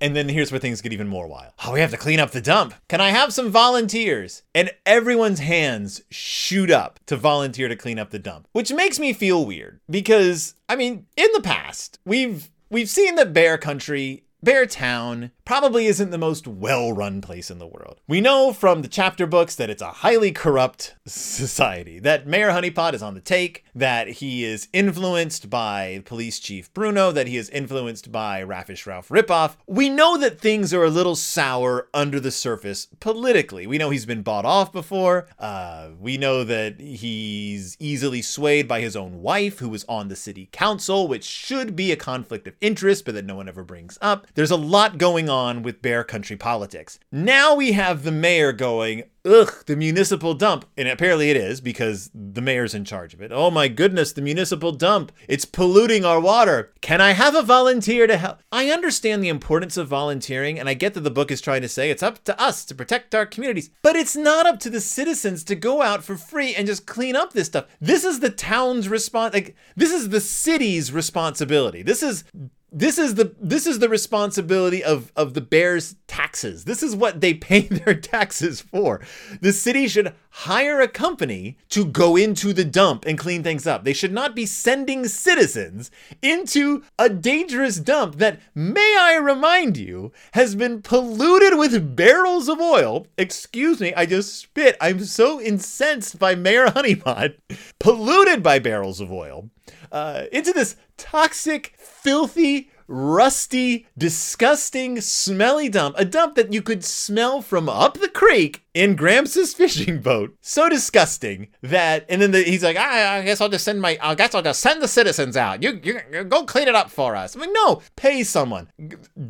And 0.01 0.17
then 0.17 0.27
here's 0.27 0.51
where 0.51 0.60
things 0.60 0.82
get 0.82 0.91
even 0.91 1.08
more 1.08 1.27
wild. 1.27 1.53
Oh, 1.65 1.71
we 1.71 1.79
have 1.79 1.91
to 1.91 1.97
clean 1.97 2.19
up 2.19 2.32
the 2.32 2.41
dump. 2.41 2.73
Can 2.89 2.99
I 2.99 3.12
have 3.12 3.32
some 3.32 3.49
volunteers? 3.49 4.43
And 4.53 4.69
everyone's 4.86 5.39
hands 5.39 6.01
shoot 6.10 6.69
up 6.69 6.99
to 7.06 7.15
volunteer 7.15 7.69
to 7.69 7.75
clean 7.77 7.97
up 7.97 8.10
the 8.10 8.19
dump, 8.19 8.49
which 8.51 8.73
makes 8.73 8.99
me 8.99 9.13
feel 9.13 9.45
weird 9.45 9.79
because, 9.89 10.56
I 10.67 10.75
mean, 10.75 11.06
in 11.15 11.29
the 11.34 11.41
past, 11.41 11.99
we've 12.06 12.49
we've 12.69 12.89
seen 12.89 13.15
that 13.15 13.32
Bear 13.32 13.58
Country 13.58 14.23
Bear 14.43 14.65
Town 14.65 15.32
probably 15.45 15.86
isn't 15.86 16.10
the 16.10 16.17
most 16.17 16.47
well 16.47 16.91
run 16.91 17.21
place 17.21 17.49
in 17.49 17.60
the 17.60 17.67
world. 17.67 18.01
We 18.10 18.19
know 18.19 18.51
from 18.51 18.82
the 18.82 18.89
chapter 18.89 19.25
books 19.25 19.56
that 19.56 19.69
it's 19.69 19.82
a 19.82 19.88
highly 19.88 20.34
corrupt 20.34 20.95
society, 21.06 21.97
that 21.99 22.27
Mayor 22.27 22.49
Honeypot 22.49 22.93
is 22.93 23.01
on 23.01 23.13
the 23.13 23.21
take, 23.21 23.63
that 23.73 24.08
he 24.08 24.43
is 24.43 24.67
influenced 24.73 25.49
by 25.49 26.01
Police 26.03 26.39
Chief 26.39 26.73
Bruno, 26.73 27.13
that 27.13 27.27
he 27.27 27.38
is 27.38 27.49
influenced 27.51 28.12
by 28.12 28.43
Raffish 28.43 28.86
Ralph 28.86 29.08
Ripoff. 29.08 29.56
We 29.65 29.89
know 29.89 30.17
that 30.17 30.41
things 30.41 30.73
are 30.73 30.84
a 30.84 30.89
little 30.89 31.15
sour 31.15 31.88
under 31.93 32.19
the 32.19 32.32
surface 32.32 32.88
politically. 32.99 33.65
We 33.65 33.77
know 33.77 33.91
he's 33.91 34.06
been 34.06 34.23
bought 34.23 34.45
off 34.45 34.73
before. 34.73 35.27
Uh, 35.39 35.91
we 35.97 36.17
know 36.17 36.43
that 36.43 36.82
he's 36.82 37.77
easily 37.79 38.21
swayed 38.21 38.67
by 38.67 38.82
his 38.82 38.97
own 38.97 39.21
wife, 39.21 39.60
who 39.60 39.69
was 39.69 39.86
on 39.88 40.10
the 40.10 40.17
city 40.17 40.49
council, 40.51 41.08
which 41.08 41.23
should 41.23 41.77
be 41.77 41.93
a 41.93 41.97
conflict 41.97 42.45
of 42.45 42.56
interest, 42.60 43.06
but 43.06 43.13
that 43.13 43.23
no 43.23 43.36
one 43.36 43.47
ever 43.47 43.63
brings 43.63 43.97
up. 44.01 44.27
There's 44.36 44.52
a 44.52 44.56
lot 44.56 44.98
going 44.98 45.30
on 45.30 45.62
with 45.62 45.82
bear 45.82 46.04
country 46.04 46.36
politics. 46.36 47.00
Now 47.12 47.56
we 47.56 47.74
have 47.74 48.04
the 48.04 48.12
mayor 48.12 48.52
going, 48.52 49.04
ugh, 49.26 49.63
the 49.67 49.76
municipal 49.76 50.34
dump. 50.34 50.65
And 50.76 50.88
apparently 50.88 51.30
it 51.30 51.38
is 51.38 51.62
because 51.62 52.10
the 52.13 52.41
mayor's 52.41 52.74
in 52.74 52.84
charge 52.84 53.13
of 53.13 53.22
it. 53.22 53.32
Oh 53.32 53.52
my 53.52 53.67
goodness, 53.67 54.12
the 54.12 54.22
municipal 54.22 54.72
dump. 54.72 55.12
It's 55.28 55.46
polluting 55.46 56.04
our 56.04 56.19
water. 56.19 56.74
Can 56.82 57.00
I 57.00 57.12
have 57.12 57.36
a 57.36 57.43
volunteer 57.43 58.08
to 58.08 58.17
help? 58.17 58.39
I 58.52 58.72
understand 58.72 59.24
the 59.24 59.30
importance 59.30 59.78
of 59.78 59.88
volunteering, 59.88 60.60
and 60.60 60.67
I 60.67 60.74
get 60.74 60.96
that 60.96 61.02
the 61.02 61.12
book 61.12 61.32
is 61.32 61.41
trying 61.41 61.62
to 61.62 61.69
say 61.69 61.89
it's 61.89 62.04
up 62.04 62.24
to 62.24 62.39
us 62.41 62.65
to 62.65 62.76
protect 62.76 63.13
our 63.13 63.26
communities, 63.26 63.69
but 63.82 63.96
it's 63.96 64.15
not 64.15 64.46
up 64.46 64.60
to 64.62 64.69
the 64.69 64.82
citizens 64.82 65.43
to 65.46 65.56
go 65.56 65.82
out 65.82 66.04
for 66.04 66.17
free 66.17 66.56
and 66.56 66.67
just 66.67 66.88
clean 66.88 67.15
up 67.15 67.34
this 67.34 67.48
stuff. 67.48 67.65
This 67.80 68.04
is 68.04 68.19
the 68.19 68.30
town's 68.30 68.89
response. 68.89 69.34
Like, 69.34 69.56
this 69.76 69.91
is 69.91 70.10
the 70.10 70.22
city's 70.22 70.91
responsibility. 70.91 71.84
This 71.84 72.02
is 72.02 72.24
this 72.73 72.97
is 72.97 73.15
the 73.15 73.36
this 73.39 73.67
is 73.67 73.77
the 73.79 73.88
responsibility 73.88 74.83
of 74.83 75.12
of 75.15 75.36
the 75.36 75.41
bears 75.41 75.95
taxes. 76.07 76.65
This 76.65 76.81
is 76.81 76.95
what 76.95 77.21
they 77.21 77.36
pay 77.36 77.62
their 77.67 77.93
taxes 77.93 78.62
for. 78.62 78.99
The 79.41 79.53
city 79.53 79.88
should 79.88 80.13
hire 80.31 80.81
a 80.81 80.88
company 80.88 81.57
to 81.69 81.86
go 81.86 82.15
into 82.15 82.51
the 82.51 82.65
dump 82.65 83.05
and 83.05 83.17
clean 83.17 83.43
things 83.43 83.67
up. 83.67 83.83
They 83.83 83.93
should 83.93 84.12
not 84.12 84.36
be 84.36 84.47
sending 84.47 85.07
citizens 85.07 85.91
into 86.23 86.83
a 86.97 87.09
dangerous 87.09 87.79
dump 87.79 88.15
that 88.15 88.39
may 88.55 88.97
i 88.99 89.15
remind 89.17 89.77
you 89.77 90.12
has 90.33 90.55
been 90.55 90.81
polluted 90.81 91.57
with 91.57 91.95
barrels 91.95 92.49
of 92.49 92.59
oil. 92.59 93.05
Excuse 93.17 93.79
me 93.79 93.93
i 93.93 94.07
just 94.07 94.36
spit. 94.36 94.75
I'm 94.81 95.05
so 95.05 95.39
incensed 95.39 96.17
by 96.17 96.33
mayor 96.33 96.67
honeypot. 96.67 97.36
Polluted 97.79 98.41
by 98.41 98.57
barrels 98.57 98.99
of 98.99 99.12
oil 99.12 99.51
uh, 99.93 100.23
into 100.32 100.51
this 100.51 100.75
toxic, 100.97 101.75
filthy, 101.77 102.69
rusty, 102.88 103.88
disgusting, 103.97 104.99
smelly 104.99 105.69
dump. 105.69 105.95
A 105.97 106.03
dump 106.03 106.36
that 106.36 106.51
you 106.51 106.62
could 106.62 106.84
smell 106.84 107.41
from 107.41 107.69
up 107.69 107.99
the 107.99 108.10
creek 108.10 108.62
in 108.73 108.95
Gramps' 108.95 109.53
fishing 109.53 110.01
boat. 110.01 110.36
So 110.41 110.69
disgusting 110.69 111.49
that, 111.62 112.05
and 112.09 112.21
then 112.21 112.31
the, 112.31 112.43
he's 112.43 112.63
like, 112.63 112.77
I, 112.77 113.19
I, 113.19 113.21
guess 113.23 113.39
I'll 113.41 113.49
just 113.49 113.65
send 113.65 113.81
my, 113.81 113.97
I 114.01 114.15
guess 114.15 114.33
I'll 114.33 114.41
just 114.41 114.62
send 114.62 114.81
the 114.81 114.88
citizens 114.88 115.38
out. 115.38 115.62
You, 115.62 115.79
you, 115.83 115.99
you 116.12 116.23
go 116.23 116.43
clean 116.45 116.67
it 116.67 116.75
up 116.75 116.89
for 116.89 117.15
us. 117.15 117.36
I'm 117.36 117.41
like, 117.41 117.51
no, 117.53 117.81
pay 117.95 118.23
someone. 118.23 118.69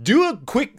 Do 0.01 0.29
a 0.29 0.37
quick 0.37 0.75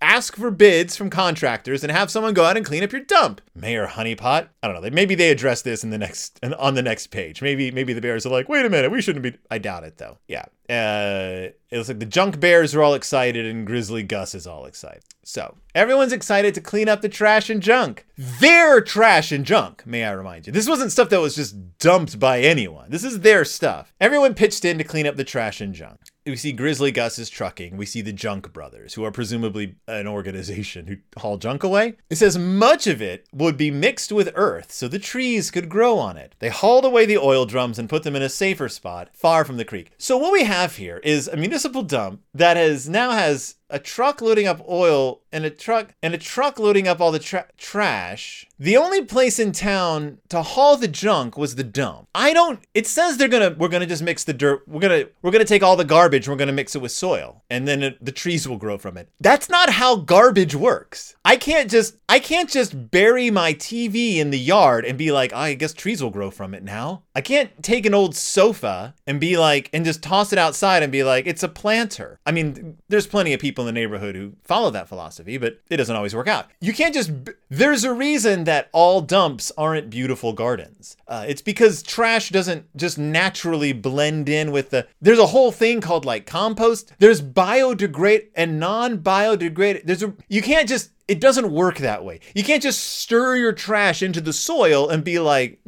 ask 0.00 0.36
for 0.36 0.50
bids 0.50 0.96
from 0.96 1.10
contractors 1.10 1.82
and 1.82 1.92
have 1.92 2.10
someone 2.10 2.34
go 2.34 2.44
out 2.44 2.56
and 2.56 2.64
clean 2.64 2.82
up 2.82 2.92
your 2.92 3.02
dump. 3.02 3.40
Mayor 3.54 3.86
Honeypot. 3.86 4.48
I 4.62 4.68
don't 4.68 4.82
know. 4.82 4.90
Maybe 4.90 5.14
they 5.14 5.30
address 5.30 5.62
this 5.62 5.84
in 5.84 5.90
the 5.90 5.98
next 5.98 6.38
on 6.58 6.74
the 6.74 6.82
next 6.82 7.08
page. 7.08 7.42
Maybe 7.42 7.70
maybe 7.70 7.92
the 7.92 8.00
bears 8.00 8.26
are 8.26 8.30
like, 8.30 8.48
wait 8.48 8.64
a 8.64 8.70
minute, 8.70 8.90
we 8.90 9.02
shouldn't 9.02 9.22
be. 9.22 9.36
I 9.50 9.58
doubt 9.58 9.84
it 9.84 9.98
though. 9.98 10.18
Yeah. 10.28 10.44
Uh, 10.68 11.50
it 11.70 11.76
looks 11.76 11.88
like 11.88 12.00
the 12.00 12.06
junk 12.06 12.40
bears 12.40 12.74
are 12.74 12.82
all 12.82 12.94
excited 12.94 13.46
and 13.46 13.66
Grizzly 13.66 14.02
Gus 14.02 14.34
is 14.34 14.46
all 14.46 14.66
excited. 14.66 15.04
So 15.22 15.56
everyone's 15.76 16.12
excited 16.12 16.54
to 16.54 16.60
clean 16.60 16.88
up 16.88 17.02
the 17.02 17.08
trash 17.08 17.50
and 17.50 17.62
junk. 17.62 18.06
Their 18.16 18.80
trash 18.80 19.30
and 19.30 19.44
junk, 19.44 19.86
may 19.86 20.04
I 20.04 20.12
remind 20.12 20.46
you. 20.46 20.52
This 20.52 20.68
wasn't 20.68 20.90
stuff 20.90 21.10
that 21.10 21.20
was 21.20 21.36
just 21.36 21.78
dumped 21.78 22.18
by 22.18 22.40
anyone. 22.40 22.90
This 22.90 23.04
is 23.04 23.20
their 23.20 23.44
stuff. 23.44 23.92
Everyone 24.00 24.34
pitched 24.34 24.64
in 24.64 24.78
to 24.78 24.84
clean 24.84 25.06
up 25.06 25.16
the 25.16 25.24
trash 25.24 25.60
and 25.60 25.74
junk 25.74 26.00
we 26.26 26.36
see 26.36 26.52
Grizzly 26.52 26.90
Gus's 26.90 27.30
trucking. 27.30 27.76
We 27.76 27.86
see 27.86 28.02
the 28.02 28.12
Junk 28.12 28.52
Brothers, 28.52 28.94
who 28.94 29.04
are 29.04 29.10
presumably 29.10 29.76
an 29.86 30.06
organization 30.06 30.86
who 30.86 30.96
haul 31.18 31.38
junk 31.38 31.62
away. 31.62 31.96
It 32.10 32.16
says 32.16 32.36
much 32.36 32.86
of 32.86 33.00
it 33.00 33.26
would 33.32 33.56
be 33.56 33.70
mixed 33.70 34.10
with 34.10 34.32
earth 34.34 34.72
so 34.72 34.88
the 34.88 34.98
trees 34.98 35.50
could 35.50 35.68
grow 35.68 35.98
on 35.98 36.16
it. 36.16 36.34
They 36.38 36.48
hauled 36.48 36.84
away 36.84 37.06
the 37.06 37.18
oil 37.18 37.46
drums 37.46 37.78
and 37.78 37.88
put 37.88 38.02
them 38.02 38.16
in 38.16 38.22
a 38.22 38.28
safer 38.28 38.68
spot 38.68 39.10
far 39.12 39.44
from 39.44 39.56
the 39.56 39.64
creek. 39.64 39.92
So 39.98 40.16
what 40.16 40.32
we 40.32 40.44
have 40.44 40.76
here 40.76 40.98
is 40.98 41.28
a 41.28 41.36
municipal 41.36 41.82
dump 41.82 42.22
that 42.34 42.56
has 42.56 42.88
now 42.88 43.12
has 43.12 43.56
a 43.68 43.78
truck 43.78 44.20
loading 44.20 44.46
up 44.46 44.62
oil 44.68 45.20
and 45.32 45.44
a 45.44 45.50
truck 45.50 45.94
and 46.02 46.14
a 46.14 46.18
truck 46.18 46.58
loading 46.58 46.86
up 46.86 47.00
all 47.00 47.12
the 47.12 47.18
tra- 47.18 47.48
trash. 47.58 48.46
The 48.58 48.76
only 48.76 49.04
place 49.04 49.38
in 49.38 49.52
town 49.52 50.18
to 50.28 50.42
haul 50.42 50.76
the 50.76 50.88
junk 50.88 51.36
was 51.36 51.56
the 51.56 51.64
dump. 51.64 52.08
I 52.14 52.32
don't 52.32 52.60
it 52.74 52.86
says 52.86 53.16
they're 53.16 53.28
going 53.28 53.52
to 53.52 53.58
we're 53.58 53.68
going 53.68 53.80
to 53.80 53.86
just 53.86 54.02
mix 54.02 54.24
the 54.24 54.32
dirt. 54.32 54.66
We're 54.66 54.80
going 54.80 55.04
to 55.04 55.10
we're 55.22 55.30
going 55.30 55.44
to 55.44 55.48
take 55.48 55.62
all 55.62 55.76
the 55.76 55.84
garbage 55.84 56.28
we're 56.28 56.36
going 56.36 56.46
to 56.48 56.52
mix 56.54 56.74
it 56.74 56.82
with 56.82 56.92
soil 56.92 57.42
and 57.50 57.66
then 57.66 57.82
it, 57.82 58.04
the 58.04 58.12
trees 58.12 58.48
will 58.48 58.56
grow 58.56 58.78
from 58.78 58.96
it. 58.96 59.08
That's 59.20 59.48
not 59.48 59.70
how 59.70 59.96
garbage 59.96 60.54
works. 60.54 61.16
I 61.24 61.36
can't 61.36 61.70
just 61.70 61.96
I 62.08 62.18
can't 62.20 62.48
just 62.48 62.90
bury 62.90 63.30
my 63.30 63.52
TV 63.52 64.16
in 64.16 64.30
the 64.30 64.38
yard 64.38 64.84
and 64.84 64.96
be 64.96 65.10
like, 65.10 65.32
oh, 65.34 65.38
"I 65.38 65.54
guess 65.54 65.72
trees 65.72 66.02
will 66.02 66.10
grow 66.10 66.30
from 66.30 66.54
it 66.54 66.62
now." 66.62 67.02
I 67.14 67.20
can't 67.20 67.62
take 67.62 67.84
an 67.84 67.94
old 67.94 68.14
sofa 68.14 68.94
and 69.06 69.20
be 69.20 69.36
like 69.36 69.68
and 69.72 69.84
just 69.84 70.02
toss 70.02 70.32
it 70.32 70.38
outside 70.38 70.82
and 70.82 70.92
be 70.92 71.02
like, 71.02 71.26
"It's 71.26 71.42
a 71.42 71.48
planter." 71.48 72.20
I 72.24 72.32
mean, 72.32 72.78
there's 72.88 73.06
plenty 73.06 73.32
of 73.32 73.40
people 73.40 73.55
people 73.56 73.66
in 73.66 73.74
the 73.74 73.80
neighborhood 73.80 74.14
who 74.14 74.34
follow 74.44 74.70
that 74.70 74.86
philosophy, 74.86 75.38
but 75.38 75.58
it 75.70 75.78
doesn't 75.78 75.96
always 75.96 76.14
work 76.14 76.28
out. 76.28 76.50
You 76.60 76.74
can't 76.74 76.92
just. 76.92 77.10
There's 77.48 77.84
a 77.84 77.92
reason 77.92 78.44
that 78.44 78.68
all 78.72 79.00
dumps 79.00 79.50
aren't 79.56 79.88
beautiful 79.88 80.34
gardens. 80.34 80.96
Uh, 81.08 81.24
it's 81.26 81.40
because 81.40 81.82
trash 81.82 82.28
doesn't 82.28 82.66
just 82.76 82.98
naturally 82.98 83.72
blend 83.72 84.28
in 84.28 84.52
with 84.52 84.70
the. 84.70 84.86
There's 85.00 85.18
a 85.18 85.28
whole 85.28 85.52
thing 85.52 85.80
called 85.80 86.04
like 86.04 86.26
compost. 86.26 86.92
There's 86.98 87.22
biodegrade 87.22 88.28
and 88.34 88.60
non-biodegrade. 88.60 89.84
There's 89.84 90.02
a. 90.02 90.12
You 90.28 90.42
can't 90.42 90.68
just 90.68 90.90
it 91.08 91.20
doesn't 91.20 91.52
work 91.52 91.78
that 91.78 92.04
way. 92.04 92.20
You 92.34 92.42
can't 92.42 92.62
just 92.62 92.82
stir 92.98 93.36
your 93.36 93.52
trash 93.52 94.02
into 94.02 94.20
the 94.20 94.32
soil 94.32 94.88
and 94.88 95.04
be 95.04 95.18
like, 95.18 95.60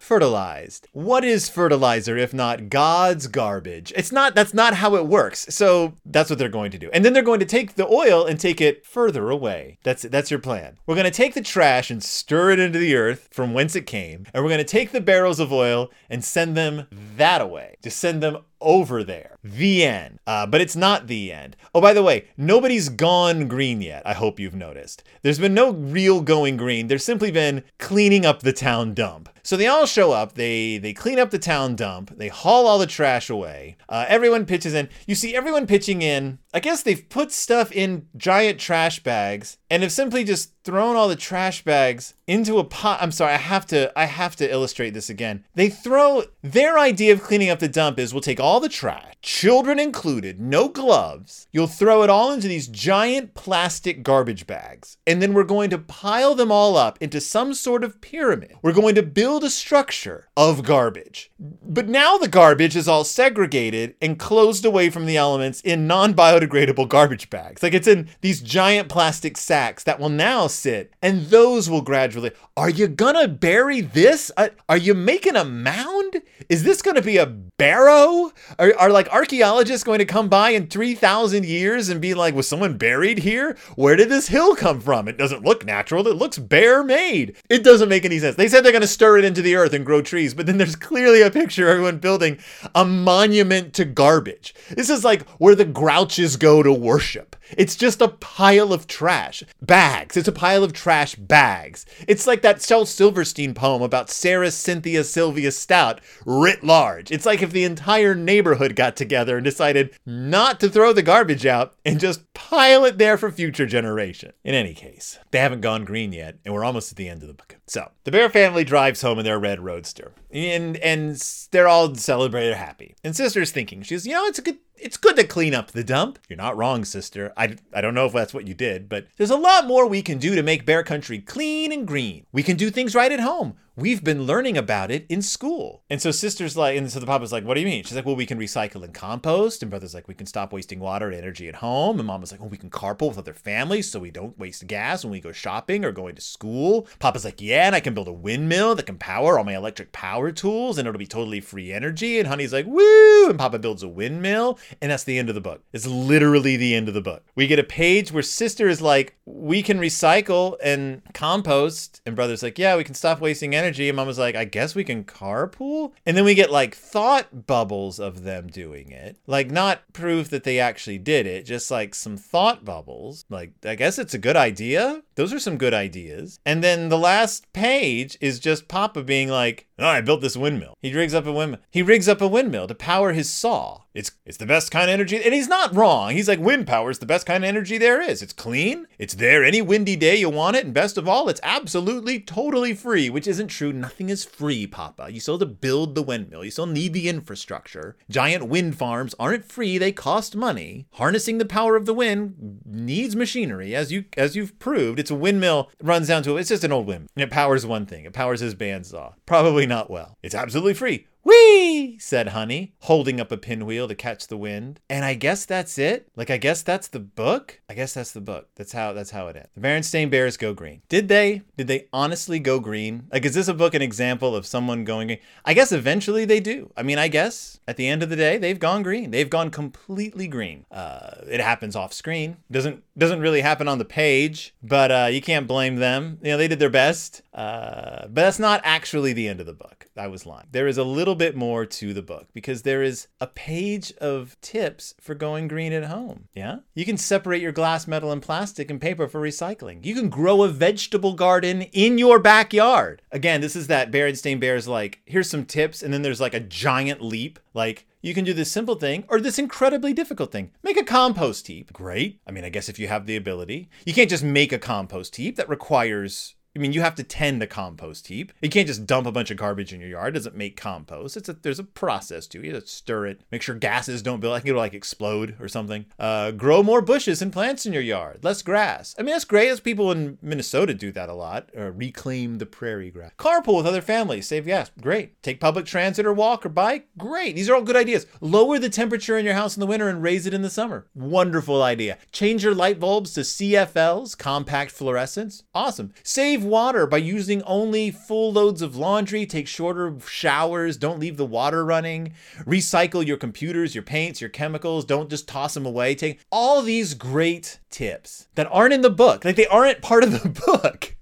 fertilized. 0.00 0.88
What 0.92 1.24
is 1.24 1.48
fertilizer 1.48 2.16
if 2.16 2.32
not 2.32 2.68
God's 2.68 3.26
garbage? 3.26 3.92
It's 3.96 4.12
not, 4.12 4.34
that's 4.34 4.54
not 4.54 4.74
how 4.74 4.94
it 4.96 5.06
works. 5.06 5.46
So 5.50 5.94
that's 6.04 6.30
what 6.30 6.38
they're 6.38 6.48
going 6.48 6.70
to 6.70 6.78
do. 6.78 6.90
And 6.92 7.04
then 7.04 7.12
they're 7.12 7.22
going 7.22 7.40
to 7.40 7.46
take 7.46 7.74
the 7.74 7.88
oil 7.88 8.24
and 8.24 8.38
take 8.38 8.60
it 8.60 8.86
further 8.86 9.30
away. 9.30 9.78
That's 9.82 10.02
That's 10.02 10.30
your 10.30 10.40
plan. 10.40 10.78
We're 10.86 10.94
going 10.94 11.04
to 11.04 11.10
take 11.10 11.34
the 11.34 11.42
trash 11.42 11.90
and 11.90 12.02
stir 12.02 12.50
it 12.50 12.58
into 12.58 12.78
the 12.78 12.94
earth 12.94 13.28
from 13.30 13.54
whence 13.54 13.74
it 13.74 13.86
came. 13.86 14.26
And 14.32 14.42
we're 14.42 14.50
going 14.50 14.58
to 14.58 14.64
take 14.64 14.92
the 14.92 15.00
barrels 15.00 15.40
of 15.40 15.52
oil 15.52 15.90
and 16.08 16.24
send 16.24 16.56
them 16.56 16.86
that 17.16 17.40
away. 17.40 17.76
Just 17.82 17.98
send 17.98 18.22
them 18.22 18.38
over 18.60 19.02
there. 19.02 19.36
The 19.42 19.84
end. 19.84 20.18
Uh, 20.26 20.46
but 20.46 20.60
it's 20.60 20.76
not 20.76 21.06
the 21.06 21.32
end. 21.32 21.56
Oh, 21.74 21.80
by 21.80 21.92
the 21.92 22.02
way, 22.02 22.26
nobody's 22.36 22.88
gone 22.88 23.48
green 23.48 23.80
yet. 23.80 24.02
I 24.04 24.14
hope 24.14 24.38
you've 24.40 24.54
noticed. 24.54 25.02
There's 25.22 25.38
been 25.38 25.54
no 25.54 25.72
real 25.72 26.20
going 26.20 26.56
green. 26.56 26.88
There's 26.88 27.04
simply 27.04 27.30
been 27.30 27.64
cleaning 27.78 28.26
up 28.26 28.40
the 28.40 28.52
town 28.52 28.94
dump. 28.94 29.28
So 29.42 29.56
they 29.56 29.66
all 29.66 29.86
show 29.86 30.12
up. 30.12 30.34
They 30.34 30.78
they 30.78 30.92
clean 30.92 31.18
up 31.18 31.30
the 31.30 31.38
town 31.38 31.76
dump. 31.76 32.16
They 32.16 32.28
haul 32.28 32.66
all 32.66 32.78
the 32.78 32.86
trash 32.86 33.30
away. 33.30 33.76
Uh, 33.88 34.04
everyone 34.08 34.46
pitches 34.46 34.74
in. 34.74 34.88
You 35.06 35.14
see 35.14 35.34
everyone 35.34 35.66
pitching 35.66 36.02
in. 36.02 36.38
I 36.52 36.60
guess 36.60 36.82
they've 36.82 37.08
put 37.08 37.30
stuff 37.30 37.70
in 37.70 38.08
giant 38.16 38.58
trash 38.58 39.02
bags 39.02 39.58
and 39.70 39.82
have 39.82 39.92
simply 39.92 40.24
just 40.24 40.52
thrown 40.64 40.96
all 40.96 41.08
the 41.08 41.16
trash 41.16 41.64
bags 41.64 42.14
into 42.26 42.58
a 42.58 42.64
pot. 42.64 42.98
I'm 43.00 43.12
sorry, 43.12 43.34
I 43.34 43.38
have 43.38 43.66
to 43.66 43.92
I 43.98 44.06
have 44.06 44.36
to 44.36 44.50
illustrate 44.50 44.90
this 44.90 45.08
again. 45.08 45.44
They 45.54 45.68
throw 45.68 46.24
their 46.42 46.78
idea 46.78 47.12
of 47.12 47.22
cleaning 47.22 47.50
up 47.50 47.60
the 47.60 47.68
dump 47.68 47.98
is 47.98 48.12
we'll 48.12 48.20
take 48.20 48.40
all 48.40 48.60
the 48.60 48.68
trash, 48.68 49.14
children 49.22 49.78
included, 49.78 50.40
no 50.40 50.68
gloves. 50.68 51.46
You'll 51.52 51.66
throw 51.66 52.02
it 52.02 52.10
all 52.10 52.32
into 52.32 52.48
these 52.48 52.68
giant 52.68 53.34
plastic 53.34 54.02
garbage 54.02 54.46
bags. 54.46 54.96
And 55.06 55.22
then 55.22 55.32
we're 55.34 55.44
going 55.44 55.70
to 55.70 55.78
pile 55.78 56.34
them 56.34 56.52
all 56.52 56.76
up 56.76 56.98
into 57.00 57.20
some 57.20 57.54
sort 57.54 57.84
of 57.84 58.00
pyramid. 58.00 58.54
We're 58.62 58.72
going 58.72 58.94
to 58.96 59.02
build 59.02 59.29
build 59.30 59.44
a 59.44 59.50
structure 59.50 60.26
of 60.36 60.64
garbage. 60.64 61.30
But 61.38 61.86
now 61.86 62.18
the 62.18 62.26
garbage 62.26 62.74
is 62.74 62.88
all 62.88 63.04
segregated 63.04 63.94
and 64.02 64.18
closed 64.18 64.64
away 64.64 64.90
from 64.90 65.06
the 65.06 65.16
elements 65.16 65.60
in 65.60 65.86
non 65.86 66.14
biodegradable 66.14 66.88
garbage 66.88 67.30
bags. 67.30 67.62
Like 67.62 67.72
it's 67.72 67.86
in 67.86 68.08
these 68.22 68.40
giant 68.40 68.88
plastic 68.88 69.36
sacks 69.36 69.84
that 69.84 70.00
will 70.00 70.08
now 70.08 70.48
sit, 70.48 70.92
and 71.00 71.26
those 71.26 71.70
will 71.70 71.80
gradually. 71.80 72.32
Are 72.56 72.68
you 72.68 72.88
gonna 72.88 73.28
bury 73.28 73.80
this? 73.82 74.32
Uh, 74.36 74.48
are 74.68 74.76
you 74.76 74.94
making 74.94 75.36
a 75.36 75.44
mound? 75.44 76.22
Is 76.48 76.64
this 76.64 76.82
gonna 76.82 77.00
be 77.00 77.16
a 77.16 77.26
barrow? 77.26 78.32
Are, 78.58 78.74
are 78.78 78.90
like 78.90 79.08
archaeologists 79.10 79.84
going 79.84 80.00
to 80.00 80.04
come 80.04 80.28
by 80.28 80.50
in 80.50 80.66
3,000 80.66 81.44
years 81.44 81.88
and 81.88 82.00
be 82.00 82.14
like, 82.14 82.34
was 82.34 82.48
someone 82.48 82.78
buried 82.78 83.18
here? 83.18 83.56
Where 83.76 83.94
did 83.94 84.08
this 84.08 84.28
hill 84.28 84.56
come 84.56 84.80
from? 84.80 85.06
It 85.06 85.18
doesn't 85.18 85.44
look 85.44 85.64
natural. 85.64 86.08
It 86.08 86.16
looks 86.16 86.38
bear 86.38 86.82
made. 86.82 87.36
It 87.48 87.62
doesn't 87.62 87.88
make 87.88 88.04
any 88.04 88.18
sense. 88.18 88.34
They 88.34 88.48
said 88.48 88.64
they're 88.64 88.72
gonna 88.72 88.88
stir 88.88 89.19
it 89.20 89.24
into 89.24 89.42
the 89.42 89.54
earth 89.54 89.72
and 89.72 89.86
grow 89.86 90.02
trees, 90.02 90.34
but 90.34 90.46
then 90.46 90.58
there's 90.58 90.74
clearly 90.74 91.22
a 91.22 91.30
picture 91.30 91.68
of 91.68 91.70
everyone 91.70 91.98
building 91.98 92.38
a 92.74 92.84
monument 92.84 93.72
to 93.74 93.84
garbage. 93.84 94.54
This 94.70 94.90
is 94.90 95.04
like 95.04 95.28
where 95.38 95.54
the 95.54 95.64
grouches 95.64 96.36
go 96.36 96.62
to 96.62 96.72
worship. 96.72 97.36
It's 97.56 97.76
just 97.76 98.00
a 98.00 98.08
pile 98.08 98.72
of 98.72 98.86
trash. 98.86 99.42
Bags. 99.60 100.16
It's 100.16 100.28
a 100.28 100.32
pile 100.32 100.64
of 100.64 100.72
trash 100.72 101.14
bags. 101.14 101.86
It's 102.06 102.26
like 102.26 102.42
that 102.42 102.62
Shel 102.62 102.86
Silverstein 102.86 103.54
poem 103.54 103.82
about 103.82 104.10
Sarah 104.10 104.50
Cynthia 104.50 105.04
Sylvia 105.04 105.50
Stout 105.50 106.00
writ 106.24 106.62
large. 106.62 107.10
It's 107.10 107.26
like 107.26 107.42
if 107.42 107.52
the 107.52 107.64
entire 107.64 108.14
neighborhood 108.14 108.76
got 108.76 108.96
together 108.96 109.36
and 109.36 109.44
decided 109.44 109.90
not 110.06 110.60
to 110.60 110.68
throw 110.68 110.92
the 110.92 111.02
garbage 111.02 111.46
out 111.46 111.74
and 111.84 112.00
just 112.00 112.32
pile 112.34 112.84
it 112.84 112.98
there 112.98 113.18
for 113.18 113.30
future 113.30 113.66
generation. 113.66 114.32
In 114.44 114.54
any 114.54 114.74
case, 114.74 115.18
they 115.30 115.38
haven't 115.38 115.60
gone 115.60 115.84
green 115.84 116.12
yet, 116.12 116.38
and 116.44 116.54
we're 116.54 116.64
almost 116.64 116.92
at 116.92 116.96
the 116.96 117.08
end 117.08 117.22
of 117.22 117.28
the 117.28 117.34
book. 117.34 117.56
So, 117.66 117.90
the 118.04 118.10
Bear 118.10 118.28
family 118.30 118.64
drives 118.64 119.02
home 119.02 119.09
in 119.18 119.24
their 119.24 119.38
red 119.38 119.60
roadster. 119.60 120.12
And 120.32 120.76
and 120.78 121.16
they're 121.50 121.68
all 121.68 121.94
celebrated 121.94 122.54
happy. 122.54 122.94
And 123.02 123.16
sister's 123.16 123.50
thinking, 123.50 123.82
she's, 123.82 124.06
you 124.06 124.12
know, 124.12 124.26
it's 124.26 124.38
a 124.38 124.42
good 124.42 124.58
it's 124.80 124.96
good 124.96 125.16
to 125.16 125.24
clean 125.24 125.54
up 125.54 125.70
the 125.70 125.84
dump. 125.84 126.18
You're 126.28 126.36
not 126.36 126.56
wrong, 126.56 126.84
sister. 126.84 127.32
I, 127.36 127.56
I 127.72 127.80
don't 127.80 127.94
know 127.94 128.06
if 128.06 128.12
that's 128.12 128.34
what 128.34 128.48
you 128.48 128.54
did, 128.54 128.88
but 128.88 129.06
there's 129.16 129.30
a 129.30 129.36
lot 129.36 129.66
more 129.66 129.86
we 129.86 130.02
can 130.02 130.18
do 130.18 130.34
to 130.34 130.42
make 130.42 130.66
Bear 130.66 130.82
Country 130.82 131.18
clean 131.18 131.72
and 131.72 131.86
green. 131.86 132.26
We 132.32 132.42
can 132.42 132.56
do 132.56 132.70
things 132.70 132.94
right 132.94 133.12
at 133.12 133.20
home. 133.20 133.56
We've 133.76 134.04
been 134.04 134.24
learning 134.24 134.58
about 134.58 134.90
it 134.90 135.06
in 135.08 135.22
school. 135.22 135.84
And 135.88 136.02
so 136.02 136.10
sister's 136.10 136.54
like, 136.54 136.76
and 136.76 136.90
so 136.90 137.00
the 137.00 137.06
papa's 137.06 137.32
like, 137.32 137.44
what 137.44 137.54
do 137.54 137.60
you 137.60 137.66
mean? 137.66 137.82
She's 137.82 137.96
like, 137.96 138.04
well, 138.04 138.16
we 138.16 138.26
can 138.26 138.38
recycle 138.38 138.82
and 138.82 138.92
compost. 138.92 139.62
And 139.62 139.70
brother's 139.70 139.94
like, 139.94 140.06
we 140.06 140.12
can 140.12 140.26
stop 140.26 140.52
wasting 140.52 140.80
water 140.80 141.06
and 141.06 141.14
energy 141.14 141.48
at 141.48 141.54
home. 141.54 141.98
And 141.98 142.06
mama's 142.06 142.30
like, 142.30 142.40
well, 142.40 142.50
we 142.50 142.58
can 142.58 142.68
carpool 142.68 143.08
with 143.08 143.16
other 143.16 143.32
families 143.32 143.90
so 143.90 143.98
we 143.98 144.10
don't 144.10 144.38
waste 144.38 144.66
gas 144.66 145.02
when 145.02 145.12
we 145.12 145.20
go 145.20 145.32
shopping 145.32 145.84
or 145.84 145.92
going 145.92 146.14
to 146.14 146.20
school. 146.20 146.88
Papa's 146.98 147.24
like, 147.24 147.40
yeah, 147.40 147.66
and 147.66 147.74
I 147.74 147.80
can 147.80 147.94
build 147.94 148.08
a 148.08 148.12
windmill 148.12 148.74
that 148.74 148.86
can 148.86 148.98
power 148.98 149.38
all 149.38 149.44
my 149.44 149.56
electric 149.56 149.92
power 149.92 150.19
tools 150.28 150.78
and 150.78 150.86
it'll 150.86 150.98
be 150.98 151.06
totally 151.06 151.40
free 151.40 151.72
energy. 151.72 152.18
And 152.18 152.28
honey's 152.28 152.52
like, 152.52 152.66
woo! 152.66 153.30
And 153.30 153.38
papa 153.38 153.58
builds 153.58 153.82
a 153.82 153.88
windmill. 153.88 154.58
And 154.80 154.90
that's 154.90 155.04
the 155.04 155.18
end 155.18 155.28
of 155.28 155.34
the 155.34 155.40
book. 155.40 155.62
It's 155.72 155.86
literally 155.86 156.56
the 156.56 156.74
end 156.74 156.88
of 156.88 156.94
the 156.94 157.00
book. 157.00 157.24
We 157.34 157.46
get 157.46 157.58
a 157.58 157.64
page 157.64 158.12
where 158.12 158.22
sister 158.22 158.68
is 158.68 158.82
like, 158.82 159.16
we 159.24 159.62
can 159.62 159.78
recycle 159.78 160.56
and 160.62 161.02
compost. 161.14 162.00
And 162.04 162.14
brother's 162.14 162.42
like, 162.42 162.58
yeah, 162.58 162.76
we 162.76 162.84
can 162.84 162.94
stop 162.94 163.20
wasting 163.20 163.54
energy. 163.54 163.88
And 163.88 163.96
mama's 163.96 164.18
like, 164.18 164.34
I 164.34 164.44
guess 164.44 164.74
we 164.74 164.84
can 164.84 165.04
carpool. 165.04 165.92
And 166.04 166.16
then 166.16 166.24
we 166.24 166.34
get 166.34 166.50
like 166.50 166.74
thought 166.74 167.46
bubbles 167.46 167.98
of 167.98 168.22
them 168.24 168.48
doing 168.48 168.90
it. 168.90 169.16
Like, 169.26 169.50
not 169.50 169.92
proof 169.92 170.30
that 170.30 170.44
they 170.44 170.58
actually 170.60 170.98
did 170.98 171.26
it, 171.26 171.46
just 171.46 171.70
like 171.70 171.94
some 171.94 172.16
thought 172.16 172.64
bubbles. 172.64 173.24
Like, 173.30 173.52
I 173.64 173.74
guess 173.74 173.98
it's 173.98 174.14
a 174.14 174.18
good 174.18 174.36
idea. 174.36 175.02
Those 175.20 175.34
are 175.34 175.38
some 175.38 175.58
good 175.58 175.74
ideas. 175.74 176.40
And 176.46 176.64
then 176.64 176.88
the 176.88 176.96
last 176.96 177.52
page 177.52 178.16
is 178.22 178.40
just 178.40 178.68
Papa 178.68 179.02
being 179.02 179.28
like, 179.28 179.66
oh, 179.78 179.86
I 179.86 180.00
built 180.00 180.22
this 180.22 180.34
windmill. 180.34 180.78
He 180.80 180.94
rigs 180.94 181.12
up 181.12 181.26
a 181.26 181.32
windmill. 181.32 181.60
He 181.70 181.82
rigs 181.82 182.08
up 182.08 182.22
a 182.22 182.26
windmill 182.26 182.66
to 182.68 182.74
power 182.74 183.12
his 183.12 183.28
saw. 183.28 183.82
It's 183.92 184.12
it's 184.24 184.36
the 184.36 184.46
best 184.46 184.70
kind 184.70 184.88
of 184.88 184.94
energy, 184.94 185.22
and 185.22 185.34
he's 185.34 185.48
not 185.48 185.74
wrong. 185.74 186.12
He's 186.12 186.28
like 186.28 186.38
wind 186.38 186.66
power 186.66 186.90
is 186.90 187.00
the 187.00 187.06
best 187.06 187.26
kind 187.26 187.42
of 187.42 187.48
energy 187.48 187.76
there 187.76 188.00
is. 188.00 188.22
It's 188.22 188.32
clean. 188.32 188.86
It's 188.98 189.14
there 189.14 189.44
any 189.44 189.60
windy 189.60 189.96
day 189.96 190.16
you 190.16 190.30
want 190.30 190.56
it, 190.56 190.64
and 190.64 190.72
best 190.72 190.96
of 190.96 191.08
all, 191.08 191.28
it's 191.28 191.40
absolutely 191.42 192.20
totally 192.20 192.74
free. 192.74 193.10
Which 193.10 193.26
isn't 193.26 193.48
true. 193.48 193.72
Nothing 193.72 194.08
is 194.08 194.24
free, 194.24 194.66
Papa. 194.66 195.08
You 195.10 195.18
still 195.18 195.34
have 195.34 195.40
to 195.40 195.54
build 195.54 195.94
the 195.94 196.02
windmill. 196.02 196.44
You 196.44 196.50
still 196.50 196.66
need 196.66 196.92
the 196.92 197.08
infrastructure. 197.08 197.96
Giant 198.08 198.48
wind 198.48 198.76
farms 198.76 199.14
aren't 199.18 199.44
free. 199.44 199.76
They 199.76 199.92
cost 199.92 200.36
money. 200.36 200.86
Harnessing 200.92 201.38
the 201.38 201.44
power 201.44 201.74
of 201.74 201.86
the 201.86 201.94
wind 201.94 202.60
needs 202.64 203.16
machinery, 203.16 203.74
as 203.74 203.90
you 203.90 204.04
as 204.16 204.36
you've 204.36 204.58
proved. 204.60 205.00
It's 205.00 205.10
a 205.10 205.16
windmill. 205.16 205.70
Runs 205.82 206.08
down 206.08 206.22
to 206.24 206.36
it's 206.36 206.50
just 206.50 206.64
an 206.64 206.72
old 206.72 206.86
wind, 206.86 207.08
and 207.16 207.24
it 207.24 207.30
powers 207.30 207.66
one 207.66 207.86
thing. 207.86 208.04
It 208.04 208.12
powers 208.12 208.40
his 208.40 208.54
bandsaw. 208.54 209.14
Probably 209.26 209.66
not 209.66 209.90
well. 209.90 210.16
It's 210.22 210.34
absolutely 210.34 210.74
free. 210.74 211.06
Whee! 211.22 211.98
said 211.98 212.28
Honey, 212.28 212.72
holding 212.80 213.20
up 213.20 213.30
a 213.30 213.36
pinwheel 213.36 213.86
to 213.88 213.94
catch 213.94 214.26
the 214.26 214.36
wind. 214.36 214.80
And 214.88 215.04
I 215.04 215.14
guess 215.14 215.44
that's 215.44 215.78
it. 215.78 216.08
Like 216.16 216.30
I 216.30 216.38
guess 216.38 216.62
that's 216.62 216.88
the 216.88 217.00
book. 217.00 217.60
I 217.68 217.74
guess 217.74 217.94
that's 217.94 218.12
the 218.12 218.20
book. 218.20 218.48
That's 218.56 218.72
how 218.72 218.92
that's 218.92 219.10
how 219.10 219.28
it 219.28 219.36
ends. 219.36 219.48
The 219.54 219.60
Berenstain 219.60 220.10
Bears 220.10 220.36
go 220.36 220.54
green. 220.54 220.82
Did 220.88 221.08
they? 221.08 221.42
Did 221.56 221.66
they 221.66 221.88
honestly 221.92 222.38
go 222.38 222.58
green? 222.58 223.08
Like 223.12 223.24
is 223.24 223.34
this 223.34 223.48
a 223.48 223.54
book 223.54 223.74
an 223.74 223.82
example 223.82 224.34
of 224.34 224.46
someone 224.46 224.84
going 224.84 225.08
green? 225.08 225.20
I 225.44 225.54
guess 225.54 225.72
eventually 225.72 226.24
they 226.24 226.40
do. 226.40 226.72
I 226.76 226.82
mean, 226.82 226.98
I 226.98 227.08
guess 227.08 227.60
at 227.68 227.76
the 227.76 227.86
end 227.86 228.02
of 228.02 228.08
the 228.08 228.16
day 228.16 228.38
they've 228.38 228.58
gone 228.58 228.82
green. 228.82 229.10
They've 229.10 229.30
gone 229.30 229.50
completely 229.50 230.26
green. 230.26 230.64
Uh, 230.70 231.22
it 231.28 231.40
happens 231.40 231.76
off 231.76 231.92
screen. 231.92 232.38
Doesn't 232.50 232.82
doesn't 232.96 233.20
really 233.20 233.42
happen 233.42 233.68
on 233.68 233.78
the 233.78 233.84
page, 233.84 234.54
but 234.62 234.90
uh, 234.90 235.08
you 235.10 235.20
can't 235.20 235.46
blame 235.46 235.76
them. 235.76 236.18
You 236.22 236.32
know, 236.32 236.36
they 236.38 236.48
did 236.48 236.58
their 236.58 236.70
best. 236.70 237.22
Uh, 237.32 238.02
but 238.02 238.22
that's 238.22 238.38
not 238.38 238.60
actually 238.64 239.12
the 239.12 239.28
end 239.28 239.40
of 239.40 239.46
the 239.46 239.52
book. 239.52 239.86
I 239.96 240.08
was 240.08 240.26
lying. 240.26 240.46
There 240.50 240.66
is 240.66 240.78
a 240.78 240.84
little 240.84 241.09
bit 241.14 241.36
more 241.36 241.66
to 241.66 241.94
the 241.94 242.02
book 242.02 242.28
because 242.32 242.62
there 242.62 242.82
is 242.82 243.08
a 243.20 243.26
page 243.26 243.92
of 243.98 244.36
tips 244.40 244.94
for 245.00 245.14
going 245.14 245.48
green 245.48 245.72
at 245.72 245.84
home. 245.84 246.28
Yeah? 246.34 246.58
You 246.74 246.84
can 246.84 246.96
separate 246.96 247.42
your 247.42 247.52
glass, 247.52 247.86
metal, 247.86 248.12
and 248.12 248.22
plastic 248.22 248.70
and 248.70 248.80
paper 248.80 249.08
for 249.08 249.20
recycling. 249.20 249.84
You 249.84 249.94
can 249.94 250.08
grow 250.08 250.42
a 250.42 250.48
vegetable 250.48 251.14
garden 251.14 251.62
in 251.62 251.98
your 251.98 252.18
backyard. 252.18 253.02
Again, 253.10 253.40
this 253.40 253.56
is 253.56 253.66
that 253.66 253.90
Berenstain 253.90 254.40
Bears 254.40 254.68
like, 254.68 255.00
here's 255.04 255.30
some 255.30 255.44
tips, 255.44 255.82
and 255.82 255.92
then 255.92 256.02
there's 256.02 256.20
like 256.20 256.34
a 256.34 256.40
giant 256.40 257.02
leap. 257.02 257.38
Like, 257.54 257.86
you 258.02 258.14
can 258.14 258.24
do 258.24 258.32
this 258.32 258.50
simple 258.50 258.76
thing 258.76 259.04
or 259.08 259.20
this 259.20 259.38
incredibly 259.38 259.92
difficult 259.92 260.32
thing. 260.32 260.52
Make 260.62 260.78
a 260.78 260.84
compost 260.84 261.46
heap. 261.48 261.72
Great. 261.72 262.20
I 262.26 262.30
mean, 262.30 262.44
I 262.44 262.48
guess 262.48 262.68
if 262.68 262.78
you 262.78 262.88
have 262.88 263.06
the 263.06 263.16
ability, 263.16 263.68
you 263.84 263.92
can't 263.92 264.08
just 264.08 264.24
make 264.24 264.52
a 264.52 264.58
compost 264.58 265.16
heap. 265.16 265.36
That 265.36 265.48
requires 265.48 266.34
I 266.56 266.58
mean, 266.58 266.72
you 266.72 266.80
have 266.80 266.96
to 266.96 267.04
tend 267.04 267.42
a 267.42 267.46
compost 267.46 268.08
heap. 268.08 268.32
You 268.42 268.48
can't 268.48 268.66
just 268.66 268.86
dump 268.86 269.06
a 269.06 269.12
bunch 269.12 269.30
of 269.30 269.36
garbage 269.36 269.72
in 269.72 269.80
your 269.80 269.88
yard. 269.88 270.14
It 270.14 270.18
doesn't 270.18 270.36
make 270.36 270.56
compost. 270.56 271.16
It's 271.16 271.28
a 271.28 271.32
there's 271.32 271.58
a 271.58 271.64
process 271.64 272.26
to 272.28 272.40
it. 272.40 272.46
You 272.46 272.54
have 272.54 272.64
to 272.64 272.68
stir 272.68 273.06
it, 273.06 273.20
make 273.30 273.42
sure 273.42 273.54
gases 273.54 274.02
don't 274.02 274.20
build. 274.20 274.34
I 274.34 274.38
think 274.38 274.48
it'll 274.48 274.60
like 274.60 274.74
explode 274.74 275.36
or 275.40 275.48
something. 275.48 275.86
Uh, 275.98 276.32
grow 276.32 276.62
more 276.62 276.82
bushes 276.82 277.22
and 277.22 277.32
plants 277.32 277.66
in 277.66 277.72
your 277.72 277.82
yard. 277.82 278.24
Less 278.24 278.42
grass. 278.42 278.94
I 278.98 279.02
mean, 279.02 279.14
that's 279.14 279.24
great. 279.24 279.48
As 279.48 279.60
people 279.60 279.92
in 279.92 280.18
Minnesota 280.20 280.74
do 280.74 280.90
that 280.92 281.08
a 281.08 281.14
lot. 281.14 281.50
Or 281.56 281.70
reclaim 281.70 282.38
the 282.38 282.46
prairie 282.46 282.90
grass. 282.90 283.12
Carpool 283.16 283.58
with 283.58 283.66
other 283.66 283.80
families. 283.80 284.26
Save 284.26 284.46
gas. 284.46 284.70
Great. 284.80 285.22
Take 285.22 285.40
public 285.40 285.66
transit 285.66 286.06
or 286.06 286.12
walk 286.12 286.44
or 286.44 286.48
bike. 286.48 286.88
Great. 286.98 287.36
These 287.36 287.48
are 287.48 287.54
all 287.54 287.62
good 287.62 287.76
ideas. 287.76 288.06
Lower 288.20 288.58
the 288.58 288.68
temperature 288.68 289.16
in 289.16 289.24
your 289.24 289.34
house 289.34 289.56
in 289.56 289.60
the 289.60 289.66
winter 289.66 289.88
and 289.88 290.02
raise 290.02 290.26
it 290.26 290.34
in 290.34 290.42
the 290.42 290.50
summer. 290.50 290.86
Wonderful 290.94 291.62
idea. 291.62 291.98
Change 292.12 292.42
your 292.42 292.54
light 292.54 292.80
bulbs 292.80 293.12
to 293.14 293.20
CFLs, 293.20 294.18
compact 294.18 294.72
fluorescents. 294.72 295.44
Awesome. 295.54 295.92
Save 296.02 296.39
water 296.44 296.86
by 296.86 296.98
using 296.98 297.42
only 297.42 297.90
full 297.90 298.32
loads 298.32 298.62
of 298.62 298.76
laundry, 298.76 299.26
take 299.26 299.46
shorter 299.46 299.94
showers, 300.06 300.76
don't 300.76 300.98
leave 300.98 301.16
the 301.16 301.26
water 301.26 301.64
running, 301.64 302.14
recycle 302.40 303.06
your 303.06 303.16
computers, 303.16 303.74
your 303.74 303.82
paints, 303.82 304.20
your 304.20 304.30
chemicals, 304.30 304.84
don't 304.84 305.10
just 305.10 305.28
toss 305.28 305.54
them 305.54 305.66
away. 305.66 305.94
Take 305.94 306.20
all 306.30 306.62
these 306.62 306.94
great 306.94 307.60
tips 307.70 308.28
that 308.34 308.48
aren't 308.50 308.74
in 308.74 308.80
the 308.80 308.90
book. 308.90 309.24
Like 309.24 309.36
they 309.36 309.46
aren't 309.46 309.82
part 309.82 310.04
of 310.04 310.22
the 310.22 310.28
book. 310.46 310.96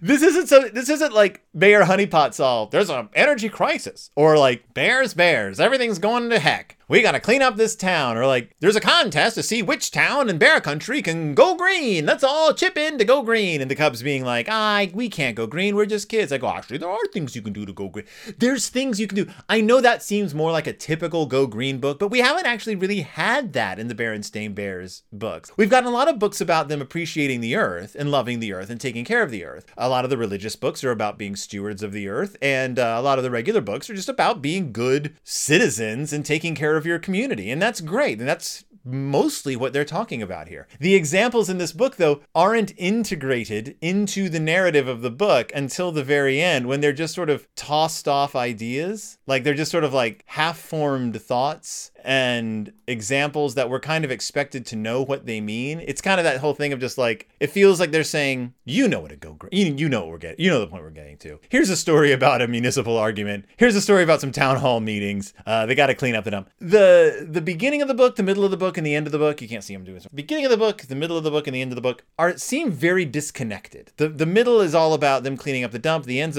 This 0.00 0.22
isn't 0.22 0.46
so 0.48 0.68
this 0.68 0.88
isn't 0.88 1.12
like 1.12 1.42
Mayor 1.52 1.82
Honeypot 1.82 2.34
solved. 2.34 2.72
There's 2.72 2.88
an 2.88 3.08
energy 3.14 3.48
crisis. 3.48 4.10
Or 4.14 4.38
like 4.38 4.72
bears, 4.74 5.12
bears, 5.14 5.58
everything's 5.60 5.98
going 5.98 6.30
to 6.30 6.38
heck 6.38 6.78
we 6.90 7.02
got 7.02 7.12
to 7.12 7.20
clean 7.20 7.40
up 7.40 7.56
this 7.56 7.76
town. 7.76 8.16
Or 8.16 8.26
like, 8.26 8.56
there's 8.58 8.74
a 8.74 8.80
contest 8.80 9.36
to 9.36 9.44
see 9.44 9.62
which 9.62 9.92
town 9.92 10.28
in 10.28 10.38
Bear 10.38 10.60
Country 10.60 11.00
can 11.02 11.34
go 11.34 11.54
green. 11.54 12.04
Let's 12.04 12.24
all 12.24 12.52
chip 12.52 12.76
in 12.76 12.98
to 12.98 13.04
go 13.04 13.22
green. 13.22 13.60
And 13.60 13.70
the 13.70 13.76
Cubs 13.76 14.02
being 14.02 14.24
like, 14.24 14.48
ah, 14.50 14.86
we 14.92 15.08
can't 15.08 15.36
go 15.36 15.46
green. 15.46 15.76
We're 15.76 15.86
just 15.86 16.08
kids. 16.08 16.32
I 16.32 16.38
go, 16.38 16.48
actually, 16.48 16.78
there 16.78 16.90
are 16.90 17.06
things 17.12 17.36
you 17.36 17.42
can 17.42 17.52
do 17.52 17.64
to 17.64 17.72
go 17.72 17.88
green. 17.88 18.06
There's 18.38 18.68
things 18.68 18.98
you 18.98 19.06
can 19.06 19.24
do. 19.24 19.30
I 19.48 19.60
know 19.60 19.80
that 19.80 20.02
seems 20.02 20.34
more 20.34 20.50
like 20.50 20.66
a 20.66 20.72
typical 20.72 21.26
go 21.26 21.46
green 21.46 21.78
book, 21.78 22.00
but 22.00 22.08
we 22.10 22.18
haven't 22.18 22.46
actually 22.46 22.74
really 22.74 23.02
had 23.02 23.52
that 23.52 23.78
in 23.78 23.86
the 23.86 23.94
Berenstain 23.94 24.52
Bears 24.52 25.04
books. 25.12 25.52
We've 25.56 25.70
gotten 25.70 25.88
a 25.88 25.92
lot 25.92 26.08
of 26.08 26.18
books 26.18 26.40
about 26.40 26.66
them 26.66 26.82
appreciating 26.82 27.40
the 27.40 27.54
earth 27.54 27.94
and 27.96 28.10
loving 28.10 28.40
the 28.40 28.52
earth 28.52 28.68
and 28.68 28.80
taking 28.80 29.04
care 29.04 29.22
of 29.22 29.30
the 29.30 29.44
earth. 29.44 29.64
A 29.78 29.88
lot 29.88 30.02
of 30.02 30.10
the 30.10 30.18
religious 30.18 30.56
books 30.56 30.82
are 30.82 30.90
about 30.90 31.18
being 31.18 31.36
stewards 31.36 31.84
of 31.84 31.92
the 31.92 32.08
earth, 32.08 32.36
and 32.42 32.80
uh, 32.80 32.96
a 32.98 33.02
lot 33.02 33.18
of 33.18 33.22
the 33.22 33.30
regular 33.30 33.60
books 33.60 33.88
are 33.88 33.94
just 33.94 34.08
about 34.08 34.42
being 34.42 34.72
good 34.72 35.14
citizens 35.22 36.12
and 36.12 36.26
taking 36.26 36.56
care 36.56 36.76
of 36.76 36.79
of 36.80 36.86
your 36.86 36.98
community. 36.98 37.50
And 37.50 37.62
that's 37.62 37.80
great. 37.80 38.18
And 38.18 38.28
that's 38.28 38.64
mostly 38.84 39.56
what 39.56 39.72
they're 39.72 39.84
talking 39.84 40.22
about 40.22 40.48
here. 40.48 40.66
The 40.78 40.94
examples 40.94 41.48
in 41.48 41.58
this 41.58 41.72
book, 41.72 41.96
though, 41.96 42.20
aren't 42.34 42.72
integrated 42.76 43.76
into 43.80 44.28
the 44.28 44.40
narrative 44.40 44.88
of 44.88 45.02
the 45.02 45.10
book 45.10 45.52
until 45.54 45.92
the 45.92 46.04
very 46.04 46.40
end 46.40 46.66
when 46.66 46.80
they're 46.80 46.92
just 46.92 47.14
sort 47.14 47.30
of 47.30 47.46
tossed 47.54 48.08
off 48.08 48.34
ideas. 48.34 49.18
Like 49.26 49.44
they're 49.44 49.54
just 49.54 49.70
sort 49.70 49.84
of 49.84 49.92
like 49.92 50.24
half 50.26 50.58
formed 50.58 51.20
thoughts 51.20 51.90
and 52.04 52.72
examples 52.86 53.54
that 53.54 53.68
we're 53.68 53.80
kind 53.80 54.04
of 54.04 54.10
expected 54.10 54.66
to 54.66 54.76
know 54.76 55.02
what 55.02 55.26
they 55.26 55.40
mean. 55.40 55.80
It's 55.80 56.00
kind 56.00 56.18
of 56.18 56.24
that 56.24 56.38
whole 56.38 56.54
thing 56.54 56.72
of 56.72 56.80
just 56.80 56.98
like, 56.98 57.28
it 57.40 57.48
feels 57.48 57.80
like 57.80 57.90
they're 57.90 58.04
saying, 58.04 58.54
you 58.64 58.88
know 58.88 59.00
what 59.00 59.12
a 59.12 59.16
go 59.16 59.36
you 59.52 59.88
know 59.88 60.00
what 60.00 60.10
we're 60.10 60.18
getting, 60.18 60.44
you 60.44 60.50
know 60.50 60.60
the 60.60 60.66
point 60.66 60.82
we're 60.82 60.90
getting 60.90 61.16
to. 61.18 61.38
Here's 61.48 61.70
a 61.70 61.76
story 61.76 62.12
about 62.12 62.42
a 62.42 62.48
municipal 62.48 62.96
argument. 62.96 63.46
Here's 63.56 63.76
a 63.76 63.80
story 63.80 64.02
about 64.02 64.20
some 64.20 64.32
town 64.32 64.56
hall 64.56 64.80
meetings. 64.80 65.34
Uh, 65.46 65.66
they 65.66 65.74
got 65.74 65.86
to 65.86 65.94
clean 65.94 66.14
up 66.14 66.24
the 66.24 66.30
dump. 66.30 66.50
The, 66.58 67.26
the 67.28 67.40
beginning 67.40 67.82
of 67.82 67.88
the 67.88 67.94
book, 67.94 68.16
the 68.16 68.22
middle 68.22 68.44
of 68.44 68.50
the 68.50 68.56
book, 68.56 68.69
and 68.76 68.86
the 68.86 68.94
end 68.94 69.06
of 69.06 69.12
the 69.12 69.18
book, 69.18 69.40
you 69.40 69.48
can't 69.48 69.64
see 69.64 69.74
them 69.74 69.84
doing. 69.84 70.00
Beginning 70.14 70.44
of 70.44 70.50
the 70.50 70.56
book, 70.56 70.82
the 70.82 70.94
middle 70.94 71.16
of 71.16 71.24
the 71.24 71.30
book, 71.30 71.46
and 71.46 71.54
the 71.54 71.60
end 71.60 71.72
of 71.72 71.76
the 71.76 71.82
book 71.82 72.04
are 72.18 72.36
seem 72.36 72.70
very 72.70 73.04
disconnected. 73.04 73.92
The, 73.96 74.08
the 74.08 74.26
middle 74.26 74.60
is 74.60 74.74
all 74.74 74.94
about 74.94 75.22
them 75.22 75.36
cleaning 75.36 75.64
up 75.64 75.72
the 75.72 75.78
dump. 75.78 76.04
The 76.04 76.20
end's 76.20 76.38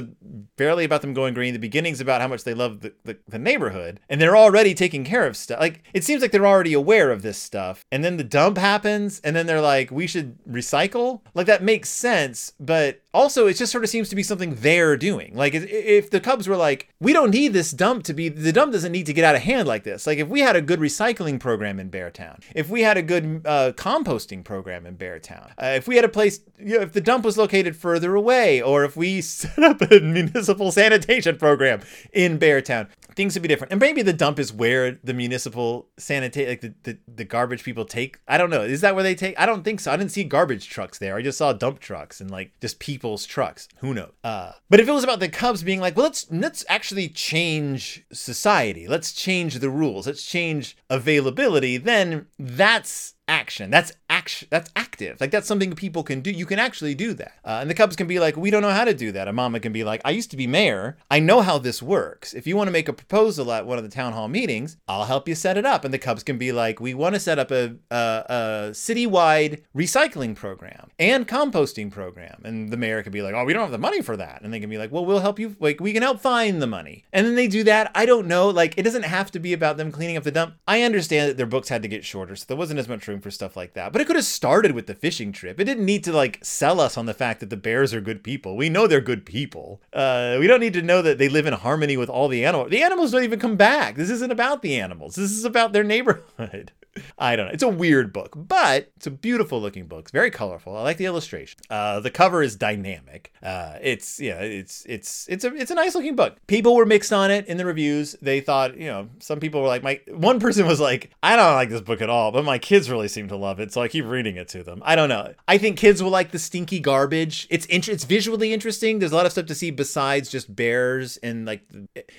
barely 0.58 0.86
about 0.86 1.02
them 1.02 1.14
going 1.14 1.34
green. 1.34 1.54
The 1.54 1.60
beginning's 1.60 2.02
about 2.02 2.22
how 2.22 2.28
much 2.28 2.44
they 2.44 2.54
love 2.54 2.82
the, 2.82 2.94
the, 3.04 3.18
the 3.28 3.40
neighborhood. 3.40 4.00
And 4.10 4.22
they're 4.22 4.38
already 4.38 4.74
taking 4.74 5.04
care 5.04 5.28
of 5.28 5.38
stuff. 5.38 5.60
Like, 5.60 5.84
it 5.94 6.04
seems 6.04 6.22
like 6.22 6.32
they're 6.32 6.48
already 6.48 6.74
aware 6.74 7.12
of 7.12 7.22
this 7.22 7.38
stuff. 7.38 7.86
And 7.92 8.04
then 8.04 8.18
the 8.18 8.24
dump 8.24 8.58
happens, 8.58 9.20
and 9.24 9.36
then 9.36 9.46
they're 9.46 9.62
like, 9.62 9.92
we 9.92 10.08
should 10.08 10.38
recycle? 10.46 11.22
Like, 11.34 11.48
that 11.48 11.64
makes 11.64 11.90
sense, 11.90 12.54
but 12.60 13.01
also 13.14 13.48
it 13.48 13.56
just 13.56 13.72
sort 13.72 13.84
of 13.84 13.90
seems 13.90 14.10
to 14.10 14.16
be 14.16 14.24
something 14.24 14.56
they're 14.56 14.98
doing. 14.98 15.36
Like 15.36 15.54
if 15.54 16.10
the 16.10 16.20
Cubs 16.20 16.48
were 16.48 16.56
like, 16.56 16.90
we 17.00 17.14
don't 17.14 17.32
need 17.32 17.54
this 17.54 17.72
dump 17.72 18.04
to 18.06 18.14
be, 18.14 18.30
the 18.30 18.52
dump 18.52 18.72
doesn't 18.72 18.92
need 18.92 19.06
to 19.08 19.14
get 19.14 19.24
out 19.24 19.36
of 19.36 19.42
hand 19.42 19.68
like 19.68 19.84
this. 19.84 20.08
Like 20.08 20.20
if 20.20 20.28
we 20.28 20.42
had 20.42 20.56
a 20.56 20.62
good 20.62 20.80
recycling 20.80 21.40
program 21.40 21.80
in 21.80 21.90
Beartown, 21.90 22.42
if 22.56 22.70
we 22.70 22.82
had 22.82 22.98
a 22.98 23.02
good 23.02 23.42
uh, 23.46 23.72
composting 23.76 24.44
program 24.44 24.86
in 24.86 24.98
Beartown, 24.98 25.52
uh, 25.62 25.74
if 25.76 25.88
we 25.88 25.96
had 25.96 26.06
a 26.06 26.10
place, 26.10 26.40
you 26.58 26.78
know, 26.78 26.82
if 26.82 26.94
the 26.94 27.02
dump 27.02 27.26
was 27.26 27.38
located 27.38 27.76
further 27.76 28.16
away, 28.16 28.62
or 28.62 28.84
if 28.84 28.96
we 28.96 29.22
set 29.22 29.60
up 29.64 29.82
a 29.82 30.00
municipal 30.00 30.72
sanitation 30.72 31.38
program 31.38 31.82
in 32.14 32.40
Beartown, 32.40 32.88
things 33.16 33.34
would 33.34 33.44
be 33.44 33.48
different. 33.48 33.72
And 33.72 33.80
maybe 33.80 34.02
the 34.02 34.14
dump 34.14 34.40
is 34.40 34.54
where 34.54 35.00
the 35.04 35.14
municipal 35.14 35.90
sanitation, 35.98 36.50
like 36.50 36.62
the, 36.62 36.74
the, 36.84 36.98
the 37.08 37.24
garbage 37.24 37.64
people 37.64 37.86
take. 37.86 38.20
I 38.28 38.38
don't 38.38 38.50
know. 38.50 38.62
Is 38.62 38.82
that 38.82 38.96
where 38.96 39.04
they 39.04 39.16
take? 39.16 39.40
I 39.40 39.46
don't 39.46 39.64
think 39.64 39.80
so. 39.80 39.92
I 39.92 39.98
didn't 39.98 40.12
see 40.12 40.24
garbage 40.24 40.70
trucks 40.70 40.98
there. 40.98 41.16
I 41.16 41.22
just 41.22 41.38
saw 41.38 41.54
dump 41.54 41.80
trucks 41.80 42.22
and 42.22 42.32
like 42.32 42.52
just 42.62 42.80
people's 42.80 43.26
trucks. 43.26 43.68
Who 43.78 43.94
knows? 43.94 44.12
Uh, 44.24 44.54
but 44.70 44.80
if 44.80 44.88
it 44.88 44.94
was 44.94 45.04
about 45.04 45.20
the 45.20 45.30
Cubs 45.30 45.64
being 45.64 45.80
like, 45.80 45.96
well, 45.96 46.06
let's 46.06 46.28
let's 46.32 46.66
actually 46.70 47.10
change 47.10 48.06
society. 48.12 48.88
Let's 48.88 49.14
change 49.14 49.60
the 49.60 49.70
rules. 49.70 50.08
Let's 50.08 50.26
change 50.26 50.78
availability. 50.90 51.78
Then 51.78 52.28
that's 52.38 53.16
action. 53.32 53.72
That's 53.72 53.94
action. 54.10 54.50
That's 54.52 54.70
active. 54.76 55.20
Like 55.22 55.32
that's 55.32 55.48
something 55.48 55.74
people 55.74 56.04
can 56.04 56.20
do. 56.20 56.30
You 56.30 56.46
can 56.46 56.60
actually 56.60 56.94
do 56.94 57.14
that. 57.14 57.34
Uh, 57.46 57.60
and 57.62 57.70
the 57.70 57.74
Cubs 57.74 57.96
can 57.96 58.06
be 58.06 58.20
like, 58.20 58.36
we 58.36 58.52
don't 58.52 58.62
know 58.62 58.72
how 58.72 58.84
to 58.84 58.94
do 58.94 59.12
that. 59.14 59.30
A 59.30 59.34
mama 59.34 59.60
can 59.62 59.72
be 59.72 59.86
like, 59.86 60.02
I 60.04 60.12
used 60.12 60.30
to 60.32 60.38
be 60.38 60.48
mayor. 60.48 60.98
I 61.10 61.20
know 61.20 61.42
how 61.42 61.58
this 61.58 61.82
works. 61.82 62.34
If 62.34 62.46
you 62.46 62.58
want 62.58 62.68
to 62.68 62.72
make 62.72 62.90
a 62.90 62.94
proposal 62.94 63.52
at 63.54 63.66
one 63.66 63.78
of 63.78 63.86
the 63.86 63.90
town 63.90 64.12
hall 64.12 64.28
meetings, 64.28 64.78
I'll 64.88 65.06
help 65.06 65.30
you 65.30 65.36
set 65.36 65.58
it 65.58 65.66
up. 65.66 65.86
And 65.86 65.94
the 65.94 65.98
Cubs 65.98 66.24
can 66.24 66.38
be 66.38 66.52
like, 66.52 66.82
we 66.82 66.94
want 66.94 67.16
to 67.16 67.20
set 67.20 67.40
up 67.40 67.52
a, 67.52 67.76
a, 67.90 67.96
a 67.96 68.36
citywide 68.72 69.62
recycling 69.76 70.36
program 70.36 70.90
and 71.00 71.26
composting 71.26 71.90
program. 71.90 72.42
And 72.44 72.70
the 72.70 72.78
mayor 72.78 73.02
can 73.02 73.14
be 73.14 73.22
like, 73.22 73.34
oh, 73.34 73.46
we 73.46 73.54
don't 73.54 73.64
have 73.64 73.72
the 73.72 73.78
money 73.78 74.02
for 74.02 74.18
that. 74.18 74.42
And 74.42 74.54
they 74.54 74.60
can 74.60 74.70
be 74.70 74.78
like, 74.78 74.92
well, 74.92 75.06
we'll 75.06 75.20
help 75.20 75.40
you. 75.40 75.56
Like 75.60 75.80
we 75.80 75.94
can 75.94 76.04
help 76.04 76.20
find 76.20 76.62
the 76.62 76.68
money. 76.68 77.06
And 77.14 77.26
then 77.26 77.36
they 77.36 77.48
do 77.48 77.64
that. 77.64 77.92
I 77.96 78.06
don't 78.06 78.28
know. 78.28 78.50
Like 78.50 78.74
it 78.78 78.84
doesn't 78.84 79.04
have 79.04 79.32
to 79.32 79.40
be 79.40 79.54
about 79.54 79.78
them 79.78 79.92
cleaning 79.92 80.18
up 80.18 80.24
the 80.24 80.32
dump. 80.32 80.56
I 80.68 80.82
understand 80.82 81.30
that 81.30 81.38
their 81.38 81.46
books 81.46 81.70
had 81.70 81.82
to 81.84 81.88
get 81.88 82.04
shorter, 82.04 82.36
so 82.36 82.46
there 82.48 82.58
wasn't 82.58 82.80
as 82.80 82.90
much 82.90 83.08
room 83.08 83.21
for 83.22 83.32
stuff 83.32 83.56
like 83.56 83.74
that. 83.74 83.92
But 83.94 84.02
it 84.02 84.08
could 84.08 84.16
have 84.16 84.26
started 84.26 84.74
with 84.74 84.88
the 84.88 84.96
fishing 84.96 85.32
trip. 85.32 85.60
It 85.60 85.66
didn't 85.66 85.86
need 85.86 86.04
to 86.06 86.12
like 86.12 86.40
sell 86.44 86.80
us 86.80 86.98
on 86.98 87.06
the 87.06 87.14
fact 87.14 87.40
that 87.40 87.50
the 87.50 87.58
bears 87.58 87.94
are 87.94 88.02
good 88.02 88.24
people. 88.24 88.58
We 88.58 88.70
know 88.70 88.88
they're 88.88 89.02
good 89.02 89.26
people. 89.26 89.82
Uh, 89.94 90.38
we 90.40 90.48
don't 90.48 90.60
need 90.60 90.74
to 90.74 90.82
know 90.82 91.02
that 91.02 91.18
they 91.18 91.30
live 91.30 91.46
in 91.46 91.54
harmony 91.54 91.98
with 91.98 92.10
all 92.10 92.28
the 92.28 92.46
animals. 92.46 92.70
The 92.70 92.84
animals 92.84 93.12
don't 93.12 93.24
even 93.24 93.40
come 93.40 93.56
back. 93.56 93.96
This 93.96 94.10
isn't 94.10 94.32
about 94.32 94.62
the 94.62 94.80
animals. 94.80 95.16
This 95.16 95.32
is 95.32 95.46
about 95.46 95.74
their 95.74 95.84
neighborhood. 95.84 96.72
I 97.18 97.36
don't 97.36 97.48
know. 97.48 97.52
It's 97.54 97.64
a 97.64 97.70
weird 97.70 98.12
book, 98.12 98.34
but 98.36 98.92
it's 98.98 99.08
a 99.08 99.12
beautiful 99.12 99.62
looking 99.62 99.86
book. 99.86 100.02
It's 100.02 100.12
very 100.12 100.30
colorful. 100.30 100.76
I 100.76 100.82
like 100.82 100.98
the 100.98 101.06
illustration. 101.06 101.60
Uh, 101.70 102.00
the 102.02 102.12
cover 102.12 102.44
is 102.44 102.56
dynamic. 102.56 103.32
Uh, 103.42 103.78
it's 103.82 104.20
yeah, 104.20 104.40
it's 104.40 104.86
it's 104.88 105.28
it's 105.30 105.46
a 105.46 105.56
it's 105.56 105.72
a 105.72 105.76
nice 105.76 105.96
looking 105.96 106.16
book. 106.16 106.36
People 106.48 106.76
were 106.76 106.86
mixed 106.86 107.14
on 107.14 107.32
it 107.32 107.48
in 107.48 107.58
the 107.58 107.66
reviews. 107.66 108.16
They 108.22 108.42
thought 108.42 108.78
you 108.78 108.88
know 108.88 109.10
some 109.20 109.40
people 109.40 109.62
were 109.62 109.68
like 109.68 109.84
my 109.84 110.02
one 110.10 110.40
person 110.40 110.68
was 110.68 110.80
like 110.80 111.12
I 111.24 111.36
don't 111.36 111.54
like 111.54 111.70
this 111.70 111.82
book 111.82 112.02
at 112.02 112.10
all, 112.10 112.32
but 112.32 112.44
my 112.44 112.58
kids 112.58 112.90
really 112.90 113.08
seem 113.08 113.30
to 113.30 113.38
love 113.38 113.60
it, 113.60 113.72
so 113.72 113.82
I 113.82 113.88
keep 113.88 114.06
reading 114.06 114.36
it 114.36 114.50
to 114.50 114.64
them. 114.64 114.82
I 114.86 114.96
don't 114.96 115.10
know. 115.10 115.34
I 115.48 115.58
think 115.58 115.78
kids 115.78 116.04
will 116.04 116.12
like 116.12 116.32
the 116.32 116.40
stinky 116.40 116.80
garbage. 116.80 117.48
It's 117.50 117.66
int- 117.68 117.88
it's 117.90 118.04
visually 118.04 118.54
interesting. 118.54 119.00
There's 119.00 119.14
a 119.14 119.16
lot 119.16 119.26
of 119.26 119.32
stuff 119.32 119.46
to 119.46 119.56
see 119.56 119.72
besides 119.72 120.30
just 120.30 120.54
bears 120.54 121.18
and 121.18 121.46
like 121.46 121.62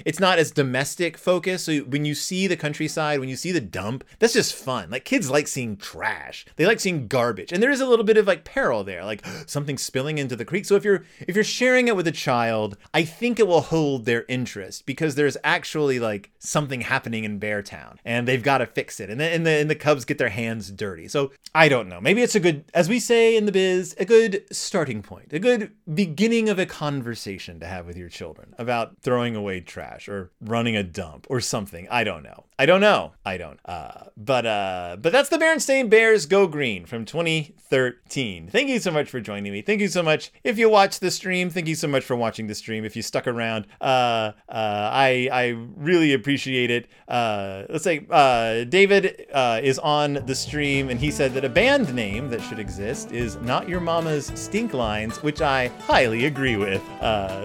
it's 0.07 0.21
not 0.21 0.39
as 0.39 0.51
domestic 0.51 1.19
focused. 1.19 1.67
So 1.67 1.81
when 1.81 2.05
you 2.05 2.15
see 2.15 2.47
the 2.47 2.57
countryside, 2.57 3.21
when 3.21 3.29
you 3.29 3.37
see 3.37 3.53
the 3.53 3.61
dump, 3.61 4.05
that's 4.19 4.33
just 4.33 4.62
fun. 4.63 4.91
Like 4.91 5.05
kids 5.05 5.31
like 5.31 5.49
seeing 5.49 5.77
trash. 5.77 6.47
They 6.57 6.67
like 6.67 6.81
seeing 6.81 7.09
garbage. 7.09 7.53
And 7.53 7.63
there 7.63 7.71
is 7.71 7.81
a 7.81 7.87
little 7.87 8.05
bit 8.05 8.17
of 8.17 8.27
like 8.27 8.45
peril 8.45 8.85
there, 8.85 9.05
like 9.05 9.25
something 9.47 9.79
spilling 9.79 10.19
into 10.19 10.37
the 10.37 10.45
creek. 10.45 10.65
So 10.65 10.77
if 10.77 10.85
you're 10.85 11.05
if 11.21 11.35
you're 11.35 11.45
sharing 11.45 11.89
it 11.89 11.97
with 11.97 12.07
a 12.07 12.13
child, 12.13 12.77
I 12.95 13.05
think 13.05 13.39
it 13.39 13.47
will 13.47 13.61
hold 13.61 14.05
their 14.05 14.25
interest 14.29 14.87
because 14.87 15.15
there's 15.15 15.37
actually 15.45 15.99
like 15.99 16.31
something 16.39 16.83
happening 16.83 17.25
in 17.25 17.41
Beartown 17.41 17.97
and 18.05 18.27
they've 18.27 18.43
got 18.43 18.59
to 18.59 18.67
fix 18.67 19.01
it. 19.01 19.11
And 19.11 19.21
then 19.21 19.33
and 19.33 19.47
the, 19.47 19.51
and 19.51 19.71
the 19.71 19.75
Cubs 19.75 20.05
get 20.05 20.19
their 20.19 20.29
hands 20.29 20.71
dirty. 20.71 21.09
So 21.09 21.33
I 21.55 21.69
don't 21.69 21.89
know. 21.89 22.01
Maybe 22.01 22.23
it's 22.23 22.35
a 22.35 22.41
good, 22.41 22.65
as 22.73 22.89
we 22.89 23.01
say 23.01 23.37
in 23.37 23.47
the 23.47 23.53
biz, 23.53 23.95
a 23.99 24.05
good 24.05 24.45
starting 24.51 25.03
point, 25.03 25.33
a 25.33 25.39
good 25.39 25.73
beginning 25.93 26.49
of 26.49 26.59
a 26.59 26.67
conversation 26.67 27.61
to 27.61 27.67
have 27.67 27.87
with 27.87 27.97
your 27.97 28.09
children 28.09 28.55
about 28.59 28.97
throwing 29.03 29.37
away 29.37 29.61
trash 29.61 30.09
or 30.09 30.31
running 30.41 30.77
a 30.77 30.83
dump 30.83 31.27
or 31.29 31.41
something. 31.41 31.87
I 31.91 32.05
don't 32.05 32.23
know. 32.23 32.45
I 32.59 32.67
don't 32.67 32.81
know. 32.81 33.13
I 33.25 33.39
don't. 33.39 33.59
Uh, 33.65 34.05
but 34.17 34.45
uh, 34.45 34.97
but 35.01 35.11
that's 35.11 35.31
the 35.31 35.39
Berenstain 35.39 35.89
Bears 35.89 36.27
Go 36.27 36.47
Green 36.47 36.85
from 36.85 37.05
2013. 37.05 38.49
Thank 38.49 38.69
you 38.69 38.79
so 38.79 38.91
much 38.91 39.09
for 39.09 39.21
joining 39.21 39.53
me. 39.53 39.63
Thank 39.63 39.81
you 39.81 39.89
so 39.89 40.03
much 40.03 40.31
if 40.45 40.59
you 40.59 40.69
watched 40.69 41.01
the 41.01 41.11
stream. 41.11 41.49
Thank 41.49 41.67
you 41.67 41.75
so 41.75 41.89
much 41.89 42.05
for 42.05 42.15
watching 42.15 42.47
the 42.49 42.55
stream. 42.55 42.85
If 42.85 42.95
you 42.95 43.03
stuck 43.03 43.27
around, 43.27 43.67
uh, 43.81 43.85
uh, 43.85 44.33
I 44.49 45.29
I 45.33 45.57
really 45.77 46.13
appreciate 46.13 46.71
it. 46.71 46.89
Uh, 47.09 47.65
let's 47.71 47.85
say 47.85 48.07
uh, 48.11 48.65
David 48.65 49.27
is 49.63 49.79
on 49.79 50.15
the 50.27 50.35
stream 50.35 50.91
and 50.91 51.01
he 51.01 51.11
said 51.11 51.33
that 51.35 51.45
a 51.45 51.49
band 51.49 51.95
name 51.95 52.29
that 52.29 52.43
should 52.43 52.59
exist 52.59 53.13
is 53.13 53.37
Not 53.37 53.69
Your 53.69 53.81
Mama's 53.81 54.31
Stink 54.35 54.75
Lines, 54.75 55.23
which 55.23 55.41
I 55.41 55.69
highly 55.87 56.27
agree 56.27 56.57
with. 56.57 56.83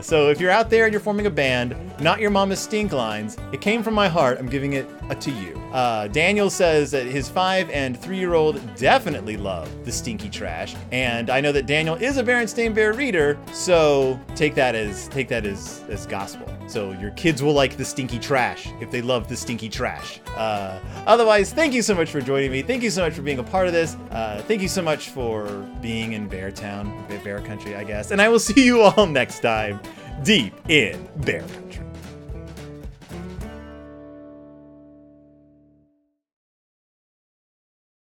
So 0.04 0.30
if 0.30 0.41
you're 0.41 0.52
out 0.52 0.70
there 0.70 0.86
and 0.86 0.93
you're 0.93 1.00
forming 1.00 1.28
a 1.28 1.32
band, 1.32 1.76
Not 2.02 2.20
Your 2.20 2.30
Mama's 2.30 2.60
Stink 2.60 2.91
Lines, 2.91 3.38
it 3.54 3.62
came 3.62 3.82
from 3.82 3.93
my 3.93 4.10
heart. 4.10 4.38
I'm 4.38 4.50
giving 4.50 4.74
it 4.74 4.88
to 5.19 5.31
you. 5.31 5.55
Uh, 5.71 6.07
Daniel 6.07 6.49
says 6.49 6.91
that 6.91 7.05
his 7.05 7.29
five 7.29 7.69
and 7.69 7.99
three 7.99 8.17
year 8.17 8.33
old 8.33 8.60
definitely 8.75 9.38
love 9.38 9.69
the 9.86 9.91
stinky 9.91 10.29
trash, 10.29 10.75
and 10.91 11.29
I 11.29 11.41
know 11.41 11.51
that 11.51 11.65
Daniel 11.65 11.95
is 11.95 12.17
a 12.17 12.23
Berenstain 12.23 12.73
Bear 12.73 12.93
reader, 12.93 13.38
so 13.53 14.19
take 14.36 14.55
that 14.55 14.75
as 14.75 15.07
take 15.10 15.27
that 15.29 15.45
as 15.45 15.83
as 15.89 16.05
gospel. 16.05 16.47
So 16.67 16.91
your 16.93 17.12
kids 17.12 17.41
will 17.41 17.53
like 17.53 17.77
the 17.77 17.86
stinky 17.86 18.19
trash 18.19 18.69
if 18.81 18.91
they 18.91 19.01
love 19.01 19.27
the 19.27 19.38
stinky 19.38 19.69
trash. 19.69 20.19
Uh, 20.36 20.79
otherwise, 21.05 21.53
thank 21.53 21.73
you 21.73 21.81
so 21.81 21.95
much 21.95 22.10
for 22.10 22.21
joining 22.21 22.51
me. 22.51 22.62
Thank 22.62 22.83
you 22.83 22.89
so 22.89 23.03
much 23.03 23.13
for 23.13 23.21
being 23.21 23.39
a 23.39 23.43
part 23.43 23.67
of 23.67 23.73
this. 23.73 23.95
Uh, 24.12 24.43
thank 24.47 24.62
you 24.62 24.67
so 24.67 24.81
much 24.81 25.10
for 25.10 25.47
being 25.81 26.13
in 26.13 26.29
Beartown, 26.29 27.07
Bear 27.23 27.41
Country, 27.41 27.75
I 27.75 27.83
guess. 27.83 28.12
And 28.12 28.21
I 28.21 28.29
will 28.29 28.39
see 28.47 28.65
you 28.65 28.81
all 28.81 29.05
next 29.05 29.39
time, 29.39 29.79
deep 30.23 30.53
in 30.69 31.07
Bear 31.17 31.41
Country. 31.41 31.87